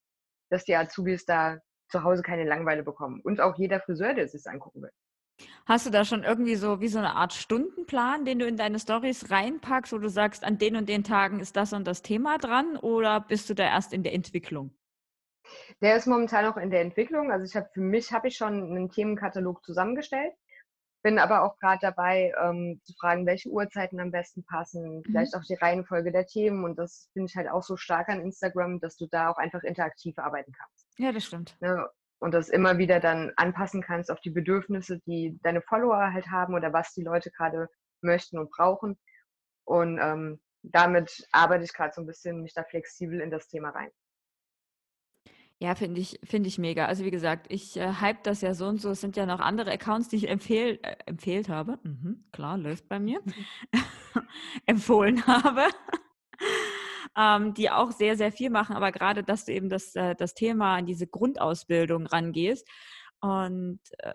dass 0.50 0.66
die 0.66 0.76
Azubis 0.76 1.26
da 1.26 1.60
zu 1.90 2.04
Hause 2.04 2.24
keine 2.24 2.44
Langeweile 2.44 2.82
bekommen. 2.82 3.22
Und 3.22 3.40
auch 3.40 3.56
jeder 3.58 3.80
Friseur, 3.82 4.16
der 4.16 4.26
es 4.26 4.32
sich 4.32 4.48
angucken 4.48 4.82
will. 4.82 4.92
Hast 5.66 5.86
du 5.86 5.90
da 5.90 6.04
schon 6.04 6.24
irgendwie 6.24 6.56
so 6.56 6.82
wie 6.82 6.90
so 6.90 7.00
eine 7.00 7.16
Art 7.16 7.34
Stundenplan, 7.34 8.26
den 8.26 8.40
du 8.40 8.46
in 8.46 8.58
deine 8.58 8.80
Stories 8.80 9.32
reinpackst, 9.32 9.94
wo 9.94 9.98
du 9.98 10.10
sagst, 10.10 10.44
an 10.44 10.58
den 10.58 10.76
und 10.76 10.90
den 10.90 11.04
Tagen 11.04 11.40
ist 11.40 11.56
das 11.56 11.72
und 11.74 11.86
das 11.86 12.02
Thema 12.02 12.38
dran 12.38 12.76
oder 12.78 13.22
bist 13.22 13.50
du 13.50 13.54
da 13.54 13.64
erst 13.64 13.94
in 13.94 14.04
der 14.04 14.14
Entwicklung? 14.14 14.72
Der 15.82 15.96
ist 15.96 16.08
momentan 16.08 16.46
noch 16.46 16.58
in 16.58 16.70
der 16.70 16.82
Entwicklung. 16.82 17.32
Also 17.32 17.46
ich 17.46 17.56
habe 17.56 17.70
für 17.74 17.82
mich 17.82 18.12
habe 18.12 18.28
ich 18.28 18.36
schon 18.36 18.54
einen 18.54 18.90
Themenkatalog 18.90 19.64
zusammengestellt, 19.64 20.34
bin 21.02 21.20
aber 21.20 21.44
auch 21.44 21.58
gerade 21.60 21.80
dabei 21.82 22.34
ähm, 22.42 22.82
zu 22.84 22.94
fragen, 23.00 23.26
welche 23.26 23.50
Uhrzeiten 23.50 24.00
am 24.00 24.12
besten 24.12 24.44
passen, 24.46 24.98
mhm. 24.98 25.04
vielleicht 25.04 25.36
auch 25.36 25.44
die 25.44 25.56
Reihenfolge 25.56 26.12
der 26.12 26.26
Themen 26.26 26.64
und 26.64 26.78
das 26.78 27.10
finde 27.14 27.30
ich 27.30 27.36
halt 27.36 27.50
auch 27.50 27.64
so 27.64 27.78
stark 27.78 28.10
an 28.10 28.22
Instagram, 28.22 28.80
dass 28.80 28.98
du 28.98 29.08
da 29.08 29.30
auch 29.30 29.38
einfach 29.38 29.64
interaktiv 29.64 30.18
arbeiten 30.18 30.54
kannst. 30.54 30.88
Ja, 30.98 31.12
das 31.12 31.26
stimmt. 31.26 31.56
Ne? 31.60 31.88
Und 32.20 32.34
das 32.34 32.50
immer 32.50 32.78
wieder 32.78 33.00
dann 33.00 33.32
anpassen 33.36 33.82
kannst 33.82 34.12
auf 34.12 34.20
die 34.22 34.30
Bedürfnisse, 34.30 35.00
die 35.06 35.38
deine 35.44 35.62
Follower 35.62 36.14
halt 36.14 36.28
haben 36.28 36.54
oder 36.54 36.74
was 36.74 36.94
die 36.94 37.04
Leute 37.04 37.32
gerade 37.32 37.68
möchten 38.02 38.38
und 38.38 38.50
brauchen. 38.52 38.98
Und 39.66 40.00
ähm, 40.02 40.42
damit 40.62 41.28
arbeite 41.32 41.64
ich 41.64 41.74
gerade 41.74 41.94
so 41.94 42.02
ein 42.02 42.08
bisschen 42.08 42.42
mich 42.42 42.54
da 42.54 42.64
flexibel 42.64 43.20
in 43.20 43.32
das 43.32 43.48
Thema 43.48 43.70
rein. 43.70 43.90
Ja, 45.60 45.76
finde 45.76 46.02
ich, 46.02 46.20
finde 46.24 46.50
ich 46.50 46.58
mega. 46.58 46.88
Also 46.88 47.06
wie 47.06 47.12
gesagt, 47.12 47.46
ich 47.50 47.78
äh, 47.78 47.94
hype 48.02 48.24
das 48.24 48.42
ja 48.42 48.54
so 48.54 48.68
und 48.68 48.82
so. 48.82 48.92
Es 48.92 49.02
sind 49.02 49.16
ja 49.16 49.26
noch 49.26 49.40
andere 49.40 49.72
Accounts, 49.72 50.10
die 50.10 50.18
ich 50.18 50.30
empfehl, 50.30 50.80
äh, 50.82 50.96
empfehlt 51.06 51.48
habe. 51.48 51.80
Mhm, 51.84 52.26
klar, 52.32 52.58
läuft 52.58 52.90
bei 52.90 53.00
mir. 53.00 53.22
Empfohlen 54.66 55.26
habe 55.28 55.68
ähm, 57.18 57.54
die 57.54 57.70
auch 57.70 57.92
sehr, 57.92 58.18
sehr 58.18 58.32
viel 58.32 58.50
machen, 58.50 58.76
aber 58.76 58.92
gerade, 58.92 59.24
dass 59.24 59.46
du 59.46 59.54
eben 59.54 59.70
das, 59.70 59.96
äh, 59.96 60.16
das 60.16 60.34
Thema 60.34 60.76
an 60.76 60.86
diese 60.86 61.08
Grundausbildung 61.08 62.08
rangehst 62.08 62.68
und 63.22 63.80
äh, 64.00 64.14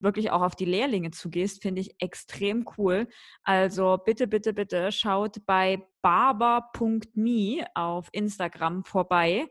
wirklich 0.00 0.30
auch 0.30 0.42
auf 0.42 0.56
die 0.56 0.64
Lehrlinge 0.64 1.10
zugehst, 1.10 1.62
finde 1.62 1.80
ich 1.80 1.94
extrem 2.00 2.66
cool. 2.76 3.08
Also 3.42 3.98
bitte, 4.04 4.26
bitte, 4.26 4.52
bitte 4.52 4.92
schaut 4.92 5.44
bei 5.46 5.86
barber.me 6.02 7.66
auf 7.74 8.08
Instagram 8.12 8.84
vorbei. 8.84 9.48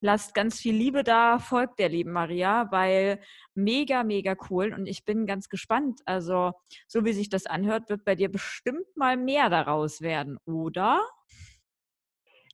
lasst 0.00 0.34
ganz 0.34 0.60
viel 0.60 0.74
Liebe 0.76 1.02
da, 1.02 1.38
folgt 1.40 1.78
der 1.80 1.88
lieben 1.88 2.12
Maria, 2.12 2.68
weil 2.70 3.20
mega, 3.54 4.04
mega 4.04 4.36
cool 4.48 4.72
und 4.72 4.86
ich 4.86 5.04
bin 5.04 5.26
ganz 5.26 5.48
gespannt. 5.48 6.00
Also, 6.06 6.52
so 6.86 7.04
wie 7.04 7.12
sich 7.12 7.28
das 7.30 7.46
anhört, 7.46 7.88
wird 7.90 8.04
bei 8.04 8.14
dir 8.14 8.30
bestimmt 8.30 8.86
mal 8.96 9.16
mehr 9.16 9.50
daraus 9.50 10.00
werden, 10.00 10.38
oder? 10.44 11.00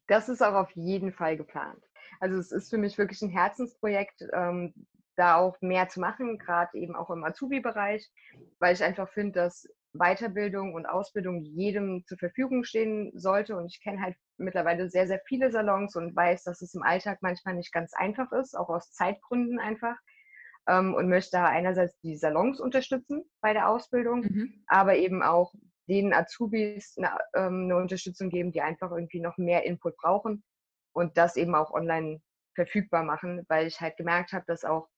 Das 0.07 0.29
ist 0.29 0.43
auch 0.43 0.55
auf 0.55 0.71
jeden 0.73 1.13
Fall 1.13 1.37
geplant. 1.37 1.83
Also 2.21 2.37
es 2.37 2.53
ist 2.53 2.71
für 2.71 2.79
mich 2.79 2.99
wirklich 2.99 3.23
ein 3.23 3.31
Herzensprojekt, 3.31 4.25
ähm, 4.33 4.75
da 5.17 5.37
auch 5.37 5.61
mehr 5.61 5.89
zu 5.89 6.01
machen, 6.01 6.39
gerade 6.39 6.77
eben 6.77 6.97
auch 6.97 7.11
im 7.11 7.25
Azubi-Bereich, 7.25 8.11
weil 8.59 8.75
ich 8.75 8.83
einfach 8.83 9.09
finde, 9.09 9.33
dass 9.33 9.69
Weiterbildung 9.93 10.75
und 10.75 10.87
Ausbildung 10.87 11.41
jedem 11.43 12.05
zur 12.07 12.19
Verfügung 12.19 12.65
stehen 12.65 13.13
sollte. 13.15 13.57
Und 13.57 13.67
ich 13.67 13.81
kenne 13.81 14.03
halt 14.03 14.17
mittlerweile 14.37 14.91
sehr, 14.91 15.07
sehr 15.07 15.21
viele 15.27 15.53
Salons 15.53 15.95
und 15.95 16.17
weiß, 16.17 16.43
dass 16.43 16.63
es 16.63 16.75
im 16.75 16.83
Alltag 16.83 17.19
manchmal 17.21 17.55
nicht 17.55 17.73
ganz 17.73 17.93
einfach 17.95 18.33
ist, 18.33 18.57
auch 18.57 18.69
aus 18.69 18.91
Zeitgründen 18.93 19.61
einfach. 19.61 19.97
Ähm, 20.67 20.95
und 20.95 21.09
möchte 21.09 21.33
da 21.33 21.47
einerseits 21.47 21.99
die 22.01 22.17
Salons 22.17 22.59
unterstützen 22.59 23.23
bei 23.41 23.53
der 23.53 23.69
Ausbildung, 23.69 24.23
mhm. 24.23 24.65
aber 24.67 24.97
eben 24.97 25.23
auch 25.23 25.55
den 25.89 26.13
Azubis 26.13 26.97
eine, 26.97 27.19
ähm, 27.35 27.65
eine 27.65 27.77
Unterstützung 27.77 28.31
geben, 28.31 28.53
die 28.53 28.63
einfach 28.63 28.91
irgendwie 28.91 29.21
noch 29.21 29.37
mehr 29.37 29.65
Input 29.65 29.97
brauchen 29.97 30.43
und 30.93 31.17
das 31.19 31.37
eben 31.37 31.55
auch 31.55 31.73
online 31.73 32.21
verfügbar 32.55 33.03
machen, 33.03 33.45
weil 33.49 33.67
ich 33.67 33.81
halt 33.81 33.97
gemerkt 33.97 34.33
habe, 34.33 34.45
dass 34.47 34.65
auch 34.65 34.89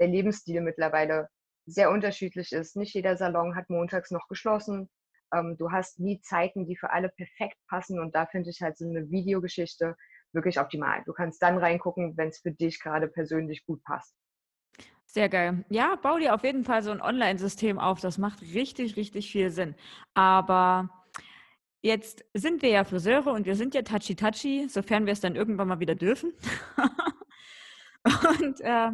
der 0.00 0.08
Lebensstil 0.08 0.60
mittlerweile 0.60 1.28
sehr 1.66 1.90
unterschiedlich 1.90 2.52
ist. 2.52 2.76
Nicht 2.76 2.94
jeder 2.94 3.16
Salon 3.16 3.56
hat 3.56 3.70
montags 3.70 4.10
noch 4.10 4.28
geschlossen. 4.28 4.90
Ähm, 5.32 5.56
du 5.56 5.70
hast 5.70 5.98
nie 6.00 6.20
Zeiten, 6.20 6.66
die 6.66 6.76
für 6.76 6.90
alle 6.90 7.08
perfekt 7.08 7.56
passen. 7.68 7.98
Und 7.98 8.14
da 8.14 8.26
finde 8.26 8.50
ich 8.50 8.60
halt 8.60 8.76
so 8.76 8.86
eine 8.86 9.10
Videogeschichte 9.10 9.96
wirklich 10.32 10.58
optimal. 10.58 11.02
Du 11.06 11.12
kannst 11.12 11.42
dann 11.42 11.58
reingucken, 11.58 12.16
wenn 12.16 12.28
es 12.28 12.40
für 12.40 12.52
dich 12.52 12.80
gerade 12.80 13.08
persönlich 13.08 13.64
gut 13.64 13.82
passt. 13.84 14.14
Sehr 15.14 15.28
geil. 15.28 15.64
Ja, 15.68 15.94
bau 15.94 16.18
dir 16.18 16.34
auf 16.34 16.42
jeden 16.42 16.64
Fall 16.64 16.82
so 16.82 16.90
ein 16.90 17.00
Online-System 17.00 17.78
auf. 17.78 18.00
Das 18.00 18.18
macht 18.18 18.42
richtig, 18.42 18.96
richtig 18.96 19.30
viel 19.30 19.48
Sinn. 19.50 19.76
Aber 20.12 20.90
jetzt 21.82 22.24
sind 22.34 22.62
wir 22.62 22.70
ja 22.70 22.82
Friseure 22.82 23.32
und 23.32 23.46
wir 23.46 23.54
sind 23.54 23.76
ja 23.76 23.82
touchy-touchy, 23.82 24.66
sofern 24.68 25.06
wir 25.06 25.12
es 25.12 25.20
dann 25.20 25.36
irgendwann 25.36 25.68
mal 25.68 25.78
wieder 25.78 25.94
dürfen. 25.94 26.32
und 28.40 28.60
äh, 28.62 28.90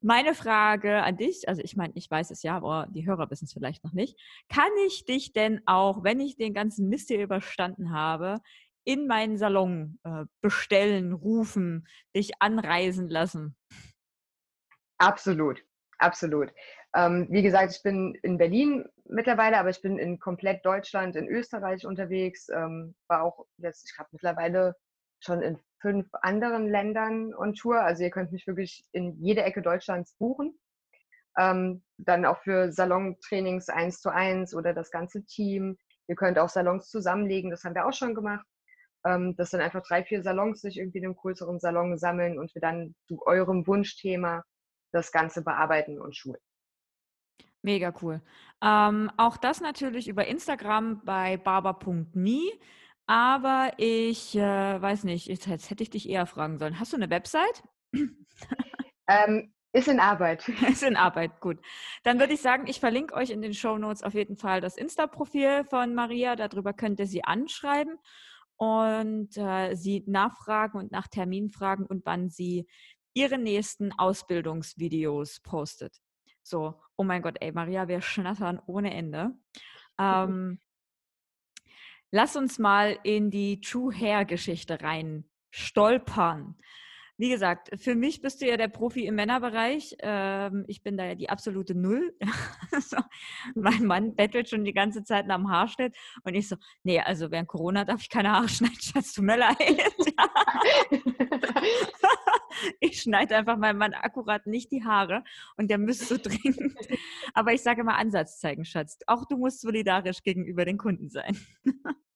meine 0.00 0.32
Frage 0.32 1.02
an 1.02 1.16
dich, 1.16 1.48
also 1.48 1.60
ich 1.60 1.74
meine, 1.74 1.92
ich 1.96 2.08
weiß 2.08 2.30
es 2.30 2.44
ja, 2.44 2.56
aber 2.56 2.86
die 2.88 3.04
Hörer 3.04 3.28
wissen 3.28 3.46
es 3.46 3.52
vielleicht 3.52 3.82
noch 3.82 3.94
nicht. 3.94 4.16
Kann 4.48 4.70
ich 4.86 5.06
dich 5.06 5.32
denn 5.32 5.60
auch, 5.66 6.04
wenn 6.04 6.20
ich 6.20 6.36
den 6.36 6.54
ganzen 6.54 6.88
Mist 6.88 7.08
hier 7.08 7.20
überstanden 7.20 7.90
habe, 7.90 8.38
in 8.84 9.08
meinen 9.08 9.38
Salon 9.38 9.98
äh, 10.04 10.26
bestellen, 10.40 11.12
rufen, 11.12 11.88
dich 12.14 12.40
anreisen 12.40 13.08
lassen? 13.08 13.56
Absolut, 14.98 15.62
absolut. 15.98 16.50
Ähm, 16.94 17.26
wie 17.30 17.42
gesagt, 17.42 17.72
ich 17.72 17.82
bin 17.82 18.14
in 18.22 18.38
Berlin 18.38 18.86
mittlerweile, 19.04 19.58
aber 19.58 19.70
ich 19.70 19.82
bin 19.82 19.98
in 19.98 20.18
komplett 20.18 20.64
Deutschland, 20.64 21.16
in 21.16 21.28
Österreich 21.28 21.86
unterwegs. 21.86 22.48
Ähm, 22.48 22.94
war 23.08 23.22
auch 23.22 23.44
jetzt, 23.58 23.88
ich 23.88 23.94
glaube, 23.94 24.10
mittlerweile 24.12 24.74
schon 25.20 25.42
in 25.42 25.58
fünf 25.80 26.08
anderen 26.22 26.66
Ländern 26.68 27.34
on 27.34 27.54
Tour. 27.54 27.80
Also 27.82 28.02
ihr 28.04 28.10
könnt 28.10 28.32
mich 28.32 28.46
wirklich 28.46 28.84
in 28.92 29.12
jede 29.22 29.42
Ecke 29.42 29.60
Deutschlands 29.62 30.14
buchen. 30.18 30.58
Ähm, 31.38 31.82
dann 31.98 32.24
auch 32.24 32.38
für 32.42 32.72
Salontrainings 32.72 33.68
eins 33.68 34.00
zu 34.00 34.10
eins 34.10 34.54
oder 34.54 34.72
das 34.72 34.90
ganze 34.90 35.24
Team. 35.24 35.76
Ihr 36.08 36.16
könnt 36.16 36.38
auch 36.38 36.48
Salons 36.48 36.88
zusammenlegen, 36.88 37.50
das 37.50 37.64
haben 37.64 37.74
wir 37.74 37.86
auch 37.86 37.92
schon 37.92 38.14
gemacht. 38.14 38.46
Ähm, 39.04 39.36
dass 39.36 39.50
dann 39.50 39.60
einfach 39.60 39.82
drei, 39.86 40.02
vier 40.04 40.22
Salons 40.22 40.62
sich 40.62 40.78
irgendwie 40.78 40.98
in 40.98 41.04
einem 41.04 41.16
größeren 41.16 41.60
Salon 41.60 41.98
sammeln 41.98 42.38
und 42.38 42.54
wir 42.54 42.60
dann 42.62 42.94
zu 43.06 43.20
eurem 43.26 43.66
Wunschthema 43.66 44.42
das 44.96 45.12
Ganze 45.12 45.42
bearbeiten 45.42 46.00
und 46.00 46.16
schulen. 46.16 46.40
Mega 47.62 47.92
cool. 48.02 48.22
Ähm, 48.62 49.10
auch 49.16 49.36
das 49.36 49.60
natürlich 49.60 50.08
über 50.08 50.26
Instagram 50.26 51.04
bei 51.04 51.36
barber.me. 51.36 52.40
Aber 53.06 53.72
ich 53.76 54.36
äh, 54.36 54.80
weiß 54.82 55.04
nicht, 55.04 55.26
jetzt, 55.26 55.46
jetzt, 55.46 55.70
hätte 55.70 55.82
ich 55.82 55.90
dich 55.90 56.08
eher 56.08 56.26
fragen 56.26 56.58
sollen. 56.58 56.80
Hast 56.80 56.92
du 56.92 56.96
eine 56.96 57.10
Website? 57.10 57.62
Ähm, 59.08 59.52
ist 59.72 59.88
in 59.88 60.00
Arbeit. 60.00 60.48
ist 60.68 60.82
in 60.82 60.96
Arbeit, 60.96 61.40
gut. 61.40 61.58
Dann 62.02 62.18
würde 62.18 62.32
ich 62.32 62.40
sagen, 62.40 62.66
ich 62.66 62.80
verlinke 62.80 63.14
euch 63.14 63.30
in 63.30 63.42
den 63.42 63.54
Show 63.54 63.78
Notes 63.78 64.02
auf 64.02 64.14
jeden 64.14 64.36
Fall 64.36 64.60
das 64.60 64.76
Insta-Profil 64.76 65.64
von 65.64 65.94
Maria. 65.94 66.34
Darüber 66.34 66.72
könnt 66.72 66.98
ihr 66.98 67.06
sie 67.06 67.22
anschreiben 67.22 67.98
und 68.56 69.36
äh, 69.36 69.74
sie 69.74 70.02
nachfragen 70.06 70.78
und 70.78 70.92
nach 70.92 71.08
Termin 71.08 71.50
fragen 71.50 71.86
und 71.86 72.06
wann 72.06 72.30
sie 72.30 72.66
ihre 73.16 73.38
nächsten 73.38 73.92
Ausbildungsvideos 73.92 75.40
postet. 75.40 75.96
So, 76.42 76.80
oh 76.96 77.04
mein 77.04 77.22
Gott, 77.22 77.36
ey, 77.40 77.50
Maria, 77.50 77.88
wir 77.88 78.02
schnattern 78.02 78.60
ohne 78.66 78.94
Ende. 78.94 79.32
Ähm, 79.98 80.60
Lass 82.12 82.36
uns 82.36 82.58
mal 82.58 82.98
in 83.02 83.30
die 83.30 83.60
True 83.60 83.92
Hair 83.92 84.24
Geschichte 84.24 84.80
rein 84.80 85.24
stolpern. 85.50 86.56
Wie 87.18 87.30
gesagt, 87.30 87.70
für 87.80 87.94
mich 87.94 88.20
bist 88.20 88.42
du 88.42 88.46
ja 88.46 88.58
der 88.58 88.68
Profi 88.68 89.06
im 89.06 89.16
Männerbereich. 89.16 89.96
Ähm, 90.00 90.64
ich 90.68 90.82
bin 90.82 90.98
da 90.98 91.06
ja 91.06 91.14
die 91.14 91.30
absolute 91.30 91.74
Null. 91.74 92.14
so. 92.80 92.98
Mein 93.54 93.86
Mann 93.86 94.14
bettelt 94.14 94.50
schon 94.50 94.64
die 94.64 94.74
ganze 94.74 95.02
Zeit 95.02 95.26
nach 95.26 95.36
dem 95.36 95.50
Haarschnitt 95.50 95.96
und 96.24 96.34
ich 96.34 96.48
so, 96.48 96.56
nee, 96.84 97.00
also 97.00 97.30
während 97.30 97.48
Corona 97.48 97.84
darf 97.84 98.02
ich 98.02 98.10
keine 98.10 98.32
Haare 98.32 98.48
schneiden, 98.48 98.76
Schatz, 98.80 99.14
tut 99.14 99.24
mir 99.24 99.38
leid. 99.38 99.56
ich 102.80 103.02
schneide 103.02 103.36
einfach 103.36 103.56
meinem 103.56 103.78
Mann 103.78 103.94
akkurat 103.94 104.46
nicht 104.46 104.70
die 104.72 104.84
Haare 104.84 105.24
und 105.56 105.70
der 105.70 105.78
müsste 105.78 106.04
so 106.04 106.16
dringend. 106.22 106.76
Aber 107.34 107.52
ich 107.52 107.62
sage 107.62 107.80
immer 107.80 107.96
Ansatz 107.96 108.38
zeigen, 108.38 108.64
Schatz. 108.64 108.98
Auch 109.06 109.26
du 109.26 109.36
musst 109.36 109.60
solidarisch 109.60 110.22
gegenüber 110.22 110.64
den 110.64 110.78
Kunden 110.78 111.10
sein. 111.10 111.36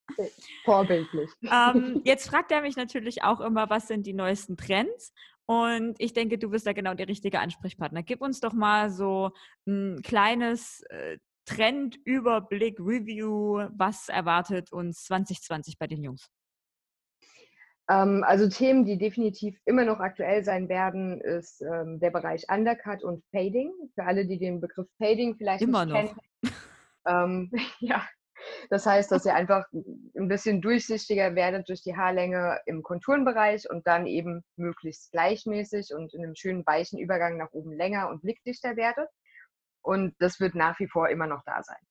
Vorbildlich. 0.64 1.30
Ähm, 1.42 2.00
jetzt 2.04 2.28
fragt 2.28 2.50
er 2.52 2.62
mich 2.62 2.76
natürlich 2.76 3.22
auch 3.22 3.40
immer, 3.40 3.70
was 3.70 3.88
sind 3.88 4.06
die 4.06 4.12
neuesten 4.12 4.56
Trends? 4.56 5.12
Und 5.46 5.96
ich 5.98 6.12
denke, 6.12 6.38
du 6.38 6.50
bist 6.50 6.66
da 6.66 6.72
genau 6.72 6.94
der 6.94 7.08
richtige 7.08 7.40
Ansprechpartner. 7.40 8.02
Gib 8.02 8.20
uns 8.20 8.40
doch 8.40 8.52
mal 8.52 8.90
so 8.90 9.30
ein 9.66 10.00
kleines 10.02 10.82
äh, 10.90 11.18
Trendüberblick, 11.44 12.78
Review. 12.78 13.68
Was 13.72 14.08
erwartet 14.08 14.72
uns 14.72 15.04
2020 15.04 15.78
bei 15.78 15.88
den 15.88 16.04
Jungs? 16.04 16.30
Ähm, 17.90 18.22
also 18.24 18.48
Themen, 18.48 18.84
die 18.84 18.98
definitiv 18.98 19.58
immer 19.64 19.84
noch 19.84 19.98
aktuell 19.98 20.44
sein 20.44 20.68
werden, 20.68 21.20
ist 21.20 21.60
ähm, 21.60 21.98
der 21.98 22.10
Bereich 22.10 22.44
Undercut 22.48 23.02
und 23.02 23.24
Fading. 23.32 23.72
Für 23.94 24.04
alle, 24.04 24.26
die 24.26 24.38
den 24.38 24.60
Begriff 24.60 24.86
Fading 24.98 25.34
vielleicht 25.36 25.62
immer 25.62 25.84
nicht 25.84 26.14
noch. 26.14 26.22
kennen. 26.42 26.54
Ähm, 27.06 27.50
ja, 27.80 28.06
das 28.68 28.86
heißt, 28.86 29.10
dass 29.10 29.26
ihr 29.26 29.34
einfach 29.34 29.66
ein 29.72 30.28
bisschen 30.28 30.60
durchsichtiger 30.60 31.34
werdet 31.34 31.68
durch 31.68 31.82
die 31.82 31.96
Haarlänge 31.96 32.60
im 32.66 32.82
Konturenbereich 32.82 33.68
und 33.68 33.86
dann 33.86 34.06
eben 34.06 34.44
möglichst 34.56 35.10
gleichmäßig 35.10 35.92
und 35.92 36.14
in 36.14 36.22
einem 36.22 36.36
schönen 36.36 36.64
weichen 36.66 36.98
Übergang 36.98 37.38
nach 37.38 37.50
oben 37.50 37.72
länger 37.72 38.08
und 38.08 38.22
blickdichter 38.22 38.76
werdet. 38.76 39.08
Und 39.82 40.14
das 40.20 40.38
wird 40.38 40.54
nach 40.54 40.78
wie 40.78 40.88
vor 40.88 41.08
immer 41.08 41.26
noch 41.26 41.42
da 41.44 41.62
sein. 41.62 41.82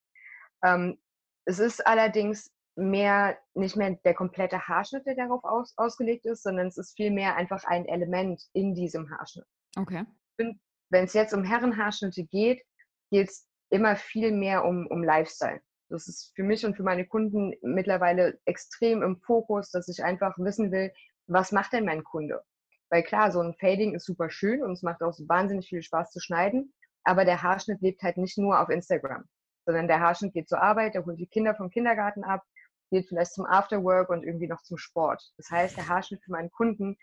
Ähm, 0.63 0.97
es 1.45 1.59
ist 1.59 1.85
allerdings 1.85 2.51
mehr, 2.79 3.37
nicht 3.53 3.75
mehr 3.75 3.97
der 4.05 4.13
komplette 4.13 4.67
Haarschnitt, 4.67 5.05
der 5.05 5.15
darauf 5.15 5.43
aus, 5.43 5.73
ausgelegt 5.77 6.25
ist, 6.25 6.43
sondern 6.43 6.67
es 6.67 6.77
ist 6.77 6.95
vielmehr 6.95 7.35
einfach 7.35 7.63
ein 7.65 7.85
Element 7.85 8.41
in 8.53 8.73
diesem 8.73 9.09
Haarschnitt. 9.09 9.45
Okay. 9.77 10.05
Wenn 10.37 11.03
es 11.05 11.13
jetzt 11.13 11.33
um 11.33 11.43
Herrenhaarschnitte 11.43 12.23
geht, 12.23 12.63
geht 13.11 13.29
es 13.29 13.47
immer 13.69 13.95
viel 13.95 14.31
mehr 14.31 14.65
um, 14.65 14.87
um 14.87 15.03
Lifestyle. 15.03 15.61
Das 15.89 16.07
ist 16.07 16.31
für 16.35 16.43
mich 16.43 16.65
und 16.65 16.75
für 16.75 16.83
meine 16.83 17.05
Kunden 17.05 17.53
mittlerweile 17.61 18.39
extrem 18.45 19.01
im 19.01 19.17
Fokus, 19.17 19.71
dass 19.71 19.87
ich 19.87 20.03
einfach 20.03 20.37
wissen 20.37 20.71
will, 20.71 20.91
was 21.27 21.51
macht 21.51 21.73
denn 21.73 21.85
mein 21.85 22.03
Kunde? 22.03 22.41
Weil 22.89 23.03
klar, 23.03 23.31
so 23.31 23.39
ein 23.39 23.55
Fading 23.59 23.93
ist 23.95 24.05
super 24.05 24.29
schön 24.29 24.63
und 24.63 24.71
es 24.71 24.81
macht 24.81 25.01
auch 25.01 25.13
wahnsinnig 25.27 25.67
viel 25.67 25.83
Spaß 25.83 26.11
zu 26.11 26.19
schneiden, 26.19 26.73
aber 27.03 27.25
der 27.25 27.41
Haarschnitt 27.43 27.81
lebt 27.81 28.01
halt 28.01 28.17
nicht 28.17 28.37
nur 28.37 28.59
auf 28.59 28.69
Instagram, 28.69 29.25
sondern 29.65 29.87
der 29.87 29.99
Haarschnitt 29.99 30.33
geht 30.33 30.49
zur 30.49 30.61
Arbeit, 30.61 30.95
der 30.95 31.05
holt 31.05 31.19
die 31.19 31.27
Kinder 31.27 31.55
vom 31.55 31.69
Kindergarten 31.69 32.23
ab, 32.23 32.43
geht 32.89 33.07
vielleicht 33.07 33.33
zum 33.33 33.45
Afterwork 33.45 34.09
und 34.09 34.23
irgendwie 34.23 34.47
noch 34.47 34.61
zum 34.61 34.77
Sport. 34.77 35.23
Das 35.37 35.49
heißt, 35.49 35.77
der 35.77 35.87
Haarschnitt 35.87 36.23
für 36.23 36.31
meinen 36.31 36.51
Kunden 36.51 36.97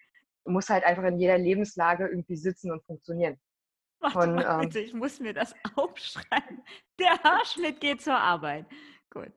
muss 0.44 0.68
halt 0.68 0.84
einfach 0.84 1.04
in 1.04 1.18
jeder 1.18 1.38
Lebenslage 1.38 2.06
irgendwie 2.06 2.36
sitzen 2.36 2.70
und 2.70 2.84
funktionieren. 2.84 3.38
Warte 4.00 4.18
und, 4.18 4.34
mal, 4.36 4.60
bitte, 4.60 4.80
ähm, 4.80 4.84
ich 4.84 4.94
muss 4.94 5.20
mir 5.20 5.34
das 5.34 5.54
aufschreiben. 5.76 6.62
Der 6.98 7.22
Haarschnitt 7.22 7.80
geht 7.80 8.02
zur 8.02 8.16
Arbeit. 8.16 8.66
Gut. 9.10 9.32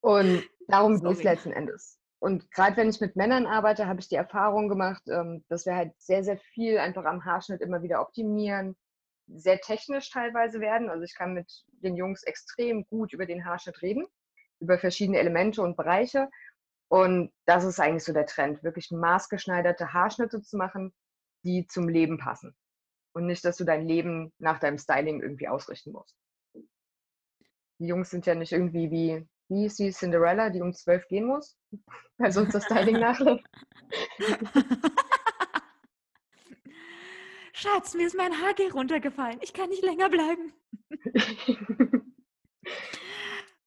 Und 0.00 0.42
darum 0.68 1.00
geht 1.00 1.10
es 1.10 1.22
letzten 1.22 1.52
Endes. 1.52 1.98
Und 2.18 2.50
gerade 2.50 2.76
wenn 2.76 2.88
ich 2.88 3.00
mit 3.00 3.14
Männern 3.14 3.46
arbeite, 3.46 3.86
habe 3.86 4.00
ich 4.00 4.08
die 4.08 4.14
Erfahrung 4.16 4.68
gemacht, 4.68 5.02
ähm, 5.08 5.44
dass 5.48 5.66
wir 5.66 5.76
halt 5.76 5.92
sehr, 5.98 6.24
sehr 6.24 6.38
viel 6.38 6.78
einfach 6.78 7.04
am 7.04 7.24
Haarschnitt 7.24 7.60
immer 7.60 7.82
wieder 7.82 8.00
optimieren, 8.00 8.76
sehr 9.28 9.60
technisch 9.60 10.10
teilweise 10.10 10.60
werden. 10.60 10.88
Also 10.88 11.04
ich 11.04 11.14
kann 11.14 11.34
mit 11.34 11.50
den 11.82 11.96
Jungs 11.96 12.22
extrem 12.22 12.86
gut 12.86 13.12
über 13.12 13.26
den 13.26 13.44
Haarschnitt 13.44 13.80
reden 13.82 14.06
über 14.60 14.78
verschiedene 14.78 15.18
Elemente 15.18 15.62
und 15.62 15.76
Bereiche. 15.76 16.28
Und 16.88 17.32
das 17.46 17.64
ist 17.64 17.80
eigentlich 17.80 18.04
so 18.04 18.12
der 18.12 18.26
Trend, 18.26 18.62
wirklich 18.62 18.90
maßgeschneiderte 18.90 19.92
Haarschnitte 19.92 20.42
zu 20.42 20.56
machen, 20.56 20.94
die 21.44 21.66
zum 21.66 21.88
Leben 21.88 22.18
passen. 22.18 22.56
Und 23.12 23.26
nicht, 23.26 23.44
dass 23.44 23.56
du 23.56 23.64
dein 23.64 23.86
Leben 23.86 24.32
nach 24.38 24.58
deinem 24.58 24.78
Styling 24.78 25.20
irgendwie 25.22 25.48
ausrichten 25.48 25.92
musst. 25.92 26.16
Die 27.78 27.86
Jungs 27.86 28.10
sind 28.10 28.26
ja 28.26 28.34
nicht 28.34 28.52
irgendwie 28.52 28.90
wie, 28.90 29.26
wie 29.48 29.66
ist 29.66 29.78
die 29.78 29.90
Cinderella, 29.90 30.50
die 30.50 30.60
um 30.60 30.72
zwölf 30.72 31.06
gehen 31.08 31.26
muss, 31.26 31.58
weil 32.18 32.32
sonst 32.32 32.54
das 32.54 32.64
Styling 32.64 32.98
nachlässt. 33.00 33.44
Schatz, 37.52 37.94
mir 37.94 38.06
ist 38.06 38.16
mein 38.16 38.32
HG 38.34 38.70
runtergefallen. 38.72 39.38
Ich 39.40 39.54
kann 39.54 39.70
nicht 39.70 39.82
länger 39.82 40.10
bleiben. 40.10 40.52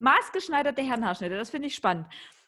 Maßgeschneiderte 0.00 0.82
Herrenhaarschnitte, 0.82 1.36
das 1.36 1.50
finde 1.50 1.68
ich 1.68 1.74
spannend. 1.74 2.06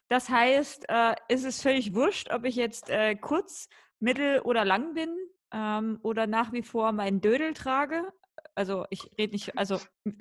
Das 0.08 0.28
heißt, 0.28 0.86
äh, 0.88 1.14
ist 1.28 1.44
es 1.44 1.62
völlig 1.62 1.94
wurscht, 1.94 2.30
ob 2.30 2.44
ich 2.44 2.56
jetzt 2.56 2.90
äh, 2.90 3.14
kurz, 3.14 3.68
mittel 4.02 4.40
oder 4.40 4.64
lang 4.64 4.94
bin 4.94 5.16
ähm, 5.52 6.00
oder 6.02 6.26
nach 6.26 6.52
wie 6.52 6.62
vor 6.62 6.92
meinen 6.92 7.20
Dödel 7.20 7.54
trage. 7.54 8.12
Also 8.54 8.84
ich 8.90 9.08
rede 9.16 9.32
nicht, 9.32 9.56
also 9.56 9.78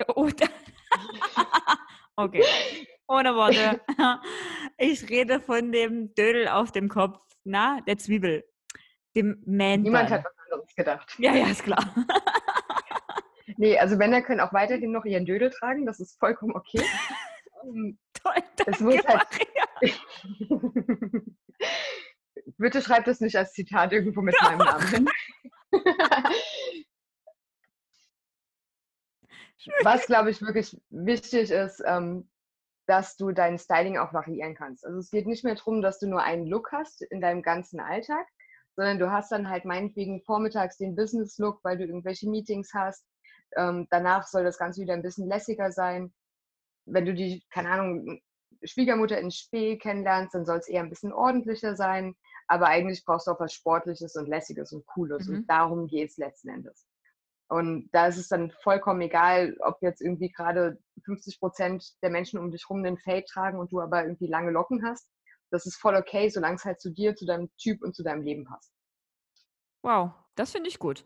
okay, 2.16 2.44
ohne 3.06 3.34
Worte. 3.34 3.80
Ich 4.78 5.08
rede 5.10 5.38
von 5.38 5.70
dem 5.70 6.14
Dödel 6.14 6.48
auf 6.48 6.72
dem 6.72 6.88
Kopf, 6.88 7.22
na, 7.44 7.80
der 7.82 7.98
Zwiebel, 7.98 8.42
dem 9.14 9.42
Man. 9.46 9.82
Niemand 9.82 10.10
hat 10.10 10.24
was 10.24 10.32
anderes 10.44 10.74
gedacht. 10.74 11.14
Ja, 11.18 11.34
ja, 11.34 11.46
ist 11.46 11.62
klar. 11.62 11.94
Nee, 13.62 13.78
also 13.78 13.94
Männer 13.94 14.22
können 14.22 14.40
auch 14.40 14.52
weiterhin 14.52 14.90
noch 14.90 15.04
ihren 15.04 15.24
Dödel 15.24 15.48
tragen, 15.50 15.86
das 15.86 16.00
ist 16.00 16.18
vollkommen 16.18 16.56
okay. 16.56 16.82
Ähm, 17.64 17.96
Toll, 18.12 18.42
danke, 18.56 18.72
es 18.72 18.80
muss 18.80 19.06
halt. 19.06 19.24
Bitte 22.58 22.82
schreibt 22.82 23.06
das 23.06 23.20
nicht 23.20 23.36
als 23.36 23.52
Zitat 23.52 23.92
irgendwo 23.92 24.20
mit 24.20 24.34
meinem 24.42 24.58
Namen 24.66 24.88
hin. 24.88 25.08
Was, 29.84 30.06
glaube 30.06 30.30
ich, 30.30 30.42
wirklich 30.42 30.76
wichtig 30.90 31.52
ist, 31.52 31.84
ähm, 31.86 32.28
dass 32.88 33.16
du 33.16 33.30
dein 33.30 33.60
Styling 33.60 33.96
auch 33.96 34.12
variieren 34.12 34.56
kannst. 34.56 34.84
Also 34.84 34.98
es 34.98 35.12
geht 35.12 35.28
nicht 35.28 35.44
mehr 35.44 35.54
darum, 35.54 35.82
dass 35.82 36.00
du 36.00 36.08
nur 36.08 36.24
einen 36.24 36.46
Look 36.46 36.72
hast 36.72 37.02
in 37.02 37.20
deinem 37.20 37.42
ganzen 37.42 37.78
Alltag, 37.78 38.26
sondern 38.74 38.98
du 38.98 39.12
hast 39.12 39.30
dann 39.30 39.48
halt 39.48 39.64
meinetwegen 39.66 40.20
vormittags 40.24 40.78
den 40.78 40.96
Business-Look, 40.96 41.62
weil 41.62 41.78
du 41.78 41.84
irgendwelche 41.84 42.28
Meetings 42.28 42.74
hast. 42.74 43.06
Ähm, 43.56 43.86
danach 43.90 44.26
soll 44.26 44.44
das 44.44 44.58
Ganze 44.58 44.80
wieder 44.80 44.94
ein 44.94 45.02
bisschen 45.02 45.28
lässiger 45.28 45.72
sein. 45.72 46.12
Wenn 46.86 47.06
du 47.06 47.14
die, 47.14 47.44
keine 47.50 47.70
Ahnung, 47.70 48.20
Schwiegermutter 48.64 49.18
in 49.18 49.30
Spee 49.30 49.78
kennenlernst, 49.78 50.34
dann 50.34 50.44
soll 50.44 50.58
es 50.58 50.68
eher 50.68 50.82
ein 50.82 50.90
bisschen 50.90 51.12
ordentlicher 51.12 51.76
sein. 51.76 52.14
Aber 52.48 52.66
eigentlich 52.66 53.04
brauchst 53.04 53.26
du 53.26 53.32
auch 53.32 53.40
was 53.40 53.52
Sportliches 53.52 54.16
und 54.16 54.28
Lässiges 54.28 54.72
und 54.72 54.86
Cooles. 54.86 55.26
Mhm. 55.26 55.36
Und 55.36 55.50
darum 55.50 55.86
geht 55.86 56.10
es 56.10 56.16
letzten 56.16 56.48
Endes. 56.48 56.86
Und 57.48 57.90
da 57.92 58.06
ist 58.06 58.16
es 58.16 58.28
dann 58.28 58.50
vollkommen 58.62 59.02
egal, 59.02 59.56
ob 59.60 59.82
jetzt 59.82 60.00
irgendwie 60.00 60.30
gerade 60.30 60.78
50 61.04 61.38
Prozent 61.38 61.84
der 62.02 62.08
Menschen 62.08 62.38
um 62.38 62.50
dich 62.50 62.68
rum 62.70 62.78
einen 62.78 62.96
Fade 62.98 63.24
tragen 63.24 63.58
und 63.58 63.72
du 63.72 63.80
aber 63.80 64.04
irgendwie 64.04 64.26
lange 64.26 64.50
Locken 64.50 64.82
hast. 64.84 65.08
Das 65.50 65.66
ist 65.66 65.76
voll 65.76 65.94
okay, 65.94 66.30
solange 66.30 66.54
es 66.54 66.64
halt 66.64 66.80
zu 66.80 66.90
dir, 66.90 67.14
zu 67.14 67.26
deinem 67.26 67.50
Typ 67.58 67.82
und 67.82 67.94
zu 67.94 68.02
deinem 68.02 68.22
Leben 68.22 68.44
passt. 68.44 68.72
Wow, 69.82 70.12
das 70.34 70.52
finde 70.52 70.70
ich 70.70 70.78
gut. 70.78 71.04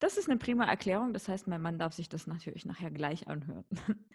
Das 0.00 0.16
ist 0.16 0.28
eine 0.28 0.38
prima 0.38 0.64
Erklärung. 0.64 1.12
Das 1.12 1.28
heißt, 1.28 1.48
mein 1.48 1.60
Mann 1.60 1.78
darf 1.78 1.92
sich 1.92 2.08
das 2.08 2.26
natürlich 2.26 2.64
nachher 2.64 2.90
gleich 2.90 3.28
anhören. 3.28 3.64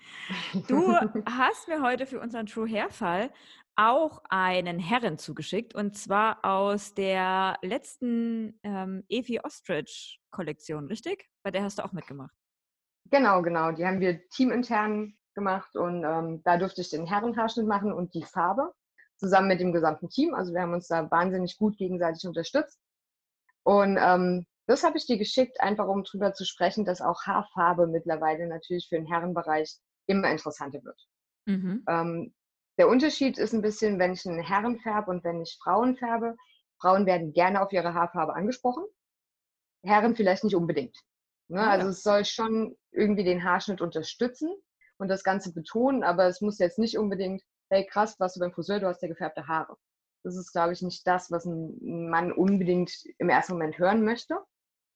Du 0.67 0.93
hast 1.25 1.67
mir 1.67 1.81
heute 1.81 2.05
für 2.05 2.19
unseren 2.19 2.45
True 2.45 2.67
Hair 2.69 2.89
Fall 2.89 3.31
auch 3.75 4.21
einen 4.29 4.79
Herren 4.79 5.17
zugeschickt 5.17 5.73
und 5.73 5.97
zwar 5.97 6.43
aus 6.43 6.93
der 6.93 7.57
letzten 7.61 8.59
ähm, 8.63 9.03
Evi 9.09 9.39
Ostrich 9.39 10.21
Kollektion, 10.29 10.87
richtig? 10.87 11.29
Bei 11.43 11.51
der 11.51 11.63
hast 11.63 11.79
du 11.79 11.85
auch 11.85 11.91
mitgemacht. 11.91 12.35
Genau, 13.09 13.41
genau. 13.41 13.71
Die 13.71 13.85
haben 13.85 13.99
wir 13.99 14.27
teamintern 14.29 15.17
gemacht 15.33 15.75
und 15.75 16.03
ähm, 16.03 16.41
da 16.43 16.57
durfte 16.57 16.81
ich 16.81 16.89
den 16.89 17.05
Herrenhaarschnitt 17.05 17.65
machen 17.65 17.91
und 17.91 18.13
die 18.13 18.23
Farbe 18.23 18.73
zusammen 19.17 19.47
mit 19.47 19.59
dem 19.59 19.73
gesamten 19.73 20.09
Team. 20.09 20.33
Also 20.33 20.53
wir 20.53 20.61
haben 20.61 20.73
uns 20.73 20.87
da 20.87 21.09
wahnsinnig 21.09 21.57
gut 21.57 21.77
gegenseitig 21.77 22.27
unterstützt. 22.27 22.79
Und 23.63 23.97
ähm, 23.99 24.45
das 24.65 24.83
habe 24.83 24.97
ich 24.97 25.05
dir 25.05 25.17
geschickt, 25.17 25.59
einfach 25.61 25.87
um 25.87 26.03
drüber 26.03 26.33
zu 26.33 26.45
sprechen, 26.45 26.85
dass 26.85 27.01
auch 27.01 27.23
Haarfarbe 27.23 27.87
mittlerweile 27.87 28.47
natürlich 28.47 28.87
für 28.87 28.95
den 28.95 29.07
Herrenbereich 29.07 29.75
immer 30.07 30.29
interessanter 30.29 30.83
wird. 30.83 30.99
Mhm. 31.45 31.83
Ähm, 31.87 32.33
der 32.77 32.87
Unterschied 32.87 33.37
ist 33.37 33.53
ein 33.53 33.61
bisschen, 33.61 33.99
wenn 33.99 34.13
ich 34.13 34.25
einen 34.25 34.39
Herren 34.41 34.79
färbe 34.79 35.11
und 35.11 35.23
wenn 35.23 35.41
ich 35.41 35.57
Frauen 35.61 35.95
färbe. 35.95 36.35
Frauen 36.79 37.05
werden 37.05 37.33
gerne 37.33 37.61
auf 37.61 37.71
ihre 37.71 37.93
Haarfarbe 37.93 38.35
angesprochen, 38.35 38.83
Herren 39.83 40.15
vielleicht 40.15 40.43
nicht 40.43 40.55
unbedingt. 40.55 40.97
Ne? 41.49 41.61
Ah, 41.61 41.71
Also 41.71 41.85
ja. 41.85 41.91
es 41.91 42.03
soll 42.03 42.25
schon 42.25 42.75
irgendwie 42.91 43.23
den 43.23 43.43
Haarschnitt 43.43 43.81
unterstützen 43.81 44.53
und 44.97 45.07
das 45.07 45.23
Ganze 45.23 45.53
betonen, 45.53 46.03
aber 46.03 46.25
es 46.27 46.41
muss 46.41 46.59
jetzt 46.59 46.79
nicht 46.79 46.97
unbedingt, 46.97 47.43
hey 47.69 47.85
krass, 47.85 48.19
warst 48.19 48.35
du 48.35 48.39
beim 48.39 48.53
Friseur, 48.53 48.79
du 48.79 48.87
hast 48.87 49.01
ja 49.01 49.07
gefärbte 49.07 49.47
Haare. 49.47 49.77
Das 50.23 50.35
ist, 50.35 50.51
glaube 50.53 50.73
ich, 50.73 50.81
nicht 50.81 51.05
das, 51.05 51.31
was 51.31 51.45
ein 51.45 52.09
Mann 52.09 52.31
unbedingt 52.31 52.91
im 53.17 53.29
ersten 53.29 53.53
Moment 53.53 53.77
hören 53.77 54.03
möchte. 54.05 54.37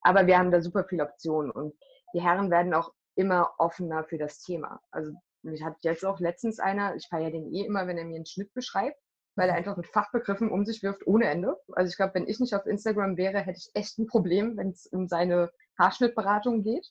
Aber 0.07 0.25
wir 0.25 0.37
haben 0.37 0.51
da 0.51 0.61
super 0.61 0.85
viele 0.85 1.03
Optionen 1.03 1.51
und 1.51 1.73
die 2.13 2.21
Herren 2.21 2.49
werden 2.49 2.73
auch 2.73 2.93
immer 3.15 3.53
offener 3.57 4.05
für 4.05 4.17
das 4.17 4.39
Thema. 4.39 4.79
Also 4.89 5.11
mich 5.41 5.61
hat 5.63 5.75
jetzt 5.81 6.05
auch 6.05 6.19
letztens 6.21 6.59
einer, 6.59 6.95
ich 6.95 7.07
feiere 7.09 7.31
den 7.31 7.53
eh 7.53 7.65
immer, 7.65 7.87
wenn 7.87 7.97
er 7.97 8.05
mir 8.05 8.15
einen 8.15 8.25
Schnitt 8.25 8.53
beschreibt, 8.53 8.97
weil 9.35 9.49
er 9.49 9.55
einfach 9.55 9.75
mit 9.75 9.87
Fachbegriffen 9.87 10.49
um 10.49 10.65
sich 10.65 10.81
wirft 10.81 11.05
ohne 11.05 11.25
Ende. 11.25 11.57
Also 11.73 11.89
ich 11.89 11.97
glaube, 11.97 12.13
wenn 12.15 12.27
ich 12.27 12.39
nicht 12.39 12.55
auf 12.55 12.65
Instagram 12.65 13.17
wäre, 13.17 13.39
hätte 13.39 13.59
ich 13.59 13.69
echt 13.73 13.99
ein 13.99 14.07
Problem, 14.07 14.55
wenn 14.55 14.69
es 14.69 14.85
um 14.87 15.09
seine 15.09 15.51
Haarschnittberatung 15.77 16.63
geht. 16.63 16.87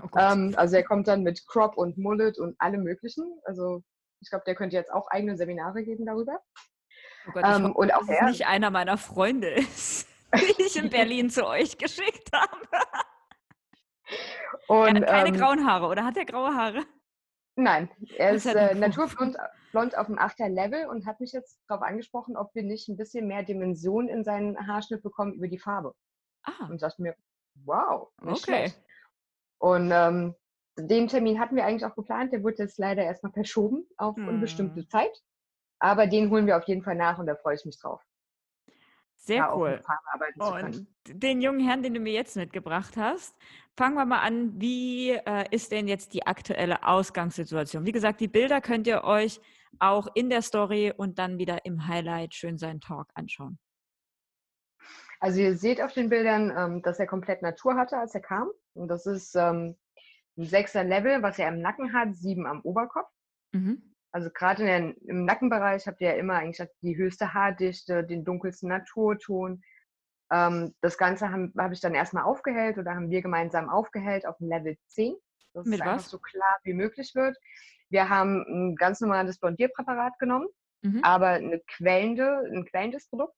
Oh. 0.00 0.06
Ähm, 0.18 0.54
also 0.56 0.76
er 0.76 0.84
kommt 0.84 1.08
dann 1.08 1.22
mit 1.22 1.46
Crop 1.46 1.76
und 1.76 1.98
Mullet 1.98 2.38
und 2.38 2.58
allem 2.58 2.84
möglichen. 2.84 3.24
Also 3.44 3.82
ich 4.22 4.30
glaube, 4.30 4.44
der 4.46 4.54
könnte 4.54 4.76
jetzt 4.76 4.92
auch 4.92 5.08
eigene 5.08 5.36
Seminare 5.36 5.82
geben 5.84 6.06
darüber. 6.06 6.40
oh 7.28 7.32
Gott, 7.32 7.44
ich 7.44 7.54
ähm, 7.54 7.64
hoffe, 7.64 7.74
und 7.74 7.94
auch 7.94 8.00
dass 8.00 8.08
es 8.08 8.16
er- 8.16 8.28
nicht 8.28 8.46
einer 8.46 8.70
meiner 8.70 8.96
Freunde 8.96 9.50
ist, 9.50 10.06
die 10.34 10.62
ich 10.62 10.76
in 10.76 10.90
Berlin 10.90 11.30
zu 11.30 11.46
euch 11.46 11.76
geschickt 11.78 12.30
habe. 12.32 12.68
Und, 14.68 14.96
er 14.96 15.00
hat 15.00 15.06
keine 15.06 15.28
ähm, 15.28 15.36
grauen 15.36 15.66
Haare, 15.66 15.86
oder 15.86 16.04
hat 16.04 16.16
er 16.16 16.24
graue 16.24 16.54
Haare? 16.54 16.84
Nein, 17.56 17.90
er 18.16 18.32
ist 18.32 18.46
ist 18.46 18.54
äh, 18.54 18.74
naturblond 18.74 19.36
blond 19.72 19.96
auf 19.96 20.06
dem 20.06 20.18
8er 20.18 20.48
Level 20.48 20.86
und 20.86 21.06
hat 21.06 21.20
mich 21.20 21.32
jetzt 21.32 21.60
darauf 21.68 21.82
angesprochen, 21.84 22.36
ob 22.36 22.54
wir 22.54 22.62
nicht 22.62 22.88
ein 22.88 22.96
bisschen 22.96 23.26
mehr 23.26 23.42
Dimension 23.42 24.08
in 24.08 24.24
seinen 24.24 24.66
Haarschnitt 24.66 25.02
bekommen 25.02 25.34
über 25.34 25.48
die 25.48 25.58
Farbe. 25.58 25.94
Ah, 26.42 26.66
Und 26.68 26.82
dachte 26.82 27.02
mir, 27.02 27.14
wow, 27.64 28.08
nicht 28.22 28.48
okay. 28.48 28.68
schlecht. 28.68 28.82
Und 29.58 29.90
ähm, 29.92 30.34
den 30.78 31.08
Termin 31.08 31.38
hatten 31.38 31.56
wir 31.56 31.64
eigentlich 31.64 31.84
auch 31.84 31.94
geplant, 31.94 32.32
der 32.32 32.42
wurde 32.42 32.56
jetzt 32.58 32.78
leider 32.78 33.04
erstmal 33.04 33.32
verschoben 33.32 33.86
auf 33.96 34.16
Hm. 34.16 34.28
unbestimmte 34.28 34.86
Zeit. 34.88 35.16
Aber 35.78 36.06
den 36.06 36.30
holen 36.30 36.46
wir 36.46 36.56
auf 36.56 36.64
jeden 36.64 36.82
Fall 36.82 36.94
nach 36.96 37.18
und 37.18 37.26
da 37.26 37.34
freue 37.36 37.54
ich 37.54 37.64
mich 37.64 37.78
drauf. 37.80 38.02
Sehr 39.34 39.56
cool. 39.56 39.70
mit 39.72 39.84
Farbe 39.84 40.12
arbeiten 40.12 40.40
zu 40.40 40.52
können. 40.52 40.88
Und 41.06 41.22
den 41.22 41.40
jungen 41.40 41.60
Herrn, 41.60 41.82
den 41.82 41.94
du 41.94 42.00
mir 42.00 42.12
jetzt 42.12 42.36
mitgebracht 42.36 42.96
hast, 42.96 43.36
fangen 43.76 43.94
wir 43.94 44.04
mal 44.04 44.20
an. 44.20 44.60
Wie 44.60 45.10
äh, 45.10 45.44
ist 45.50 45.72
denn 45.72 45.88
jetzt 45.88 46.14
die 46.14 46.26
aktuelle 46.26 46.84
Ausgangssituation? 46.84 47.86
Wie 47.86 47.92
gesagt, 47.92 48.20
die 48.20 48.28
Bilder 48.28 48.60
könnt 48.60 48.86
ihr 48.86 49.04
euch 49.04 49.40
auch 49.78 50.08
in 50.14 50.30
der 50.30 50.42
Story 50.42 50.92
und 50.96 51.18
dann 51.18 51.38
wieder 51.38 51.64
im 51.64 51.86
Highlight 51.86 52.34
Schön 52.34 52.58
sein 52.58 52.80
Talk 52.80 53.08
anschauen. 53.14 53.58
Also 55.20 55.40
ihr 55.40 55.56
seht 55.56 55.82
auf 55.82 55.92
den 55.92 56.08
Bildern, 56.08 56.52
ähm, 56.56 56.82
dass 56.82 56.98
er 56.98 57.06
komplett 57.06 57.42
Natur 57.42 57.76
hatte, 57.76 57.98
als 57.98 58.14
er 58.14 58.22
kam. 58.22 58.50
Und 58.74 58.88
das 58.88 59.06
ist 59.06 59.34
ähm, 59.34 59.76
ein 60.38 60.44
sechser 60.44 60.82
Level, 60.82 61.22
was 61.22 61.38
er 61.38 61.48
im 61.48 61.60
Nacken 61.60 61.92
hat, 61.92 62.14
sieben 62.14 62.46
am 62.46 62.62
Oberkopf. 62.62 63.08
Mhm. 63.52 63.89
Also 64.12 64.30
gerade 64.30 64.64
der, 64.64 64.94
im 65.06 65.24
Nackenbereich 65.24 65.86
habt 65.86 66.00
ihr 66.00 66.08
ja 66.10 66.14
immer 66.16 66.34
eigentlich 66.34 66.68
die 66.82 66.96
höchste 66.96 67.32
Haardichte, 67.32 68.04
den 68.04 68.24
dunkelsten 68.24 68.68
Naturton. 68.68 69.62
Ähm, 70.32 70.74
das 70.80 70.98
Ganze 70.98 71.30
habe 71.30 71.52
hab 71.56 71.72
ich 71.72 71.80
dann 71.80 71.94
erstmal 71.94 72.24
aufgehellt 72.24 72.78
oder 72.78 72.94
haben 72.94 73.10
wir 73.10 73.22
gemeinsam 73.22 73.68
aufgehellt 73.68 74.26
auf 74.26 74.36
dem 74.38 74.48
Level 74.48 74.76
10, 74.88 75.14
dass 75.54 75.66
Mit 75.66 75.76
es 75.76 75.80
einfach 75.80 75.96
was? 75.96 76.10
so 76.10 76.18
klar 76.18 76.58
wie 76.64 76.74
möglich 76.74 77.14
wird. 77.14 77.36
Wir 77.88 78.08
haben 78.08 78.44
ein 78.48 78.76
ganz 78.76 79.00
normales 79.00 79.38
Blondierpräparat 79.38 80.18
genommen, 80.18 80.48
Mhm. 80.82 81.04
aber 81.04 81.28
eine 81.28 81.60
quellende, 81.66 82.42
ein 82.50 82.64
quellendes 82.64 83.06
Produkt 83.08 83.34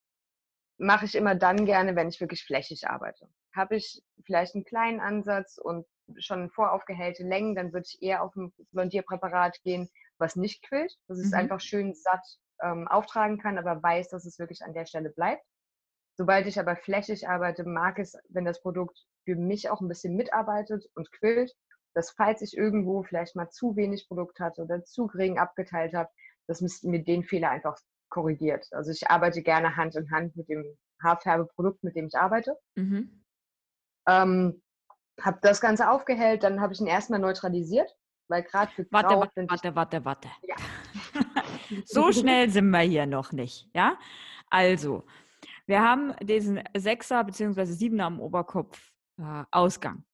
mache 0.78 1.06
ich 1.06 1.14
immer 1.16 1.34
dann 1.34 1.66
gerne, 1.66 1.96
wenn 1.96 2.08
ich 2.08 2.20
wirklich 2.20 2.44
flächig 2.44 2.88
arbeite. 2.88 3.28
Habe 3.54 3.76
ich 3.76 4.02
vielleicht 4.24 4.54
einen 4.54 4.64
kleinen 4.64 5.00
Ansatz 5.00 5.58
und 5.58 5.86
schon 6.18 6.50
voraufgehellte 6.50 7.24
Längen, 7.24 7.54
dann 7.56 7.72
würde 7.72 7.86
ich 7.88 8.00
eher 8.02 8.22
auf 8.22 8.34
ein 8.36 8.52
Blondierpräparat 8.70 9.60
gehen, 9.62 9.88
was 10.22 10.36
nicht 10.36 10.62
quillt, 10.62 10.96
dass 11.08 11.18
ich 11.18 11.26
es 11.26 11.32
Mhm. 11.32 11.38
einfach 11.38 11.60
schön 11.60 11.94
satt 11.94 12.24
ähm, 12.62 12.88
auftragen 12.88 13.38
kann, 13.38 13.58
aber 13.58 13.82
weiß, 13.82 14.08
dass 14.08 14.24
es 14.24 14.38
wirklich 14.38 14.62
an 14.62 14.72
der 14.72 14.86
Stelle 14.86 15.10
bleibt. 15.10 15.44
Sobald 16.16 16.46
ich 16.46 16.58
aber 16.58 16.76
flächig 16.76 17.28
arbeite, 17.28 17.64
mag 17.64 17.98
es, 17.98 18.16
wenn 18.28 18.44
das 18.44 18.62
Produkt 18.62 18.98
für 19.24 19.36
mich 19.36 19.68
auch 19.68 19.80
ein 19.80 19.88
bisschen 19.88 20.14
mitarbeitet 20.14 20.84
und 20.94 21.10
quillt, 21.12 21.52
dass 21.94 22.12
falls 22.12 22.40
ich 22.42 22.56
irgendwo 22.56 23.02
vielleicht 23.02 23.36
mal 23.36 23.50
zu 23.50 23.76
wenig 23.76 24.06
Produkt 24.08 24.40
hatte 24.40 24.62
oder 24.62 24.84
zu 24.84 25.06
gering 25.08 25.38
abgeteilt 25.38 25.94
habe, 25.94 26.08
dass 26.46 26.60
mir 26.82 27.02
den 27.02 27.24
Fehler 27.24 27.50
einfach 27.50 27.78
korrigiert. 28.08 28.66
Also 28.72 28.90
ich 28.90 29.08
arbeite 29.08 29.42
gerne 29.42 29.76
Hand 29.76 29.96
in 29.96 30.10
Hand 30.10 30.36
mit 30.36 30.48
dem 30.48 30.64
Haarfärbeprodukt, 31.02 31.82
mit 31.82 31.96
dem 31.96 32.06
ich 32.06 32.14
arbeite. 32.16 32.56
Mhm. 32.76 33.24
Ähm, 34.06 34.62
habe 35.20 35.38
das 35.42 35.60
Ganze 35.60 35.90
aufgehellt, 35.90 36.42
dann 36.42 36.60
habe 36.60 36.72
ich 36.72 36.80
ihn 36.80 36.86
erstmal 36.86 37.20
neutralisiert, 37.20 37.90
weil 38.32 38.42
gerade 38.44 38.72
für 38.72 38.86
Warte, 38.90 39.14
warte, 39.14 39.46
warte, 39.46 39.76
warte, 39.76 40.04
warte. 40.06 40.28
Ja. 40.42 40.56
so 41.84 42.10
schnell 42.10 42.48
sind 42.48 42.70
wir 42.70 42.80
hier 42.80 43.04
noch 43.04 43.30
nicht, 43.32 43.68
ja? 43.74 43.98
Also, 44.48 45.04
wir 45.66 45.82
haben 45.82 46.14
diesen 46.22 46.62
Sechser 46.74 47.22
bzw. 47.24 47.66
Siebener 47.66 48.06
am 48.06 48.20
Oberkopf 48.20 48.90
äh, 49.18 49.44
Ausgang 49.50 50.04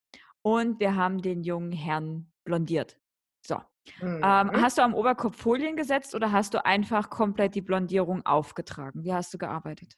und 0.42 0.80
wir 0.80 0.96
haben 0.96 1.22
den 1.22 1.44
jungen 1.44 1.70
Herrn 1.70 2.32
blondiert. 2.44 2.98
So. 3.46 3.56
Mhm. 4.00 4.20
Ähm, 4.22 4.50
hast 4.60 4.78
du 4.78 4.82
am 4.82 4.94
Oberkopf 4.94 5.36
Folien 5.36 5.76
gesetzt 5.76 6.14
oder 6.16 6.32
hast 6.32 6.54
du 6.54 6.64
einfach 6.64 7.10
komplett 7.10 7.54
die 7.54 7.62
Blondierung 7.62 8.26
aufgetragen? 8.26 9.04
Wie 9.04 9.14
hast 9.14 9.32
du 9.32 9.38
gearbeitet? 9.38 9.96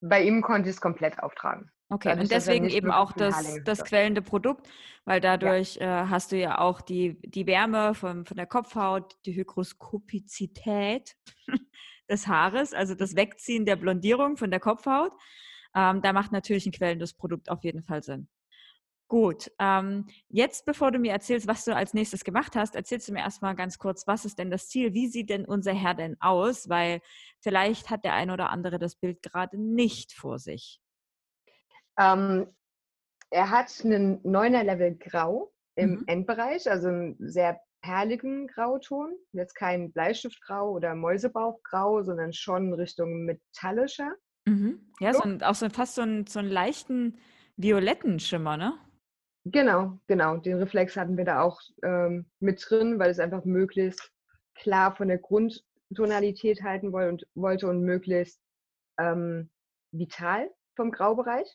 Bei 0.00 0.22
ihm 0.22 0.42
konnte 0.42 0.68
ich 0.68 0.76
es 0.76 0.80
komplett 0.80 1.20
auftragen. 1.20 1.72
Okay, 1.88 2.08
Dadurch, 2.08 2.24
und 2.24 2.30
deswegen 2.32 2.68
eben 2.68 2.90
auch 2.90 3.12
das, 3.12 3.58
das 3.64 3.84
quellende 3.84 4.20
Produkt, 4.20 4.68
weil 5.04 5.20
dadurch 5.20 5.76
ja. 5.76 6.02
äh, 6.02 6.06
hast 6.08 6.32
du 6.32 6.36
ja 6.36 6.58
auch 6.58 6.80
die, 6.80 7.16
die 7.22 7.46
Wärme 7.46 7.94
von, 7.94 8.24
von 8.24 8.36
der 8.36 8.46
Kopfhaut, 8.46 9.16
die 9.24 9.36
Hygroskopizität 9.36 11.16
des 12.10 12.26
Haares, 12.26 12.74
also 12.74 12.96
das 12.96 13.14
Wegziehen 13.14 13.66
der 13.66 13.76
Blondierung 13.76 14.36
von 14.36 14.50
der 14.50 14.58
Kopfhaut. 14.58 15.12
Ähm, 15.76 16.02
da 16.02 16.12
macht 16.12 16.32
natürlich 16.32 16.66
ein 16.66 16.72
quellendes 16.72 17.14
Produkt 17.14 17.50
auf 17.50 17.62
jeden 17.62 17.82
Fall 17.84 18.02
Sinn. 18.02 18.28
Gut, 19.08 19.52
ähm, 19.60 20.06
jetzt 20.28 20.66
bevor 20.66 20.90
du 20.90 20.98
mir 20.98 21.12
erzählst, 21.12 21.46
was 21.46 21.64
du 21.64 21.76
als 21.76 21.94
nächstes 21.94 22.24
gemacht 22.24 22.56
hast, 22.56 22.74
erzählst 22.74 23.06
du 23.06 23.12
mir 23.12 23.20
erstmal 23.20 23.54
ganz 23.54 23.78
kurz, 23.78 24.08
was 24.08 24.24
ist 24.24 24.40
denn 24.40 24.50
das 24.50 24.68
Ziel? 24.68 24.94
Wie 24.94 25.06
sieht 25.06 25.30
denn 25.30 25.44
unser 25.44 25.72
Herr 25.72 25.94
denn 25.94 26.16
aus? 26.18 26.68
Weil 26.68 27.00
vielleicht 27.40 27.90
hat 27.90 28.04
der 28.04 28.14
ein 28.14 28.32
oder 28.32 28.50
andere 28.50 28.80
das 28.80 28.96
Bild 28.96 29.22
gerade 29.22 29.62
nicht 29.62 30.12
vor 30.12 30.40
sich. 30.40 30.80
Ähm, 31.98 32.46
er 33.30 33.50
hat 33.50 33.72
einen 33.84 34.22
9er 34.22 34.62
Level 34.62 34.96
Grau 34.96 35.52
im 35.74 35.90
mhm. 35.90 36.04
Endbereich, 36.06 36.70
also 36.70 36.88
einen 36.88 37.16
sehr 37.18 37.60
perligen 37.82 38.46
Grauton. 38.48 39.14
Jetzt 39.32 39.54
kein 39.54 39.92
Bleistiftgrau 39.92 40.70
oder 40.72 40.94
Mäusebauchgrau, 40.94 42.02
sondern 42.02 42.32
schon 42.32 42.72
Richtung 42.72 43.24
metallischer. 43.24 44.14
Mhm. 44.46 44.92
Ja, 45.00 45.12
so 45.12 45.22
ein, 45.22 45.42
auch 45.42 45.54
so 45.54 45.68
fast 45.70 45.96
so, 45.96 46.02
ein, 46.02 46.26
so 46.26 46.38
einen 46.38 46.50
leichten 46.50 47.18
violetten 47.56 48.18
Schimmer, 48.18 48.56
ne? 48.56 48.74
Genau, 49.44 49.98
genau. 50.08 50.38
Den 50.38 50.58
Reflex 50.58 50.96
hatten 50.96 51.16
wir 51.16 51.24
da 51.24 51.40
auch 51.40 51.60
ähm, 51.84 52.26
mit 52.40 52.64
drin, 52.68 52.98
weil 52.98 53.10
es 53.10 53.20
einfach 53.20 53.44
möglichst 53.44 54.10
klar 54.56 54.96
von 54.96 55.08
der 55.08 55.18
Grundtonalität 55.18 56.62
halten 56.62 56.92
wollte 56.92 57.10
und, 57.10 57.26
wollte 57.34 57.68
und 57.68 57.82
möglichst 57.82 58.40
ähm, 58.98 59.50
vital 59.92 60.50
vom 60.74 60.90
Graubereich. 60.90 61.46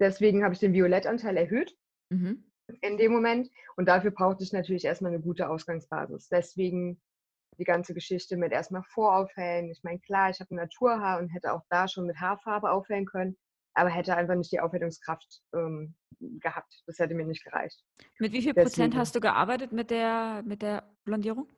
Deswegen 0.00 0.44
habe 0.44 0.54
ich 0.54 0.60
den 0.60 0.72
Violettanteil 0.72 1.36
erhöht 1.36 1.76
mhm. 2.10 2.44
in 2.80 2.96
dem 2.96 3.12
Moment. 3.12 3.50
Und 3.76 3.88
dafür 3.88 4.10
brauchte 4.10 4.44
ich 4.44 4.52
natürlich 4.52 4.84
erstmal 4.84 5.12
eine 5.12 5.22
gute 5.22 5.48
Ausgangsbasis. 5.48 6.28
Deswegen 6.28 7.00
die 7.58 7.64
ganze 7.64 7.94
Geschichte 7.94 8.36
mit 8.36 8.52
erstmal 8.52 8.84
voraufhellen. 8.84 9.70
Ich 9.70 9.82
meine, 9.82 9.98
klar, 10.00 10.30
ich 10.30 10.40
habe 10.40 10.54
ein 10.54 10.56
Naturhaar 10.56 11.18
und 11.18 11.28
hätte 11.28 11.52
auch 11.52 11.62
da 11.70 11.88
schon 11.88 12.06
mit 12.06 12.16
Haarfarbe 12.20 12.70
aufhellen 12.70 13.06
können 13.06 13.36
aber 13.78 13.90
hätte 13.90 14.16
einfach 14.16 14.34
nicht 14.34 14.50
die 14.50 14.60
Aufwertungskraft 14.60 15.40
ähm, 15.54 15.94
gehabt. 16.18 16.82
Das 16.86 16.98
hätte 16.98 17.14
mir 17.14 17.24
nicht 17.24 17.44
gereicht. 17.44 17.80
Mit 18.18 18.32
wie 18.32 18.42
viel 18.42 18.52
Deswegen. 18.52 18.70
Prozent 18.70 18.96
hast 18.96 19.14
du 19.14 19.20
gearbeitet 19.20 19.72
mit 19.72 19.90
der, 19.90 20.42
mit 20.44 20.62
der 20.62 20.90
Blondierung? 21.04 21.48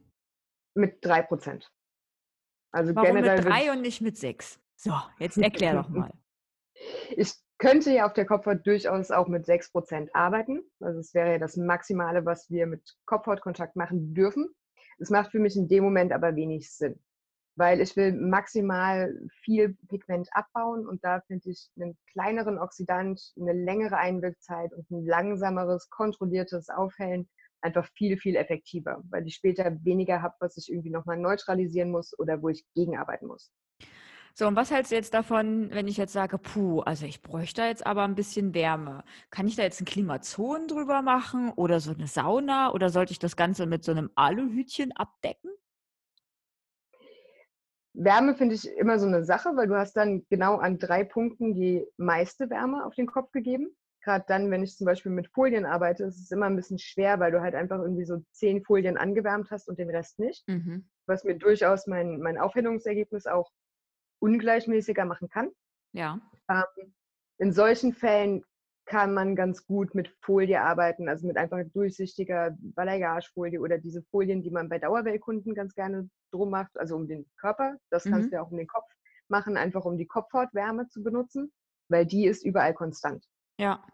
Mit 0.74 1.04
drei 1.04 1.22
Prozent. 1.22 1.72
Also 2.72 2.94
Warum 2.94 3.06
generell 3.08 3.38
mit 3.38 3.46
drei 3.46 3.72
und 3.72 3.80
nicht 3.80 4.02
mit 4.02 4.18
sechs? 4.18 4.60
So, 4.76 4.92
jetzt 5.18 5.38
erklär 5.38 5.74
doch 5.74 5.88
mal. 5.88 6.12
Ich 7.10 7.34
könnte 7.60 7.92
ja 7.92 8.06
auf 8.06 8.12
der 8.14 8.26
Kopfhaut 8.26 8.66
durchaus 8.66 9.12
auch 9.12 9.28
mit 9.28 9.46
sechs 9.46 9.70
Prozent 9.70 10.10
arbeiten. 10.14 10.62
Also 10.80 10.98
es 10.98 11.14
wäre 11.14 11.32
ja 11.32 11.38
das 11.38 11.56
Maximale, 11.56 12.24
was 12.24 12.50
wir 12.50 12.66
mit 12.66 12.96
Kopfhautkontakt 13.06 13.76
machen 13.76 14.14
dürfen. 14.14 14.48
Es 14.98 15.10
macht 15.10 15.30
für 15.30 15.38
mich 15.38 15.56
in 15.56 15.68
dem 15.68 15.84
Moment 15.84 16.12
aber 16.12 16.34
wenig 16.34 16.72
Sinn 16.72 17.00
weil 17.60 17.82
ich 17.82 17.94
will 17.94 18.12
maximal 18.12 19.14
viel 19.42 19.76
Pigment 19.88 20.28
abbauen 20.32 20.86
und 20.86 21.04
da 21.04 21.20
finde 21.26 21.50
ich 21.50 21.70
einen 21.78 21.98
kleineren 22.10 22.58
Oxidant, 22.58 23.20
eine 23.38 23.52
längere 23.52 23.98
Einwirkzeit 23.98 24.72
und 24.72 24.90
ein 24.90 25.04
langsameres, 25.04 25.90
kontrolliertes 25.90 26.70
Aufhellen 26.70 27.28
einfach 27.60 27.86
viel, 27.94 28.16
viel 28.16 28.36
effektiver, 28.36 29.02
weil 29.10 29.26
ich 29.26 29.34
später 29.34 29.76
weniger 29.84 30.22
habe, 30.22 30.34
was 30.40 30.56
ich 30.56 30.70
irgendwie 30.70 30.90
nochmal 30.90 31.18
neutralisieren 31.18 31.90
muss 31.90 32.18
oder 32.18 32.40
wo 32.40 32.48
ich 32.48 32.64
gegenarbeiten 32.74 33.26
muss. 33.26 33.50
So, 34.34 34.46
und 34.46 34.56
was 34.56 34.70
hältst 34.70 34.92
du 34.92 34.96
jetzt 34.96 35.14
davon, 35.14 35.70
wenn 35.72 35.88
ich 35.88 35.96
jetzt 35.96 36.12
sage, 36.12 36.38
puh, 36.38 36.80
also 36.80 37.06
ich 37.06 37.22
bräuchte 37.22 37.62
jetzt 37.62 37.86
aber 37.86 38.04
ein 38.04 38.14
bisschen 38.14 38.54
Wärme. 38.54 39.04
Kann 39.30 39.46
ich 39.46 39.56
da 39.56 39.62
jetzt 39.62 39.80
ein 39.80 39.86
Klimazon 39.86 40.68
drüber 40.68 41.02
machen 41.02 41.52
oder 41.56 41.80
so 41.80 41.92
eine 41.92 42.06
Sauna 42.06 42.72
oder 42.72 42.90
sollte 42.90 43.12
ich 43.12 43.18
das 43.18 43.36
Ganze 43.36 43.66
mit 43.66 43.84
so 43.84 43.92
einem 43.92 44.10
Aluhütchen 44.14 44.92
abdecken? 44.92 45.50
Wärme 47.92 48.34
finde 48.36 48.54
ich 48.54 48.68
immer 48.76 48.98
so 48.98 49.06
eine 49.06 49.24
Sache, 49.24 49.50
weil 49.56 49.66
du 49.66 49.76
hast 49.76 49.94
dann 49.94 50.24
genau 50.30 50.56
an 50.56 50.78
drei 50.78 51.04
Punkten 51.04 51.54
die 51.54 51.84
meiste 51.96 52.48
Wärme 52.48 52.84
auf 52.86 52.94
den 52.94 53.06
Kopf 53.06 53.32
gegeben. 53.32 53.74
Gerade 54.02 54.24
dann, 54.28 54.50
wenn 54.50 54.62
ich 54.62 54.76
zum 54.76 54.86
Beispiel 54.86 55.12
mit 55.12 55.28
Folien 55.28 55.66
arbeite, 55.66 56.04
ist 56.04 56.18
es 56.18 56.30
immer 56.30 56.46
ein 56.46 56.56
bisschen 56.56 56.78
schwer, 56.78 57.20
weil 57.20 57.32
du 57.32 57.42
halt 57.42 57.54
einfach 57.54 57.80
irgendwie 57.80 58.04
so 58.04 58.22
zehn 58.32 58.64
Folien 58.64 58.96
angewärmt 58.96 59.50
hast 59.50 59.68
und 59.68 59.78
den 59.78 59.90
Rest 59.90 60.18
nicht. 60.18 60.48
Mhm. 60.48 60.88
Was 61.06 61.24
mir 61.24 61.36
durchaus 61.36 61.86
mein, 61.86 62.20
mein 62.20 62.38
Aufhellungsergebnis 62.38 63.26
auch 63.26 63.50
ungleichmäßiger 64.20 65.04
machen 65.04 65.28
kann. 65.28 65.50
Ja. 65.92 66.20
Ähm, 66.48 66.94
in 67.38 67.52
solchen 67.52 67.92
Fällen 67.92 68.44
kann 68.86 69.14
man 69.14 69.36
ganz 69.36 69.64
gut 69.66 69.94
mit 69.94 70.08
Folie 70.20 70.60
arbeiten, 70.60 71.08
also 71.08 71.26
mit 71.26 71.36
einfach 71.36 71.60
durchsichtiger 71.72 72.56
Balayagefolie 72.58 73.60
oder 73.60 73.78
diese 73.78 74.02
Folien, 74.10 74.42
die 74.42 74.50
man 74.50 74.68
bei 74.68 74.78
Dauerwellkunden 74.78 75.54
ganz 75.54 75.74
gerne 75.74 76.10
drum 76.32 76.50
macht, 76.50 76.76
also 76.76 76.96
um 76.96 77.06
den 77.06 77.24
Körper. 77.38 77.76
Das 77.90 78.04
mhm. 78.04 78.10
kannst 78.10 78.30
du 78.30 78.36
ja 78.36 78.42
auch 78.42 78.50
um 78.50 78.56
den 78.56 78.66
Kopf 78.66 78.90
machen, 79.28 79.56
einfach 79.56 79.84
um 79.84 79.96
die 79.96 80.06
Kopfhautwärme 80.06 80.88
zu 80.88 81.02
benutzen, 81.02 81.52
weil 81.88 82.04
die 82.04 82.26
ist 82.26 82.44
überall 82.44 82.74
konstant. 82.74 83.24
Ja. 83.58 83.86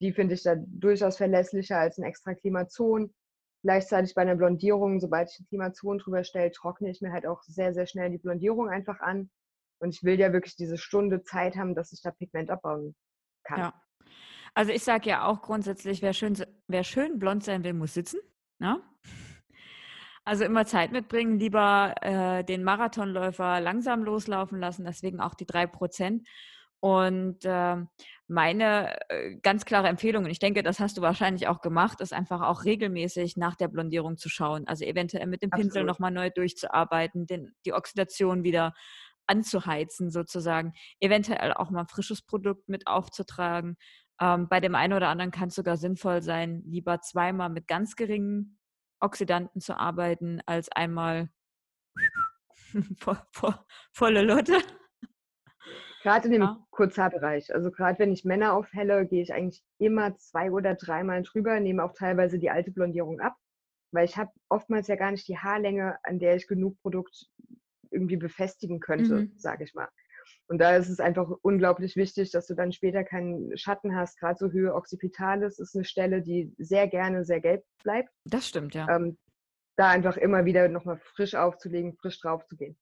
Die 0.00 0.12
finde 0.12 0.34
ich 0.34 0.42
da 0.42 0.56
durchaus 0.56 1.16
verlässlicher 1.16 1.78
als 1.78 1.98
ein 1.98 2.04
extra 2.04 2.34
Klimazon. 2.34 3.14
Gleichzeitig 3.62 4.14
bei 4.14 4.22
einer 4.22 4.36
Blondierung, 4.36 5.00
sobald 5.00 5.30
ich 5.30 5.40
ein 5.40 5.46
Klimazon 5.46 5.98
drüber 5.98 6.22
stelle, 6.22 6.52
trockne 6.52 6.90
ich 6.90 7.00
mir 7.00 7.12
halt 7.12 7.26
auch 7.26 7.42
sehr, 7.42 7.74
sehr 7.74 7.86
schnell 7.86 8.10
die 8.10 8.18
Blondierung 8.18 8.68
einfach 8.68 9.00
an. 9.00 9.30
Und 9.78 9.94
ich 9.94 10.02
will 10.02 10.18
ja 10.18 10.32
wirklich 10.32 10.56
diese 10.56 10.78
Stunde 10.78 11.22
Zeit 11.22 11.56
haben, 11.56 11.74
dass 11.74 11.92
ich 11.92 12.00
da 12.02 12.10
Pigment 12.10 12.50
abbauen 12.50 12.94
kann. 13.44 13.60
Ja. 13.60 13.82
Also 14.54 14.72
ich 14.72 14.82
sage 14.82 15.10
ja 15.10 15.24
auch 15.24 15.42
grundsätzlich, 15.42 16.02
wer 16.02 16.12
schön, 16.12 16.36
wer 16.66 16.84
schön 16.84 17.18
blond 17.18 17.44
sein 17.44 17.64
will, 17.64 17.74
muss 17.74 17.94
sitzen. 17.94 18.20
Ne? 18.58 18.82
Also 20.24 20.44
immer 20.44 20.66
Zeit 20.66 20.92
mitbringen, 20.92 21.38
lieber 21.38 21.94
äh, 22.02 22.44
den 22.44 22.64
Marathonläufer 22.64 23.60
langsam 23.60 24.04
loslaufen 24.04 24.58
lassen, 24.58 24.84
deswegen 24.84 25.20
auch 25.20 25.34
die 25.34 25.46
drei 25.46 25.66
Prozent. 25.66 26.28
Und 26.80 27.44
äh, 27.44 27.76
meine 28.28 28.96
äh, 29.08 29.36
ganz 29.42 29.64
klare 29.64 29.88
Empfehlung, 29.88 30.24
und 30.24 30.30
ich 30.30 30.38
denke, 30.38 30.62
das 30.62 30.78
hast 30.80 30.96
du 30.96 31.02
wahrscheinlich 31.02 31.48
auch 31.48 31.60
gemacht, 31.60 32.00
ist 32.00 32.12
einfach 32.12 32.42
auch 32.42 32.64
regelmäßig 32.64 33.36
nach 33.36 33.56
der 33.56 33.68
Blondierung 33.68 34.16
zu 34.16 34.28
schauen. 34.28 34.68
Also 34.68 34.84
eventuell 34.84 35.26
mit 35.26 35.42
dem 35.42 35.50
Pinsel 35.50 35.84
nochmal 35.84 36.10
neu 36.10 36.30
durchzuarbeiten, 36.30 37.26
den, 37.26 37.54
die 37.64 37.72
Oxidation 37.72 38.44
wieder 38.44 38.74
anzuheizen 39.28 40.10
sozusagen, 40.10 40.72
eventuell 41.00 41.52
auch 41.52 41.70
mal 41.70 41.86
frisches 41.86 42.22
Produkt 42.22 42.68
mit 42.68 42.86
aufzutragen. 42.86 43.76
Ähm, 44.20 44.48
bei 44.48 44.60
dem 44.60 44.74
einen 44.74 44.94
oder 44.94 45.08
anderen 45.08 45.30
kann 45.30 45.48
es 45.48 45.54
sogar 45.54 45.76
sinnvoll 45.76 46.22
sein, 46.22 46.62
lieber 46.66 47.00
zweimal 47.00 47.50
mit 47.50 47.68
ganz 47.68 47.94
geringen 47.94 48.58
Oxidanten 49.00 49.60
zu 49.60 49.78
arbeiten, 49.78 50.40
als 50.46 50.70
einmal 50.72 51.30
volle 53.92 54.22
Lotte. 54.22 54.58
Gerade 56.02 56.26
in 56.26 56.32
dem 56.32 56.42
ja. 56.42 56.66
Kurzhaarbereich. 56.70 57.54
Also 57.54 57.70
gerade 57.70 57.98
wenn 57.98 58.12
ich 58.12 58.24
Männer 58.24 58.54
aufhelle, 58.54 59.06
gehe 59.06 59.22
ich 59.22 59.32
eigentlich 59.32 59.62
immer 59.78 60.16
zwei 60.16 60.50
oder 60.50 60.74
dreimal 60.74 61.22
drüber, 61.22 61.58
nehme 61.60 61.84
auch 61.84 61.92
teilweise 61.92 62.38
die 62.38 62.50
alte 62.50 62.70
Blondierung 62.70 63.20
ab, 63.20 63.36
weil 63.92 64.04
ich 64.04 64.16
habe 64.16 64.30
oftmals 64.48 64.86
ja 64.88 64.96
gar 64.96 65.10
nicht 65.10 65.26
die 65.28 65.38
Haarlänge, 65.38 65.98
an 66.04 66.18
der 66.18 66.36
ich 66.36 66.46
genug 66.46 66.80
Produkt 66.80 67.26
irgendwie 67.90 68.16
befestigen 68.16 68.80
könnte, 68.80 69.14
mhm. 69.14 69.32
sage 69.36 69.64
ich 69.64 69.74
mal. 69.74 69.88
Und 70.48 70.58
da 70.58 70.76
ist 70.76 70.88
es 70.88 71.00
einfach 71.00 71.30
unglaublich 71.42 71.96
wichtig, 71.96 72.30
dass 72.30 72.46
du 72.46 72.54
dann 72.54 72.72
später 72.72 73.04
keinen 73.04 73.56
Schatten 73.56 73.94
hast. 73.94 74.18
Gerade 74.18 74.38
so 74.38 74.50
Höhe 74.50 74.74
Occipitalis 74.74 75.58
ist 75.58 75.74
eine 75.74 75.84
Stelle, 75.84 76.22
die 76.22 76.54
sehr 76.58 76.88
gerne 76.88 77.24
sehr 77.24 77.40
gelb 77.40 77.64
bleibt. 77.82 78.10
Das 78.24 78.48
stimmt, 78.48 78.74
ja. 78.74 78.88
Ähm, 78.88 79.18
da 79.76 79.90
einfach 79.90 80.16
immer 80.16 80.44
wieder 80.44 80.68
nochmal 80.68 80.96
frisch 80.96 81.34
aufzulegen, 81.34 81.94
frisch 81.94 82.20
drauf 82.20 82.46
zu 82.46 82.56
gehen. 82.56 82.76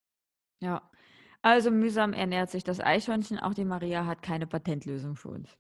Ja. 0.61 0.89
Also 1.43 1.71
mühsam 1.71 2.13
ernährt 2.13 2.51
sich 2.51 2.65
das 2.65 2.81
Eichhörnchen. 2.81 3.39
Auch 3.39 3.55
die 3.55 3.65
Maria 3.65 4.07
hat 4.07 4.23
keine 4.23 4.47
Patentlösung 4.47 5.17
für 5.17 5.29
uns. 5.29 5.57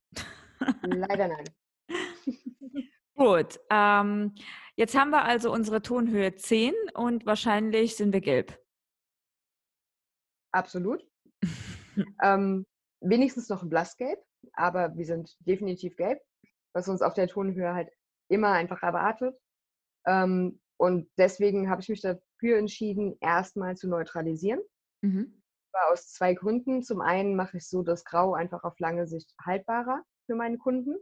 Leider 0.82 1.28
nein. 1.28 1.44
Gut. 3.14 3.60
Ähm, 3.70 4.34
jetzt 4.76 4.96
haben 4.96 5.10
wir 5.10 5.24
also 5.24 5.52
unsere 5.52 5.82
Tonhöhe 5.82 6.34
10 6.34 6.72
und 6.94 7.26
wahrscheinlich 7.26 7.96
sind 7.96 8.12
wir 8.12 8.20
gelb. 8.20 8.58
Absolut. 10.52 11.06
ähm, 12.22 12.66
wenigstens 13.00 13.48
noch 13.48 13.62
ein 13.62 13.68
Blassgelb, 13.68 14.18
aber 14.52 14.96
wir 14.96 15.04
sind 15.04 15.36
definitiv 15.40 15.96
gelb, 15.96 16.20
was 16.72 16.88
uns 16.88 17.02
auf 17.02 17.14
der 17.14 17.28
Tonhöhe 17.28 17.74
halt 17.74 17.90
immer 18.28 18.52
einfach 18.52 18.82
erwartet. 18.82 19.36
Ähm, 20.06 20.60
und 20.78 21.08
deswegen 21.16 21.70
habe 21.70 21.80
ich 21.80 21.88
mich 21.88 22.02
dafür 22.02 22.58
entschieden, 22.58 23.16
erstmal 23.20 23.76
zu 23.76 23.88
neutralisieren. 23.88 24.60
Mhm. 25.02 25.42
Aus 25.90 26.12
zwei 26.12 26.34
Gründen. 26.34 26.82
Zum 26.82 27.00
einen 27.00 27.36
mache 27.36 27.58
ich 27.58 27.68
so 27.68 27.82
das 27.82 28.04
Grau 28.04 28.34
einfach 28.34 28.64
auf 28.64 28.78
lange 28.78 29.06
Sicht 29.06 29.34
haltbarer 29.44 30.02
für 30.26 30.34
meinen 30.34 30.58
Kunden. 30.58 30.96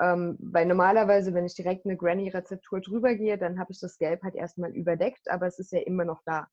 Ähm, 0.00 0.36
weil 0.40 0.66
normalerweise, 0.66 1.34
wenn 1.34 1.46
ich 1.46 1.54
direkt 1.54 1.86
eine 1.86 1.96
Granny-Rezeptur 1.96 2.80
drüber 2.80 3.14
gehe, 3.14 3.38
dann 3.38 3.60
habe 3.60 3.70
ich 3.72 3.78
das 3.78 3.98
Gelb 3.98 4.22
halt 4.22 4.34
erstmal 4.34 4.72
überdeckt, 4.72 5.30
aber 5.30 5.46
es 5.46 5.58
ist 5.60 5.70
ja 5.70 5.80
immer 5.80 6.04
noch 6.04 6.22
da. 6.24 6.48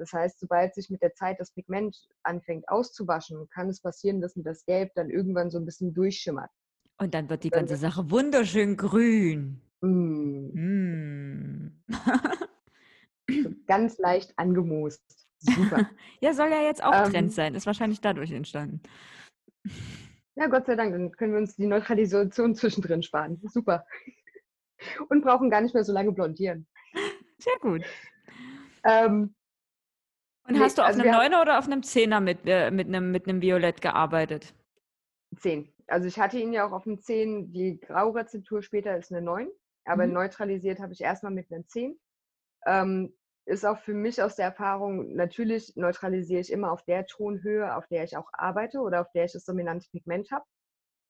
Das 0.00 0.14
heißt, 0.14 0.40
sobald 0.40 0.74
sich 0.74 0.88
mit 0.88 1.02
der 1.02 1.12
Zeit 1.12 1.38
das 1.38 1.52
Pigment 1.52 1.94
anfängt 2.22 2.66
auszuwaschen, 2.70 3.46
kann 3.50 3.68
es 3.68 3.82
passieren, 3.82 4.22
dass 4.22 4.34
mir 4.34 4.44
das 4.44 4.64
Gelb 4.64 4.92
dann 4.94 5.10
irgendwann 5.10 5.50
so 5.50 5.58
ein 5.58 5.66
bisschen 5.66 5.92
durchschimmert. 5.92 6.50
Und 6.98 7.12
dann 7.12 7.28
wird 7.28 7.44
die 7.44 7.50
ganze 7.50 7.76
Sache 7.76 8.10
wunderschön 8.10 8.78
grün. 8.78 9.60
Mm. 9.82 10.52
Mm. 10.54 11.82
so 13.30 13.50
ganz 13.66 13.98
leicht 13.98 14.32
angemoost. 14.38 15.02
Super. 15.38 15.90
ja, 16.20 16.32
soll 16.32 16.48
ja 16.48 16.62
jetzt 16.62 16.82
auch 16.82 17.06
ähm, 17.06 17.12
Trend 17.12 17.32
sein. 17.32 17.54
Ist 17.54 17.66
wahrscheinlich 17.66 18.00
dadurch 18.00 18.30
entstanden. 18.30 18.80
Ja, 20.34 20.46
Gott 20.46 20.64
sei 20.64 20.76
Dank, 20.76 20.92
dann 20.92 21.12
können 21.12 21.32
wir 21.32 21.40
uns 21.40 21.56
die 21.56 21.66
Neutralisation 21.66 22.54
zwischendrin 22.54 23.02
sparen. 23.02 23.38
Super. 23.44 23.84
Und 25.10 25.22
brauchen 25.22 25.50
gar 25.50 25.60
nicht 25.60 25.74
mehr 25.74 25.84
so 25.84 25.92
lange 25.92 26.12
blondieren. 26.12 26.66
Sehr 27.36 27.58
gut. 27.60 27.84
Ähm, 28.82 29.34
Und 30.56 30.60
hast 30.60 30.78
du 30.78 30.82
auf 30.82 30.88
also 30.88 31.00
einem 31.00 31.12
Neuner 31.12 31.42
oder 31.42 31.58
auf 31.58 31.66
einem 31.66 31.82
Zehner 31.82 32.20
mit, 32.20 32.40
äh, 32.46 32.70
mit, 32.70 32.88
einem, 32.88 33.10
mit 33.10 33.28
einem 33.28 33.40
Violett 33.42 33.80
gearbeitet? 33.80 34.54
Zehn. 35.36 35.72
Also 35.86 36.06
ich 36.06 36.18
hatte 36.18 36.38
ihn 36.38 36.52
ja 36.52 36.66
auch 36.66 36.72
auf 36.72 36.86
einem 36.86 37.00
10. 37.00 37.52
Die 37.52 37.80
Graurezeptur 37.80 38.62
später 38.62 38.96
ist 38.96 39.12
eine 39.12 39.22
9. 39.22 39.48
Aber 39.84 40.06
mhm. 40.06 40.12
neutralisiert 40.12 40.80
habe 40.80 40.92
ich 40.92 41.00
erstmal 41.00 41.32
mit 41.32 41.50
einem 41.50 41.66
10. 41.66 41.98
Ähm, 42.66 43.14
ist 43.46 43.64
auch 43.66 43.78
für 43.78 43.94
mich 43.94 44.22
aus 44.22 44.36
der 44.36 44.46
Erfahrung, 44.46 45.14
natürlich 45.14 45.74
neutralisiere 45.74 46.40
ich 46.40 46.52
immer 46.52 46.70
auf 46.70 46.84
der 46.84 47.06
Tonhöhe, 47.06 47.74
auf 47.74 47.86
der 47.88 48.04
ich 48.04 48.16
auch 48.16 48.28
arbeite 48.32 48.78
oder 48.80 49.00
auf 49.00 49.10
der 49.12 49.24
ich 49.24 49.32
das 49.32 49.44
dominante 49.44 49.88
Pigment 49.90 50.30
habe. 50.30 50.44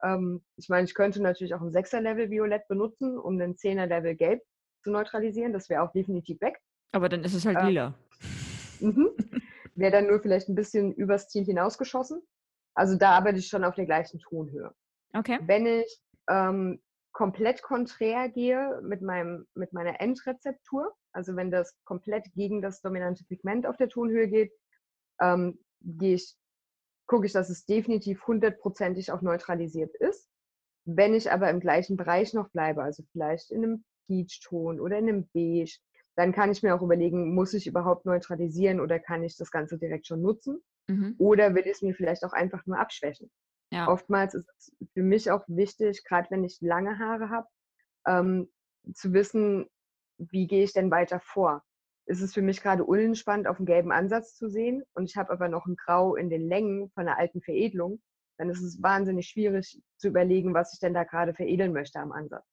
Ähm, 0.03 0.43
ich 0.57 0.69
meine, 0.69 0.85
ich 0.85 0.95
könnte 0.95 1.21
natürlich 1.21 1.55
auch 1.55 1.61
ein 1.61 1.71
6er-Level 1.71 2.31
Violett 2.31 2.67
benutzen, 2.69 3.19
um 3.19 3.35
einen 3.35 3.57
10er-Level 3.57 4.15
Gelb 4.15 4.43
zu 4.83 4.91
neutralisieren. 4.91 5.53
Das 5.53 5.69
wäre 5.69 5.83
auch 5.83 5.93
definitiv 5.93 6.41
weg. 6.41 6.59
Aber 6.93 7.09
dann 7.09 7.25
ist 7.25 7.35
es 7.35 7.45
halt 7.45 7.59
ähm, 7.61 7.67
lila. 7.67 7.95
Mhm. 8.81 9.11
wäre 9.75 9.93
dann 9.93 10.07
nur 10.07 10.21
vielleicht 10.21 10.49
ein 10.49 10.55
bisschen 10.55 10.93
übers 10.93 11.29
Ziel 11.29 11.45
hinausgeschossen. 11.45 12.23
Also 12.75 12.97
da 12.97 13.13
arbeite 13.13 13.39
ich 13.39 13.49
schon 13.49 13.65
auf 13.65 13.75
der 13.75 13.87
gleichen 13.87 14.21
Tonhöhe. 14.21 14.73
Okay. 15.13 15.39
Wenn 15.43 15.67
ich 15.67 16.01
ähm, 16.29 16.81
komplett 17.13 17.63
konträr 17.63 18.29
gehe 18.29 18.81
mit, 18.83 19.03
meinem, 19.03 19.47
mit 19.55 19.73
meiner 19.73 20.01
Endrezeptur, 20.01 20.95
also 21.13 21.35
wenn 21.37 21.51
das 21.51 21.75
komplett 21.85 22.33
gegen 22.35 22.63
das 22.63 22.81
dominante 22.81 23.25
Pigment 23.25 23.67
auf 23.67 23.77
der 23.77 23.89
Tonhöhe 23.89 24.29
geht, 24.29 24.53
ähm, 25.21 25.59
gehe 25.81 26.15
ich, 26.15 26.37
gucke 27.07 27.27
ich, 27.27 27.33
dass 27.33 27.51
es 27.51 27.67
definitiv 27.67 28.27
hundertprozentig 28.27 29.11
auch 29.11 29.23
neutralisiert 29.23 29.95
ist. 29.97 30.29
Wenn 30.85 31.15
ich 31.15 31.31
aber 31.31 31.51
im 31.51 31.61
gleichen 31.61 31.97
Bereich 31.97 32.33
noch 32.33 32.51
bleibe, 32.51 32.83
also 32.83 33.03
vielleicht 33.13 33.51
in 33.51 33.65
einem 33.65 33.85
Peach-Ton 34.07 34.81
oder 34.81 34.99
in 34.99 35.09
einem 35.09 35.29
Beige, 35.33 35.79
dann 36.21 36.33
kann 36.33 36.53
ich 36.53 36.63
mir 36.63 36.75
auch 36.75 36.83
überlegen, 36.83 37.35
muss 37.35 37.55
ich 37.55 37.67
überhaupt 37.67 38.05
neutralisieren 38.05 38.79
oder 38.79 38.99
kann 38.99 39.25
ich 39.25 39.39
das 39.39 39.51
Ganze 39.51 39.79
direkt 39.79 40.07
schon 40.07 40.21
nutzen? 40.21 40.63
Mhm. 40.87 41.15
Oder 41.17 41.55
will 41.55 41.63
ich 41.63 41.73
es 41.73 41.83
mir 41.83 41.95
vielleicht 41.95 42.25
auch 42.25 42.35
einfach 42.35 42.67
nur 42.67 42.79
abschwächen? 42.79 43.31
Ja. 43.73 43.89
Oftmals 43.89 44.35
ist 44.35 44.47
es 44.59 44.71
für 44.93 45.03
mich 45.03 45.31
auch 45.31 45.45
wichtig, 45.47 46.05
gerade 46.05 46.31
wenn 46.31 46.45
ich 46.45 46.61
lange 46.61 46.99
Haare 46.99 47.31
habe, 47.31 47.49
ähm, 48.07 48.51
zu 48.93 49.15
wissen, 49.15 49.67
wie 50.19 50.47
gehe 50.47 50.63
ich 50.63 50.75
denn 50.75 50.91
weiter 50.91 51.21
vor? 51.21 51.63
Ist 52.05 52.21
es 52.21 52.35
für 52.35 52.43
mich 52.43 52.61
gerade 52.61 52.85
unentspannt, 52.85 53.47
auf 53.47 53.57
einen 53.57 53.65
gelben 53.65 53.91
Ansatz 53.91 54.35
zu 54.35 54.51
sehen 54.51 54.83
und 54.93 55.09
ich 55.09 55.17
habe 55.17 55.33
aber 55.33 55.49
noch 55.49 55.65
ein 55.65 55.77
Grau 55.77 56.17
in 56.17 56.29
den 56.29 56.47
Längen 56.47 56.91
von 56.91 57.09
einer 57.09 57.17
alten 57.17 57.41
Veredelung, 57.41 58.03
dann 58.37 58.51
ist 58.51 58.61
es 58.61 58.83
wahnsinnig 58.83 59.29
schwierig 59.29 59.81
zu 59.97 60.09
überlegen, 60.09 60.53
was 60.53 60.75
ich 60.75 60.81
denn 60.81 60.93
da 60.93 61.05
gerade 61.05 61.33
veredeln 61.33 61.73
möchte 61.73 61.99
am 61.99 62.13
Ansatz. 62.13 62.45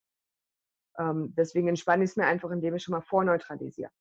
Ähm, 0.99 1.33
deswegen 1.37 1.67
entspanne 1.67 2.03
ich 2.03 2.11
es 2.11 2.15
mir 2.17 2.25
einfach, 2.25 2.51
indem 2.51 2.75
ich 2.75 2.83
schon 2.83 2.93
mal 2.93 3.01
vorneutralisiere. 3.01 3.91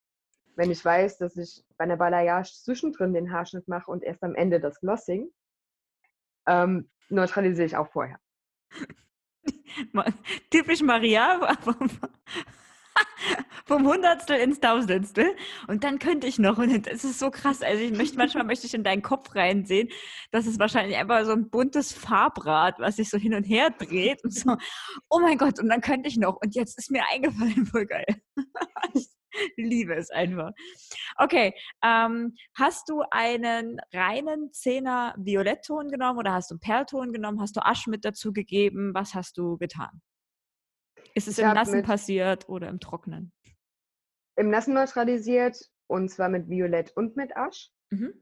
Wenn 0.54 0.70
ich 0.70 0.82
weiß, 0.84 1.18
dass 1.18 1.36
ich 1.36 1.64
bei 1.76 1.84
einer 1.84 1.96
Balayage 1.96 2.50
zwischendrin 2.62 3.12
den 3.12 3.30
Haarschnitt 3.30 3.68
mache 3.68 3.90
und 3.90 4.02
erst 4.02 4.22
am 4.24 4.34
Ende 4.34 4.58
das 4.58 4.80
Glossing, 4.80 5.30
ähm, 6.46 6.90
neutralisiere 7.08 7.66
ich 7.66 7.76
auch 7.76 7.88
vorher. 7.88 8.18
Typisch 10.50 10.82
Maria, 10.82 11.40
vom 13.66 13.86
Hundertstel 13.86 14.36
ins 14.36 14.60
Tausendstel. 14.60 15.34
Und 15.66 15.84
dann 15.84 15.98
könnte 15.98 16.26
ich 16.26 16.38
noch, 16.38 16.58
und 16.58 16.86
das 16.86 17.04
ist 17.04 17.18
so 17.18 17.30
krass, 17.30 17.62
also 17.62 17.82
ich 17.82 17.92
möchte, 17.92 18.16
manchmal 18.16 18.44
möchte 18.44 18.66
ich 18.66 18.74
in 18.74 18.84
deinen 18.84 19.02
Kopf 19.02 19.34
reinsehen, 19.34 19.88
das 20.30 20.46
ist 20.46 20.58
wahrscheinlich 20.58 20.96
einfach 20.96 21.24
so 21.24 21.32
ein 21.32 21.50
buntes 21.50 21.92
Farbrad, 21.92 22.78
was 22.78 22.96
sich 22.96 23.10
so 23.10 23.18
hin 23.18 23.34
und 23.34 23.44
her 23.44 23.70
dreht 23.70 24.22
und 24.24 24.32
so, 24.32 24.56
oh 25.10 25.20
mein 25.20 25.38
Gott, 25.38 25.58
und 25.60 25.68
dann 25.68 25.80
könnte 25.80 26.08
ich 26.08 26.16
noch. 26.16 26.36
Und 26.40 26.54
jetzt 26.54 26.78
ist 26.78 26.90
mir 26.90 27.02
eingefallen, 27.12 27.66
voll 27.70 27.86
geil. 27.86 28.06
ich 28.94 29.08
liebe 29.56 29.94
es 29.94 30.10
einfach. 30.10 30.52
Okay, 31.16 31.52
ähm, 31.84 32.34
hast 32.56 32.88
du 32.88 33.02
einen 33.10 33.80
reinen 33.92 34.52
Zehner 34.52 35.14
Violettton 35.18 35.90
genommen 35.90 36.18
oder 36.18 36.32
hast 36.32 36.50
du 36.50 36.54
einen 36.54 36.60
Perlton 36.60 37.12
genommen? 37.12 37.40
Hast 37.40 37.56
du 37.56 37.64
Asch 37.64 37.86
mit 37.86 38.04
dazu 38.04 38.32
gegeben? 38.32 38.94
Was 38.94 39.14
hast 39.14 39.36
du 39.38 39.58
getan? 39.58 40.00
Ist 41.16 41.28
es 41.28 41.38
ich 41.38 41.44
im 41.44 41.54
Nassen 41.54 41.82
passiert 41.82 42.46
oder 42.46 42.68
im 42.68 42.78
Trocknen? 42.78 43.32
Im 44.36 44.50
Nassen 44.50 44.74
neutralisiert 44.74 45.58
und 45.86 46.10
zwar 46.10 46.28
mit 46.28 46.50
Violett 46.50 46.94
und 46.94 47.16
mit 47.16 47.34
Asch. 47.34 47.70
Mhm. 47.90 48.12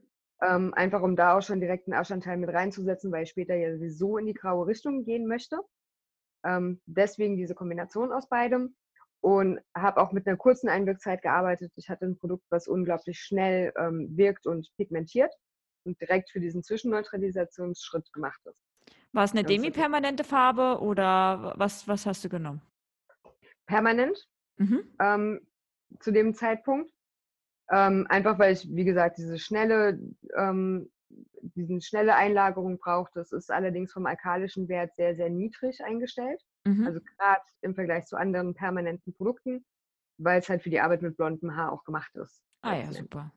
Ähm, 0.41 0.73
einfach 0.73 1.01
um 1.01 1.17
da 1.17 1.37
auch 1.37 1.41
schon 1.41 1.59
direkt 1.59 1.87
einen 1.87 1.99
Aschanteil 1.99 2.37
mit 2.37 2.49
reinzusetzen, 2.49 3.11
weil 3.11 3.23
ich 3.23 3.29
später 3.29 3.55
ja 3.55 3.75
sowieso 3.75 4.17
in 4.17 4.27
die 4.27 4.33
graue 4.33 4.67
Richtung 4.67 5.03
gehen 5.03 5.27
möchte. 5.27 5.59
Ähm, 6.45 6.81
deswegen 6.85 7.35
diese 7.35 7.53
Kombination 7.53 8.13
aus 8.13 8.29
beidem 8.29 8.77
und 9.19 9.59
habe 9.75 9.99
auch 9.99 10.13
mit 10.13 10.25
einer 10.25 10.37
kurzen 10.37 10.69
Einwirkzeit 10.69 11.21
gearbeitet. 11.21 11.73
Ich 11.75 11.89
hatte 11.89 12.05
ein 12.05 12.17
Produkt, 12.17 12.45
was 12.49 12.65
unglaublich 12.65 13.19
schnell 13.19 13.73
ähm, 13.77 14.07
wirkt 14.15 14.47
und 14.47 14.69
pigmentiert 14.77 15.33
und 15.83 15.99
direkt 15.99 16.29
für 16.29 16.39
diesen 16.39 16.63
Zwischenneutralisationsschritt 16.63 18.13
gemacht 18.13 18.39
ist. 18.45 18.63
War 19.11 19.25
es 19.25 19.31
eine 19.31 19.43
demi-permanente 19.43 20.23
Farbe 20.23 20.79
oder 20.81 21.53
was, 21.57 21.89
was 21.89 22.05
hast 22.05 22.23
du 22.23 22.29
genommen? 22.29 22.61
Permanent 23.65 24.27
mhm. 24.57 24.83
ähm, 24.99 25.47
zu 25.99 26.11
dem 26.11 26.33
Zeitpunkt. 26.33 26.91
Ähm, 27.71 28.05
einfach 28.09 28.37
weil 28.37 28.53
ich, 28.53 28.67
wie 28.69 28.85
gesagt, 28.85 29.17
diese 29.17 29.39
schnelle, 29.39 29.99
ähm, 30.35 30.91
diesen 31.55 31.81
schnelle 31.81 32.15
Einlagerung 32.15 32.77
brauche. 32.77 33.11
Das 33.15 33.31
ist 33.31 33.51
allerdings 33.51 33.91
vom 33.91 34.05
alkalischen 34.05 34.67
Wert 34.67 34.95
sehr, 34.95 35.15
sehr 35.15 35.29
niedrig 35.29 35.83
eingestellt. 35.83 36.41
Mhm. 36.65 36.85
Also 36.85 36.99
gerade 36.99 37.41
im 37.61 37.73
Vergleich 37.73 38.05
zu 38.05 38.17
anderen 38.17 38.53
permanenten 38.53 39.13
Produkten, 39.13 39.65
weil 40.17 40.39
es 40.39 40.49
halt 40.49 40.61
für 40.61 40.69
die 40.69 40.79
Arbeit 40.79 41.01
mit 41.01 41.17
blondem 41.17 41.55
Haar 41.55 41.71
auch 41.71 41.83
gemacht 41.83 42.15
ist. 42.15 42.43
Ah 42.61 42.75
ja, 42.75 42.91
super. 42.91 43.31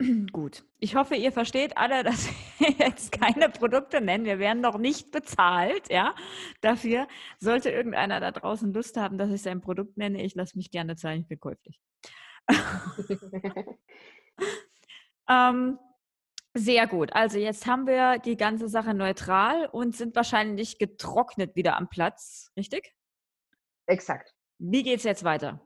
Gut. 0.32 0.64
Ich 0.78 0.94
hoffe, 0.94 1.14
ihr 1.14 1.32
versteht 1.32 1.76
alle, 1.76 2.04
dass 2.04 2.28
wir 2.58 2.70
jetzt 2.70 3.12
keine 3.12 3.48
Produkte 3.48 4.00
nennen. 4.00 4.24
Wir 4.24 4.38
werden 4.38 4.60
noch 4.60 4.78
nicht 4.78 5.10
bezahlt, 5.10 5.90
ja, 5.90 6.14
dafür. 6.60 7.08
Sollte 7.38 7.70
irgendeiner 7.70 8.20
da 8.20 8.30
draußen 8.30 8.72
Lust 8.72 8.96
haben, 8.96 9.18
dass 9.18 9.30
ich 9.30 9.42
sein 9.42 9.60
Produkt 9.60 9.96
nenne, 9.96 10.22
ich 10.22 10.34
lasse 10.34 10.56
mich 10.56 10.70
gerne 10.70 10.96
zahlen, 10.96 11.22
ich 11.22 11.28
bin 11.28 11.40
käuflich. 11.40 11.80
ähm, 15.28 15.78
sehr 16.54 16.86
gut. 16.86 17.12
Also 17.12 17.38
jetzt 17.38 17.66
haben 17.66 17.86
wir 17.86 18.18
die 18.18 18.36
ganze 18.36 18.68
Sache 18.68 18.94
neutral 18.94 19.66
und 19.66 19.96
sind 19.96 20.14
wahrscheinlich 20.14 20.78
getrocknet 20.78 21.56
wieder 21.56 21.76
am 21.76 21.88
Platz, 21.88 22.50
richtig? 22.56 22.94
Exakt. 23.86 24.34
Wie 24.58 24.82
geht 24.82 24.98
es 24.98 25.04
jetzt 25.04 25.24
weiter? 25.24 25.65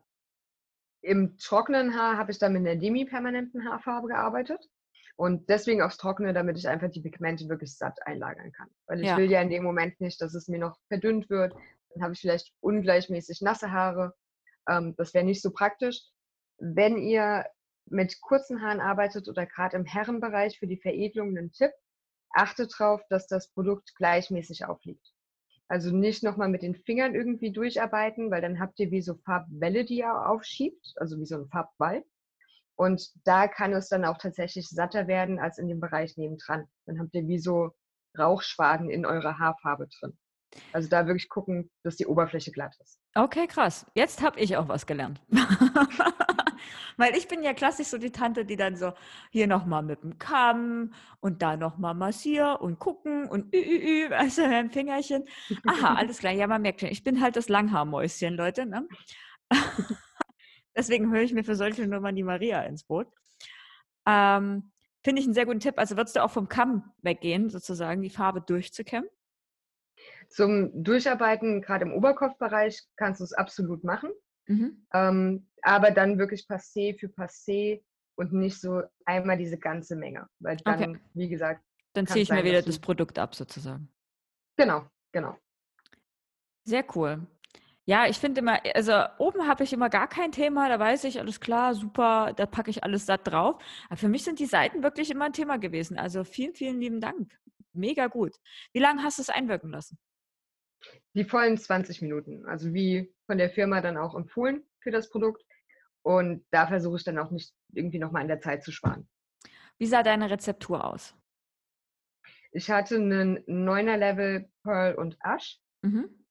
Im 1.02 1.38
trockenen 1.38 1.94
Haar 1.94 2.18
habe 2.18 2.30
ich 2.30 2.38
dann 2.38 2.52
mit 2.52 2.66
einer 2.66 2.80
demi-permanenten 2.80 3.68
Haarfarbe 3.68 4.08
gearbeitet. 4.08 4.68
Und 5.16 5.50
deswegen 5.50 5.82
aufs 5.82 5.98
Trockene, 5.98 6.32
damit 6.32 6.56
ich 6.56 6.66
einfach 6.66 6.90
die 6.90 7.02
Pigmente 7.02 7.48
wirklich 7.48 7.76
satt 7.76 7.98
einlagern 8.06 8.52
kann. 8.52 8.68
Weil 8.86 9.00
ich 9.00 9.08
ja. 9.08 9.16
will 9.18 9.30
ja 9.30 9.42
in 9.42 9.50
dem 9.50 9.62
Moment 9.62 10.00
nicht, 10.00 10.20
dass 10.22 10.34
es 10.34 10.48
mir 10.48 10.58
noch 10.58 10.78
verdünnt 10.88 11.28
wird. 11.28 11.54
Dann 11.90 12.02
habe 12.02 12.14
ich 12.14 12.20
vielleicht 12.20 12.54
ungleichmäßig 12.60 13.42
nasse 13.42 13.70
Haare. 13.70 14.14
Ähm, 14.68 14.94
das 14.96 15.12
wäre 15.12 15.24
nicht 15.24 15.42
so 15.42 15.50
praktisch. 15.50 16.00
Wenn 16.58 16.96
ihr 16.96 17.44
mit 17.86 18.20
kurzen 18.20 18.62
Haaren 18.62 18.80
arbeitet 18.80 19.28
oder 19.28 19.46
gerade 19.46 19.76
im 19.76 19.84
Herrenbereich 19.84 20.58
für 20.58 20.66
die 20.66 20.80
Veredelung 20.80 21.36
einen 21.36 21.52
Tipp, 21.52 21.72
achtet 22.32 22.72
darauf, 22.78 23.02
dass 23.08 23.26
das 23.26 23.48
Produkt 23.52 23.94
gleichmäßig 23.96 24.64
aufliegt. 24.64 25.12
Also 25.70 25.94
nicht 25.94 26.24
nochmal 26.24 26.48
mit 26.48 26.62
den 26.62 26.74
Fingern 26.74 27.14
irgendwie 27.14 27.52
durcharbeiten, 27.52 28.32
weil 28.32 28.42
dann 28.42 28.58
habt 28.58 28.80
ihr 28.80 28.90
wie 28.90 29.02
so 29.02 29.14
Farbwelle, 29.24 29.84
die 29.84 29.98
ihr 29.98 30.26
aufschiebt, 30.28 30.94
also 30.96 31.16
wie 31.20 31.24
so 31.24 31.36
ein 31.36 31.48
Farbball. 31.48 32.02
Und 32.74 33.08
da 33.22 33.46
kann 33.46 33.72
es 33.72 33.88
dann 33.88 34.04
auch 34.04 34.18
tatsächlich 34.18 34.68
satter 34.68 35.06
werden 35.06 35.38
als 35.38 35.58
in 35.58 35.68
dem 35.68 35.78
Bereich 35.78 36.16
nebendran. 36.16 36.66
Dann 36.86 36.98
habt 36.98 37.14
ihr 37.14 37.28
wie 37.28 37.38
so 37.38 37.70
Rauchschwaden 38.18 38.90
in 38.90 39.06
eurer 39.06 39.38
Haarfarbe 39.38 39.86
drin. 40.00 40.18
Also 40.72 40.88
da 40.88 41.06
wirklich 41.06 41.28
gucken, 41.28 41.70
dass 41.84 41.94
die 41.94 42.06
Oberfläche 42.06 42.50
glatt 42.50 42.74
ist. 42.80 42.98
Okay, 43.14 43.46
krass. 43.46 43.86
Jetzt 43.94 44.22
habe 44.22 44.40
ich 44.40 44.56
auch 44.56 44.66
was 44.66 44.86
gelernt. 44.86 45.20
Weil 46.96 47.16
ich 47.16 47.28
bin 47.28 47.42
ja 47.42 47.54
klassisch 47.54 47.88
so 47.88 47.98
die 47.98 48.10
Tante, 48.10 48.44
die 48.44 48.56
dann 48.56 48.76
so 48.76 48.92
hier 49.30 49.46
nochmal 49.46 49.82
mit 49.82 50.02
dem 50.02 50.18
Kamm 50.18 50.92
und 51.20 51.42
da 51.42 51.56
nochmal 51.56 51.94
massier 51.94 52.58
und 52.60 52.78
gucken 52.78 53.28
und 53.28 53.54
ü, 53.54 53.58
ü, 53.58 54.06
ü, 54.06 54.08
also 54.14 54.42
ein 54.42 54.70
Fingerchen. 54.70 55.24
Aha, 55.66 55.94
alles 55.94 56.18
klar. 56.18 56.32
Ja, 56.32 56.46
man 56.46 56.62
merkt 56.62 56.80
schon, 56.80 56.90
ich 56.90 57.04
bin 57.04 57.20
halt 57.20 57.36
das 57.36 57.48
Langhaarmäuschen, 57.48 58.34
Leute. 58.34 58.66
Ne? 58.66 58.86
Deswegen 60.76 61.12
höre 61.12 61.22
ich 61.22 61.32
mir 61.32 61.44
für 61.44 61.56
solche 61.56 61.86
Nummern 61.86 62.14
die 62.14 62.22
Maria 62.22 62.62
ins 62.62 62.84
Boot. 62.84 63.08
Ähm, 64.06 64.72
Finde 65.02 65.20
ich 65.20 65.26
einen 65.26 65.34
sehr 65.34 65.46
guten 65.46 65.60
Tipp. 65.60 65.78
Also 65.78 65.96
würdest 65.96 66.16
du 66.16 66.22
auch 66.22 66.30
vom 66.30 66.48
Kamm 66.48 66.92
weggehen, 66.98 67.48
sozusagen 67.48 68.02
die 68.02 68.10
Farbe 68.10 68.42
durchzukämmen? 68.42 69.08
Zum 70.28 70.70
Durcharbeiten, 70.84 71.62
gerade 71.62 71.84
im 71.84 71.92
Oberkopfbereich, 71.92 72.82
kannst 72.96 73.20
du 73.20 73.24
es 73.24 73.32
absolut 73.32 73.82
machen. 73.82 74.10
Mhm. 74.46 74.86
Ähm, 74.92 75.46
aber 75.62 75.90
dann 75.90 76.18
wirklich 76.18 76.46
Passé 76.46 76.98
für 76.98 77.08
Passé 77.08 77.82
und 78.16 78.32
nicht 78.32 78.60
so 78.60 78.82
einmal 79.04 79.36
diese 79.36 79.58
ganze 79.58 79.96
Menge. 79.96 80.26
Weil 80.38 80.56
dann, 80.58 80.90
okay. 80.90 81.00
wie 81.14 81.28
gesagt. 81.28 81.64
Dann 81.92 82.06
ziehe 82.06 82.22
ich 82.22 82.28
sein, 82.28 82.38
mir 82.38 82.44
wieder 82.44 82.62
das 82.62 82.78
Produkt 82.78 83.18
ab, 83.18 83.34
sozusagen. 83.34 83.92
Genau, 84.56 84.86
genau. 85.12 85.36
Sehr 86.64 86.84
cool. 86.94 87.26
Ja, 87.86 88.06
ich 88.06 88.18
finde 88.18 88.40
immer, 88.40 88.60
also 88.74 88.92
oben 89.18 89.48
habe 89.48 89.64
ich 89.64 89.72
immer 89.72 89.88
gar 89.88 90.06
kein 90.06 90.30
Thema, 90.30 90.68
da 90.68 90.78
weiß 90.78 91.04
ich, 91.04 91.18
alles 91.18 91.40
klar, 91.40 91.74
super, 91.74 92.32
da 92.36 92.46
packe 92.46 92.70
ich 92.70 92.84
alles 92.84 93.06
satt 93.06 93.26
drauf. 93.26 93.60
Aber 93.88 93.96
für 93.96 94.08
mich 94.08 94.22
sind 94.22 94.38
die 94.38 94.46
Seiten 94.46 94.82
wirklich 94.82 95.10
immer 95.10 95.24
ein 95.24 95.32
Thema 95.32 95.58
gewesen. 95.58 95.98
Also 95.98 96.22
vielen, 96.22 96.54
vielen 96.54 96.80
lieben 96.80 97.00
Dank. 97.00 97.36
Mega 97.72 98.06
gut. 98.06 98.36
Wie 98.72 98.78
lange 98.78 99.02
hast 99.02 99.18
du 99.18 99.22
es 99.22 99.30
einwirken 99.30 99.70
lassen? 99.70 99.98
Die 101.14 101.24
vollen 101.24 101.58
20 101.58 102.02
Minuten. 102.02 102.46
Also 102.46 102.72
wie 102.72 103.12
von 103.30 103.38
der 103.38 103.50
Firma 103.50 103.80
dann 103.80 103.96
auch 103.96 104.16
empfohlen 104.16 104.64
für 104.80 104.90
das 104.90 105.08
Produkt. 105.08 105.44
Und 106.02 106.44
da 106.50 106.66
versuche 106.66 106.96
ich 106.96 107.04
dann 107.04 107.16
auch 107.16 107.30
nicht 107.30 107.54
irgendwie 107.72 108.00
nochmal 108.00 108.22
an 108.22 108.28
der 108.28 108.40
Zeit 108.40 108.64
zu 108.64 108.72
sparen. 108.72 109.08
Wie 109.78 109.86
sah 109.86 110.02
deine 110.02 110.28
Rezeptur 110.28 110.84
aus? 110.84 111.14
Ich 112.50 112.68
hatte 112.70 112.96
einen 112.96 113.38
9er 113.46 113.96
Level 113.96 114.50
Pearl 114.64 114.96
und 114.96 115.16
Ash. 115.22 115.60
Mhm. 115.82 116.26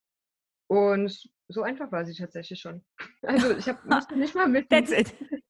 Und 0.67 1.29
so 1.47 1.61
einfach 1.61 1.89
war 1.93 2.03
sie 2.03 2.15
tatsächlich 2.15 2.59
schon. 2.59 2.83
Also 3.21 3.55
ich 3.55 3.69
habe 3.69 3.79
nicht 4.17 4.35
mal 4.35 4.49
mit. 4.49 4.69
That's 4.69 4.91
it. 4.91 5.15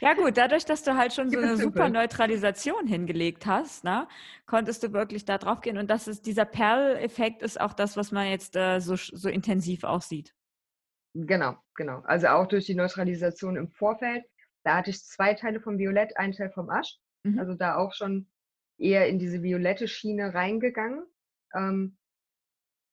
Ja 0.00 0.14
gut, 0.14 0.36
dadurch, 0.36 0.64
dass 0.64 0.82
du 0.82 0.96
halt 0.96 1.12
schon 1.12 1.30
so 1.32 1.38
eine 1.38 1.56
super 1.56 1.88
Neutralisation 1.88 2.86
hingelegt 2.86 3.46
hast, 3.46 3.84
ne, 3.84 4.08
konntest 4.46 4.82
du 4.82 4.92
wirklich 4.92 5.24
da 5.24 5.38
drauf 5.38 5.60
gehen. 5.60 5.78
Und 5.78 5.88
das 5.88 6.08
ist 6.08 6.26
dieser 6.26 6.44
Perl-Effekt 6.44 7.42
ist 7.42 7.60
auch 7.60 7.72
das, 7.72 7.96
was 7.96 8.12
man 8.12 8.28
jetzt 8.28 8.56
äh, 8.56 8.80
so, 8.80 8.96
so 8.96 9.28
intensiv 9.28 9.84
auch 9.84 10.02
sieht. 10.02 10.34
Genau, 11.24 11.56
genau. 11.74 12.00
Also 12.04 12.28
auch 12.28 12.46
durch 12.46 12.66
die 12.66 12.74
Neutralisation 12.74 13.56
im 13.56 13.70
Vorfeld. 13.70 14.24
Da 14.64 14.76
hatte 14.76 14.90
ich 14.90 15.02
zwei 15.02 15.32
Teile 15.32 15.60
vom 15.60 15.78
Violett, 15.78 16.16
ein 16.16 16.32
Teil 16.32 16.50
vom 16.50 16.68
Asch. 16.68 16.98
Mhm. 17.22 17.38
Also 17.38 17.54
da 17.54 17.76
auch 17.76 17.94
schon 17.94 18.28
eher 18.78 19.08
in 19.08 19.18
diese 19.18 19.42
violette 19.42 19.88
Schiene 19.88 20.34
reingegangen. 20.34 21.06
Ähm, 21.54 21.96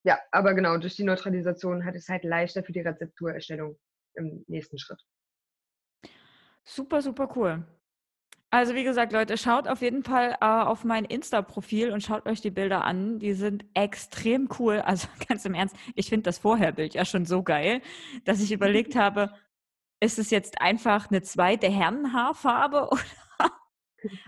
ja, 0.05 0.19
aber 0.31 0.53
genau, 0.53 0.77
durch 0.77 0.95
die 0.95 1.03
Neutralisation 1.03 1.83
hat 1.83 1.95
es 1.95 2.07
halt 2.07 2.23
leichter 2.23 2.63
für 2.63 2.71
die 2.71 2.81
Rezepturerstellung 2.81 3.77
im 4.15 4.45
nächsten 4.47 4.77
Schritt. 4.77 5.01
Super, 6.63 7.01
super 7.01 7.29
cool. 7.35 7.65
Also 8.53 8.75
wie 8.75 8.83
gesagt, 8.83 9.13
Leute, 9.13 9.35
schaut 9.35 9.67
auf 9.67 9.81
jeden 9.81 10.03
Fall 10.03 10.37
äh, 10.39 10.45
auf 10.45 10.83
mein 10.83 11.05
Insta-Profil 11.05 11.91
und 11.91 12.03
schaut 12.03 12.27
euch 12.27 12.39
die 12.39 12.51
Bilder 12.51 12.83
an. 12.83 13.17
Die 13.17 13.33
sind 13.33 13.65
extrem 13.73 14.47
cool. 14.59 14.79
Also 14.85 15.07
ganz 15.27 15.43
im 15.45 15.55
Ernst, 15.55 15.75
ich 15.95 16.07
finde 16.07 16.25
das 16.25 16.37
Vorherbild 16.37 16.93
ja 16.93 17.03
schon 17.03 17.25
so 17.25 17.41
geil, 17.41 17.81
dass 18.25 18.41
ich 18.41 18.51
überlegt 18.51 18.95
habe, 18.95 19.33
ist 19.99 20.19
es 20.19 20.29
jetzt 20.29 20.61
einfach 20.61 21.09
eine 21.09 21.23
zweite 21.23 21.67
Herrenhaarfarbe 21.67 22.89
oder, 22.91 23.51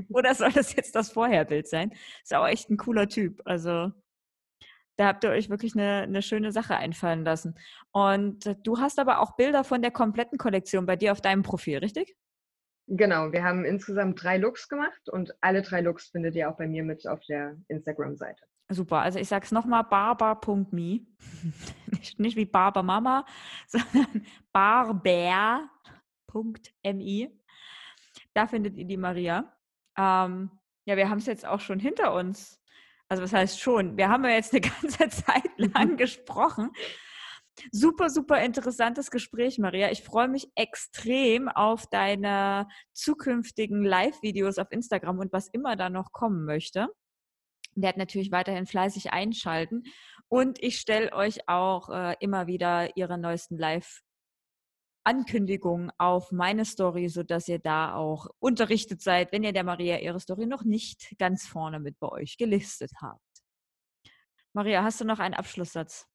oder 0.10 0.34
soll 0.34 0.52
das 0.52 0.76
jetzt 0.76 0.96
das 0.96 1.12
Vorherbild 1.12 1.68
sein? 1.68 1.94
Ist 2.24 2.34
auch 2.34 2.48
echt 2.48 2.72
ein 2.72 2.78
cooler 2.78 3.08
Typ. 3.08 3.44
Also 3.46 3.92
da 4.98 5.06
habt 5.06 5.24
ihr 5.24 5.30
euch 5.30 5.52
wirklich 5.52 5.76
eine, 5.76 6.02
eine 6.02 6.24
schöne 6.24 6.52
Sache 6.52 6.78
einfallen 6.78 7.24
lassen. 7.24 7.60
Und 7.92 8.58
du 8.64 8.80
hast 8.80 8.98
aber 8.98 9.20
auch 9.20 9.36
Bilder 9.36 9.64
von 9.64 9.84
der 9.84 9.92
kompletten 9.92 10.40
Kollektion 10.40 10.88
bei 10.88 10.96
dir 10.96 11.12
auf 11.12 11.22
deinem 11.22 11.44
Profil, 11.44 11.78
richtig? 11.78 12.16
Genau, 12.88 13.32
wir 13.32 13.44
haben 13.44 13.66
insgesamt 13.66 14.22
drei 14.22 14.38
Looks 14.38 14.70
gemacht 14.70 15.10
und 15.10 15.34
alle 15.42 15.64
drei 15.64 15.82
Looks 15.82 16.10
findet 16.10 16.36
ihr 16.36 16.50
auch 16.50 16.58
bei 16.58 16.68
mir 16.68 16.84
mit 16.84 17.08
auf 17.08 17.20
der 17.28 17.58
Instagram-Seite. 17.68 18.46
Super, 18.70 19.00
also 19.00 19.20
ich 19.20 19.28
sage 19.28 19.46
es 19.46 19.52
nochmal, 19.52 19.84
barber.me. 19.84 20.68
nicht, 21.92 22.20
nicht 22.20 22.36
wie 22.36 22.46
Barbermama, 22.46 23.26
sondern 23.68 24.26
barber.me. 24.52 25.70
Da 28.34 28.48
findet 28.48 28.78
ihr 28.78 28.86
die 28.86 28.98
Maria. 28.98 29.52
Ähm, 29.98 30.52
ja, 30.86 30.98
wir 30.98 31.10
haben 31.10 31.20
es 31.20 31.26
jetzt 31.26 31.46
auch 31.46 31.60
schon 31.60 31.80
hinter 31.80 32.14
uns. 32.14 32.62
Also 33.08 33.24
was 33.24 33.34
heißt 33.34 33.60
schon? 33.60 33.98
Wir 33.98 34.10
haben 34.10 34.24
ja 34.24 34.32
jetzt 34.32 34.54
eine 34.54 34.62
ganze 34.82 35.10
Zeit 35.10 35.50
lang 35.58 35.98
gesprochen. 35.98 36.72
Super, 37.72 38.10
super 38.10 38.42
interessantes 38.42 39.12
Gespräch, 39.12 39.58
Maria. 39.60 39.92
Ich 39.92 40.04
freue 40.04 40.28
mich 40.28 40.50
extrem 40.56 41.48
auf 41.48 41.88
deine 41.88 42.68
zukünftigen 42.94 43.84
Live-Videos 43.84 44.58
auf 44.58 44.72
Instagram 44.72 45.20
und 45.20 45.32
was 45.32 45.48
immer 45.48 45.76
da 45.76 45.90
noch 45.90 46.12
kommen 46.12 46.46
möchte. 46.46 46.90
Werd 47.76 47.98
natürlich 47.98 48.32
weiterhin 48.32 48.66
fleißig 48.66 49.12
einschalten. 49.14 49.84
Und 50.28 50.62
ich 50.62 50.80
stelle 50.80 51.14
euch 51.14 51.48
auch 51.48 51.90
äh, 51.90 52.16
immer 52.20 52.48
wieder 52.48 52.96
ihre 52.98 53.18
neuesten 53.18 53.58
Live- 53.58 54.02
Ankündigungen 55.06 55.92
auf 56.00 56.32
meine 56.32 56.66
Story, 56.66 57.10
sodass 57.10 57.48
ihr 57.48 57.60
da 57.60 57.94
auch 57.94 58.28
unterrichtet 58.40 59.02
seid, 59.02 59.32
wenn 59.32 59.44
ihr 59.44 59.54
der 59.54 59.64
Maria 59.64 60.00
ihre 60.00 60.20
Story 60.20 60.48
noch 60.48 60.64
nicht 60.64 61.16
ganz 61.20 61.46
vorne 61.46 61.80
mit 61.80 62.00
bei 62.00 62.10
euch 62.10 62.38
gelistet 62.38 62.92
habt. 63.00 63.22
Maria, 64.54 64.84
hast 64.84 65.02
du 65.02 65.06
noch 65.06 65.20
einen 65.20 65.36
Abschlusssatz? 65.36 66.08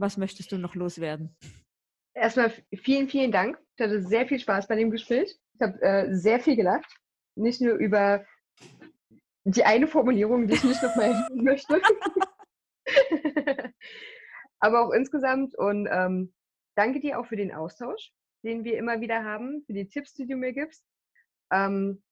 Was 0.00 0.16
möchtest 0.16 0.50
du 0.50 0.56
noch 0.56 0.74
loswerden? 0.74 1.36
Erstmal 2.14 2.50
vielen, 2.82 3.10
vielen 3.10 3.32
Dank. 3.32 3.58
Ich 3.76 3.84
hatte 3.84 4.02
sehr 4.02 4.26
viel 4.26 4.40
Spaß 4.40 4.66
bei 4.66 4.76
dem 4.76 4.90
Gespräch. 4.90 5.38
Ich 5.54 5.60
habe 5.60 5.80
äh, 5.82 6.14
sehr 6.14 6.40
viel 6.40 6.56
gelacht. 6.56 6.90
Nicht 7.36 7.60
nur 7.60 7.74
über 7.74 8.24
die 9.44 9.62
eine 9.62 9.86
Formulierung, 9.86 10.46
die 10.46 10.54
ich 10.54 10.64
nicht 10.64 10.82
nochmal 10.82 11.10
erwähnen 11.10 11.44
möchte. 11.44 11.82
Aber 14.60 14.86
auch 14.86 14.90
insgesamt. 14.92 15.54
Und 15.54 15.86
ähm, 15.90 16.32
danke 16.76 17.00
dir 17.00 17.20
auch 17.20 17.26
für 17.26 17.36
den 17.36 17.52
Austausch, 17.52 18.10
den 18.42 18.64
wir 18.64 18.78
immer 18.78 19.02
wieder 19.02 19.22
haben, 19.22 19.62
für 19.66 19.74
die 19.74 19.88
Tipps, 19.88 20.14
die 20.14 20.26
du 20.26 20.36
mir 20.36 20.54
gibst. 20.54 20.82
Ähm, 21.52 22.02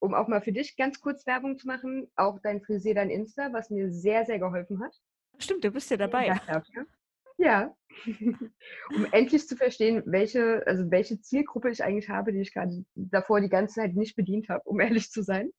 um 0.00 0.14
auch 0.14 0.26
mal 0.26 0.42
für 0.42 0.52
dich 0.52 0.76
ganz 0.76 1.00
kurz 1.00 1.24
Werbung 1.26 1.58
zu 1.58 1.68
machen, 1.68 2.10
auch 2.16 2.40
dein 2.42 2.60
Frisier, 2.60 2.96
dein 2.96 3.10
Insta, 3.10 3.52
was 3.52 3.70
mir 3.70 3.92
sehr, 3.92 4.26
sehr 4.26 4.40
geholfen 4.40 4.82
hat. 4.82 4.96
Stimmt, 5.38 5.62
du 5.62 5.70
bist 5.70 5.92
ja 5.92 5.96
dabei. 5.96 6.40
Dafür. 6.48 6.86
Ja, 7.38 7.74
um 8.06 9.06
endlich 9.12 9.46
zu 9.46 9.56
verstehen, 9.56 10.02
welche, 10.06 10.62
also 10.66 10.90
welche 10.90 11.20
Zielgruppe 11.20 11.70
ich 11.70 11.84
eigentlich 11.84 12.08
habe, 12.08 12.32
die 12.32 12.40
ich 12.40 12.52
gerade 12.52 12.84
davor 12.94 13.40
die 13.40 13.48
ganze 13.48 13.80
Zeit 13.80 13.94
nicht 13.94 14.16
bedient 14.16 14.48
habe, 14.48 14.62
um 14.64 14.80
ehrlich 14.80 15.10
zu 15.10 15.22
sein. 15.22 15.50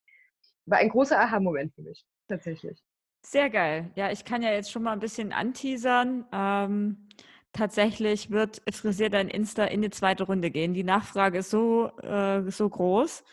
War 0.66 0.80
ein 0.80 0.90
großer 0.90 1.20
Aha-Moment 1.20 1.74
für 1.74 1.82
mich, 1.82 2.06
tatsächlich. 2.28 2.82
Sehr 3.26 3.50
geil. 3.50 3.92
Ja, 3.96 4.12
ich 4.12 4.26
kann 4.26 4.42
ja 4.42 4.52
jetzt 4.52 4.72
schon 4.72 4.84
mal 4.84 4.94
ein 4.94 5.00
bisschen 5.00 5.32
anteasern. 5.32 6.26
Ähm, 6.32 7.08
tatsächlich 7.54 8.32
wird 8.32 8.62
Frisier 8.72 9.10
dein 9.10 9.30
Insta 9.30 9.66
in 9.66 9.82
die 9.82 9.90
zweite 9.90 10.24
Runde 10.24 10.52
gehen. 10.52 10.74
Die 10.74 10.84
Nachfrage 10.84 11.40
ist 11.40 11.50
so, 11.50 11.88
äh, 12.00 12.50
so 12.50 12.70
groß. 12.70 13.24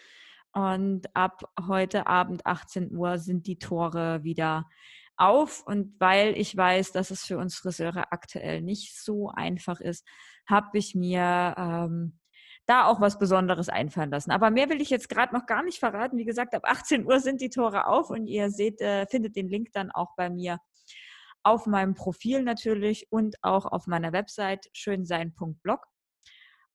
Und 0.52 1.14
ab 1.14 1.42
heute 1.68 2.06
Abend 2.06 2.46
18 2.46 2.94
Uhr 2.94 3.18
sind 3.18 3.46
die 3.46 3.58
Tore 3.58 4.22
wieder 4.22 4.68
auf. 5.16 5.62
Und 5.66 5.94
weil 5.98 6.36
ich 6.36 6.56
weiß, 6.56 6.92
dass 6.92 7.10
es 7.10 7.24
für 7.24 7.38
uns 7.38 7.56
Friseure 7.56 8.12
aktuell 8.12 8.62
nicht 8.62 8.96
so 9.02 9.28
einfach 9.28 9.80
ist, 9.80 10.06
habe 10.46 10.78
ich 10.78 10.94
mir 10.94 11.54
ähm, 11.56 12.18
da 12.66 12.86
auch 12.86 13.00
was 13.00 13.18
Besonderes 13.18 13.68
einfallen 13.68 14.10
lassen. 14.10 14.30
Aber 14.30 14.50
mehr 14.50 14.68
will 14.70 14.80
ich 14.80 14.90
jetzt 14.90 15.08
gerade 15.08 15.34
noch 15.34 15.46
gar 15.46 15.62
nicht 15.62 15.78
verraten. 15.78 16.16
Wie 16.16 16.24
gesagt, 16.24 16.54
ab 16.54 16.62
18 16.64 17.06
Uhr 17.06 17.20
sind 17.20 17.40
die 17.40 17.50
Tore 17.50 17.86
auf 17.86 18.10
und 18.10 18.26
ihr 18.26 18.50
seht, 18.50 18.80
äh, 18.80 19.06
findet 19.06 19.36
den 19.36 19.48
Link 19.48 19.72
dann 19.72 19.90
auch 19.90 20.14
bei 20.16 20.30
mir 20.30 20.58
auf 21.42 21.66
meinem 21.66 21.94
Profil 21.94 22.42
natürlich 22.42 23.06
und 23.10 23.36
auch 23.42 23.66
auf 23.66 23.86
meiner 23.86 24.12
Website 24.12 24.68
schönsein.blog. 24.72 25.86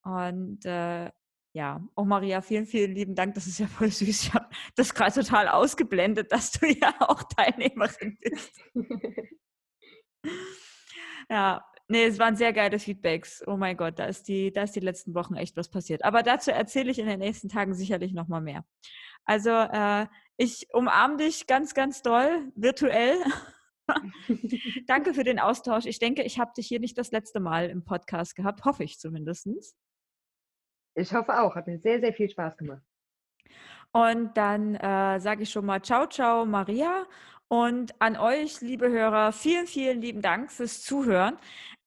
Und 0.03 0.63
äh, 0.65 1.09
ja, 1.53 1.83
auch 1.95 2.05
Maria, 2.05 2.41
vielen, 2.41 2.65
vielen 2.65 2.93
lieben 2.93 3.15
Dank. 3.15 3.33
Das 3.35 3.47
ist 3.47 3.59
ja 3.59 3.67
voll 3.67 3.91
süß. 3.91 4.07
Ich 4.07 4.33
habe 4.33 4.49
das 4.75 4.93
gerade 4.93 5.13
total 5.13 5.47
ausgeblendet, 5.47 6.31
dass 6.31 6.51
du 6.51 6.67
ja 6.67 6.93
auch 6.99 7.23
Teilnehmerin 7.23 8.17
bist. 8.21 8.61
ja, 11.29 11.65
Nee, 11.91 12.05
es 12.05 12.19
waren 12.19 12.35
sehr 12.35 12.53
geile 12.53 12.77
Feedbacks. 12.77 13.43
Oh 13.47 13.57
mein 13.57 13.75
Gott, 13.75 13.97
da 13.97 14.05
ist 14.05 14.27
die, 14.27 14.53
da 14.53 14.61
ist 14.61 14.75
die 14.75 14.79
letzten 14.79 15.15
Wochen 15.15 15.33
echt 15.33 15.57
was 15.57 15.71
passiert. 15.71 16.05
Aber 16.05 16.21
dazu 16.21 16.51
erzähle 16.51 16.91
ich 16.91 16.99
in 16.99 17.07
den 17.07 17.17
nächsten 17.17 17.49
Tagen 17.49 17.73
sicherlich 17.73 18.13
nochmal 18.13 18.41
mehr. 18.41 18.63
Also 19.25 19.49
äh, 19.49 20.05
ich 20.37 20.67
umarme 20.71 21.17
dich 21.17 21.47
ganz, 21.47 21.73
ganz 21.73 22.03
doll, 22.03 22.51
virtuell. 22.55 23.17
Danke 24.85 25.15
für 25.15 25.23
den 25.23 25.39
Austausch. 25.39 25.87
Ich 25.87 25.97
denke, 25.97 26.21
ich 26.21 26.37
habe 26.37 26.51
dich 26.55 26.67
hier 26.67 26.79
nicht 26.79 26.95
das 26.95 27.09
letzte 27.09 27.39
Mal 27.39 27.71
im 27.71 27.83
Podcast 27.83 28.35
gehabt, 28.35 28.65
hoffe 28.65 28.83
ich 28.83 28.99
zumindest. 28.99 29.47
Ich 30.95 31.13
hoffe 31.13 31.39
auch. 31.39 31.55
Hat 31.55 31.67
mir 31.67 31.79
sehr, 31.79 31.99
sehr 31.99 32.13
viel 32.13 32.29
Spaß 32.29 32.57
gemacht. 32.57 32.81
Und 33.91 34.35
dann 34.37 34.75
äh, 34.75 35.19
sage 35.19 35.43
ich 35.43 35.49
schon 35.49 35.65
mal 35.65 35.81
Ciao, 35.81 36.05
ciao, 36.07 36.45
Maria. 36.45 37.05
Und 37.47 37.99
an 37.99 38.15
euch, 38.15 38.61
liebe 38.61 38.89
Hörer, 38.89 39.31
vielen, 39.31 39.65
vielen 39.65 40.01
lieben 40.01 40.21
Dank 40.21 40.51
fürs 40.51 40.83
Zuhören. 40.83 41.37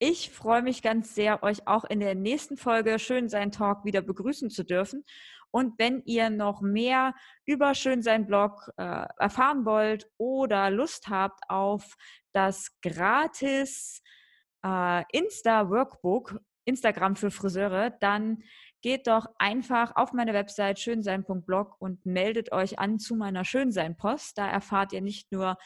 Ich 0.00 0.30
freue 0.30 0.62
mich 0.62 0.82
ganz 0.82 1.14
sehr, 1.14 1.44
euch 1.44 1.68
auch 1.68 1.84
in 1.84 2.00
der 2.00 2.16
nächsten 2.16 2.56
Folge 2.56 2.98
Schön 2.98 3.28
sein 3.28 3.52
Talk 3.52 3.84
wieder 3.84 4.02
begrüßen 4.02 4.50
zu 4.50 4.64
dürfen. 4.64 5.04
Und 5.52 5.78
wenn 5.78 6.02
ihr 6.04 6.30
noch 6.30 6.62
mehr 6.62 7.14
über 7.44 7.74
Schönsein 7.74 8.26
Blog 8.26 8.72
äh, 8.76 9.06
erfahren 9.18 9.64
wollt 9.64 10.10
oder 10.16 10.70
Lust 10.70 11.08
habt 11.08 11.38
auf 11.48 11.94
das 12.32 12.80
gratis 12.80 14.02
äh, 14.64 15.04
Insta 15.12 15.70
Workbook, 15.70 16.40
Instagram 16.64 17.14
für 17.14 17.30
Friseure, 17.30 17.90
dann 17.90 18.42
geht 18.82 19.06
doch 19.06 19.26
einfach 19.38 19.96
auf 19.96 20.12
meine 20.12 20.34
Website 20.34 20.78
schönsein.blog 20.78 21.76
und 21.78 22.04
meldet 22.04 22.52
euch 22.52 22.78
an 22.78 22.98
zu 22.98 23.14
meiner 23.14 23.44
Schönsein-Post. 23.44 24.36
Da 24.36 24.48
erfahrt 24.48 24.92
ihr 24.92 25.00
nicht 25.00 25.32
nur 25.32 25.56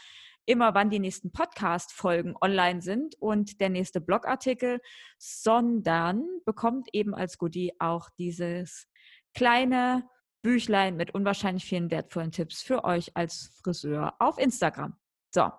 immer, 0.44 0.74
wann 0.74 0.90
die 0.90 1.00
nächsten 1.00 1.32
Podcast-Folgen 1.32 2.34
online 2.40 2.80
sind 2.80 3.16
und 3.20 3.60
der 3.60 3.70
nächste 3.70 4.00
Blogartikel, 4.00 4.80
sondern 5.18 6.24
bekommt 6.44 6.88
eben 6.92 7.14
als 7.14 7.38
Goodie 7.38 7.72
auch 7.80 8.08
dieses 8.18 8.86
kleine 9.34 10.08
Büchlein 10.42 10.96
mit 10.96 11.12
unwahrscheinlich 11.12 11.64
vielen 11.64 11.90
wertvollen 11.90 12.30
Tipps 12.30 12.62
für 12.62 12.84
euch 12.84 13.16
als 13.16 13.50
Friseur 13.62 14.14
auf 14.20 14.38
Instagram. 14.38 14.96
So, 15.34 15.50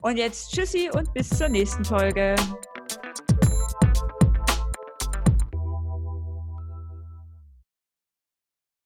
und 0.00 0.18
jetzt 0.18 0.52
tschüssi 0.52 0.90
und 0.92 1.12
bis 1.14 1.30
zur 1.30 1.48
nächsten 1.48 1.84
Folge. 1.84 2.36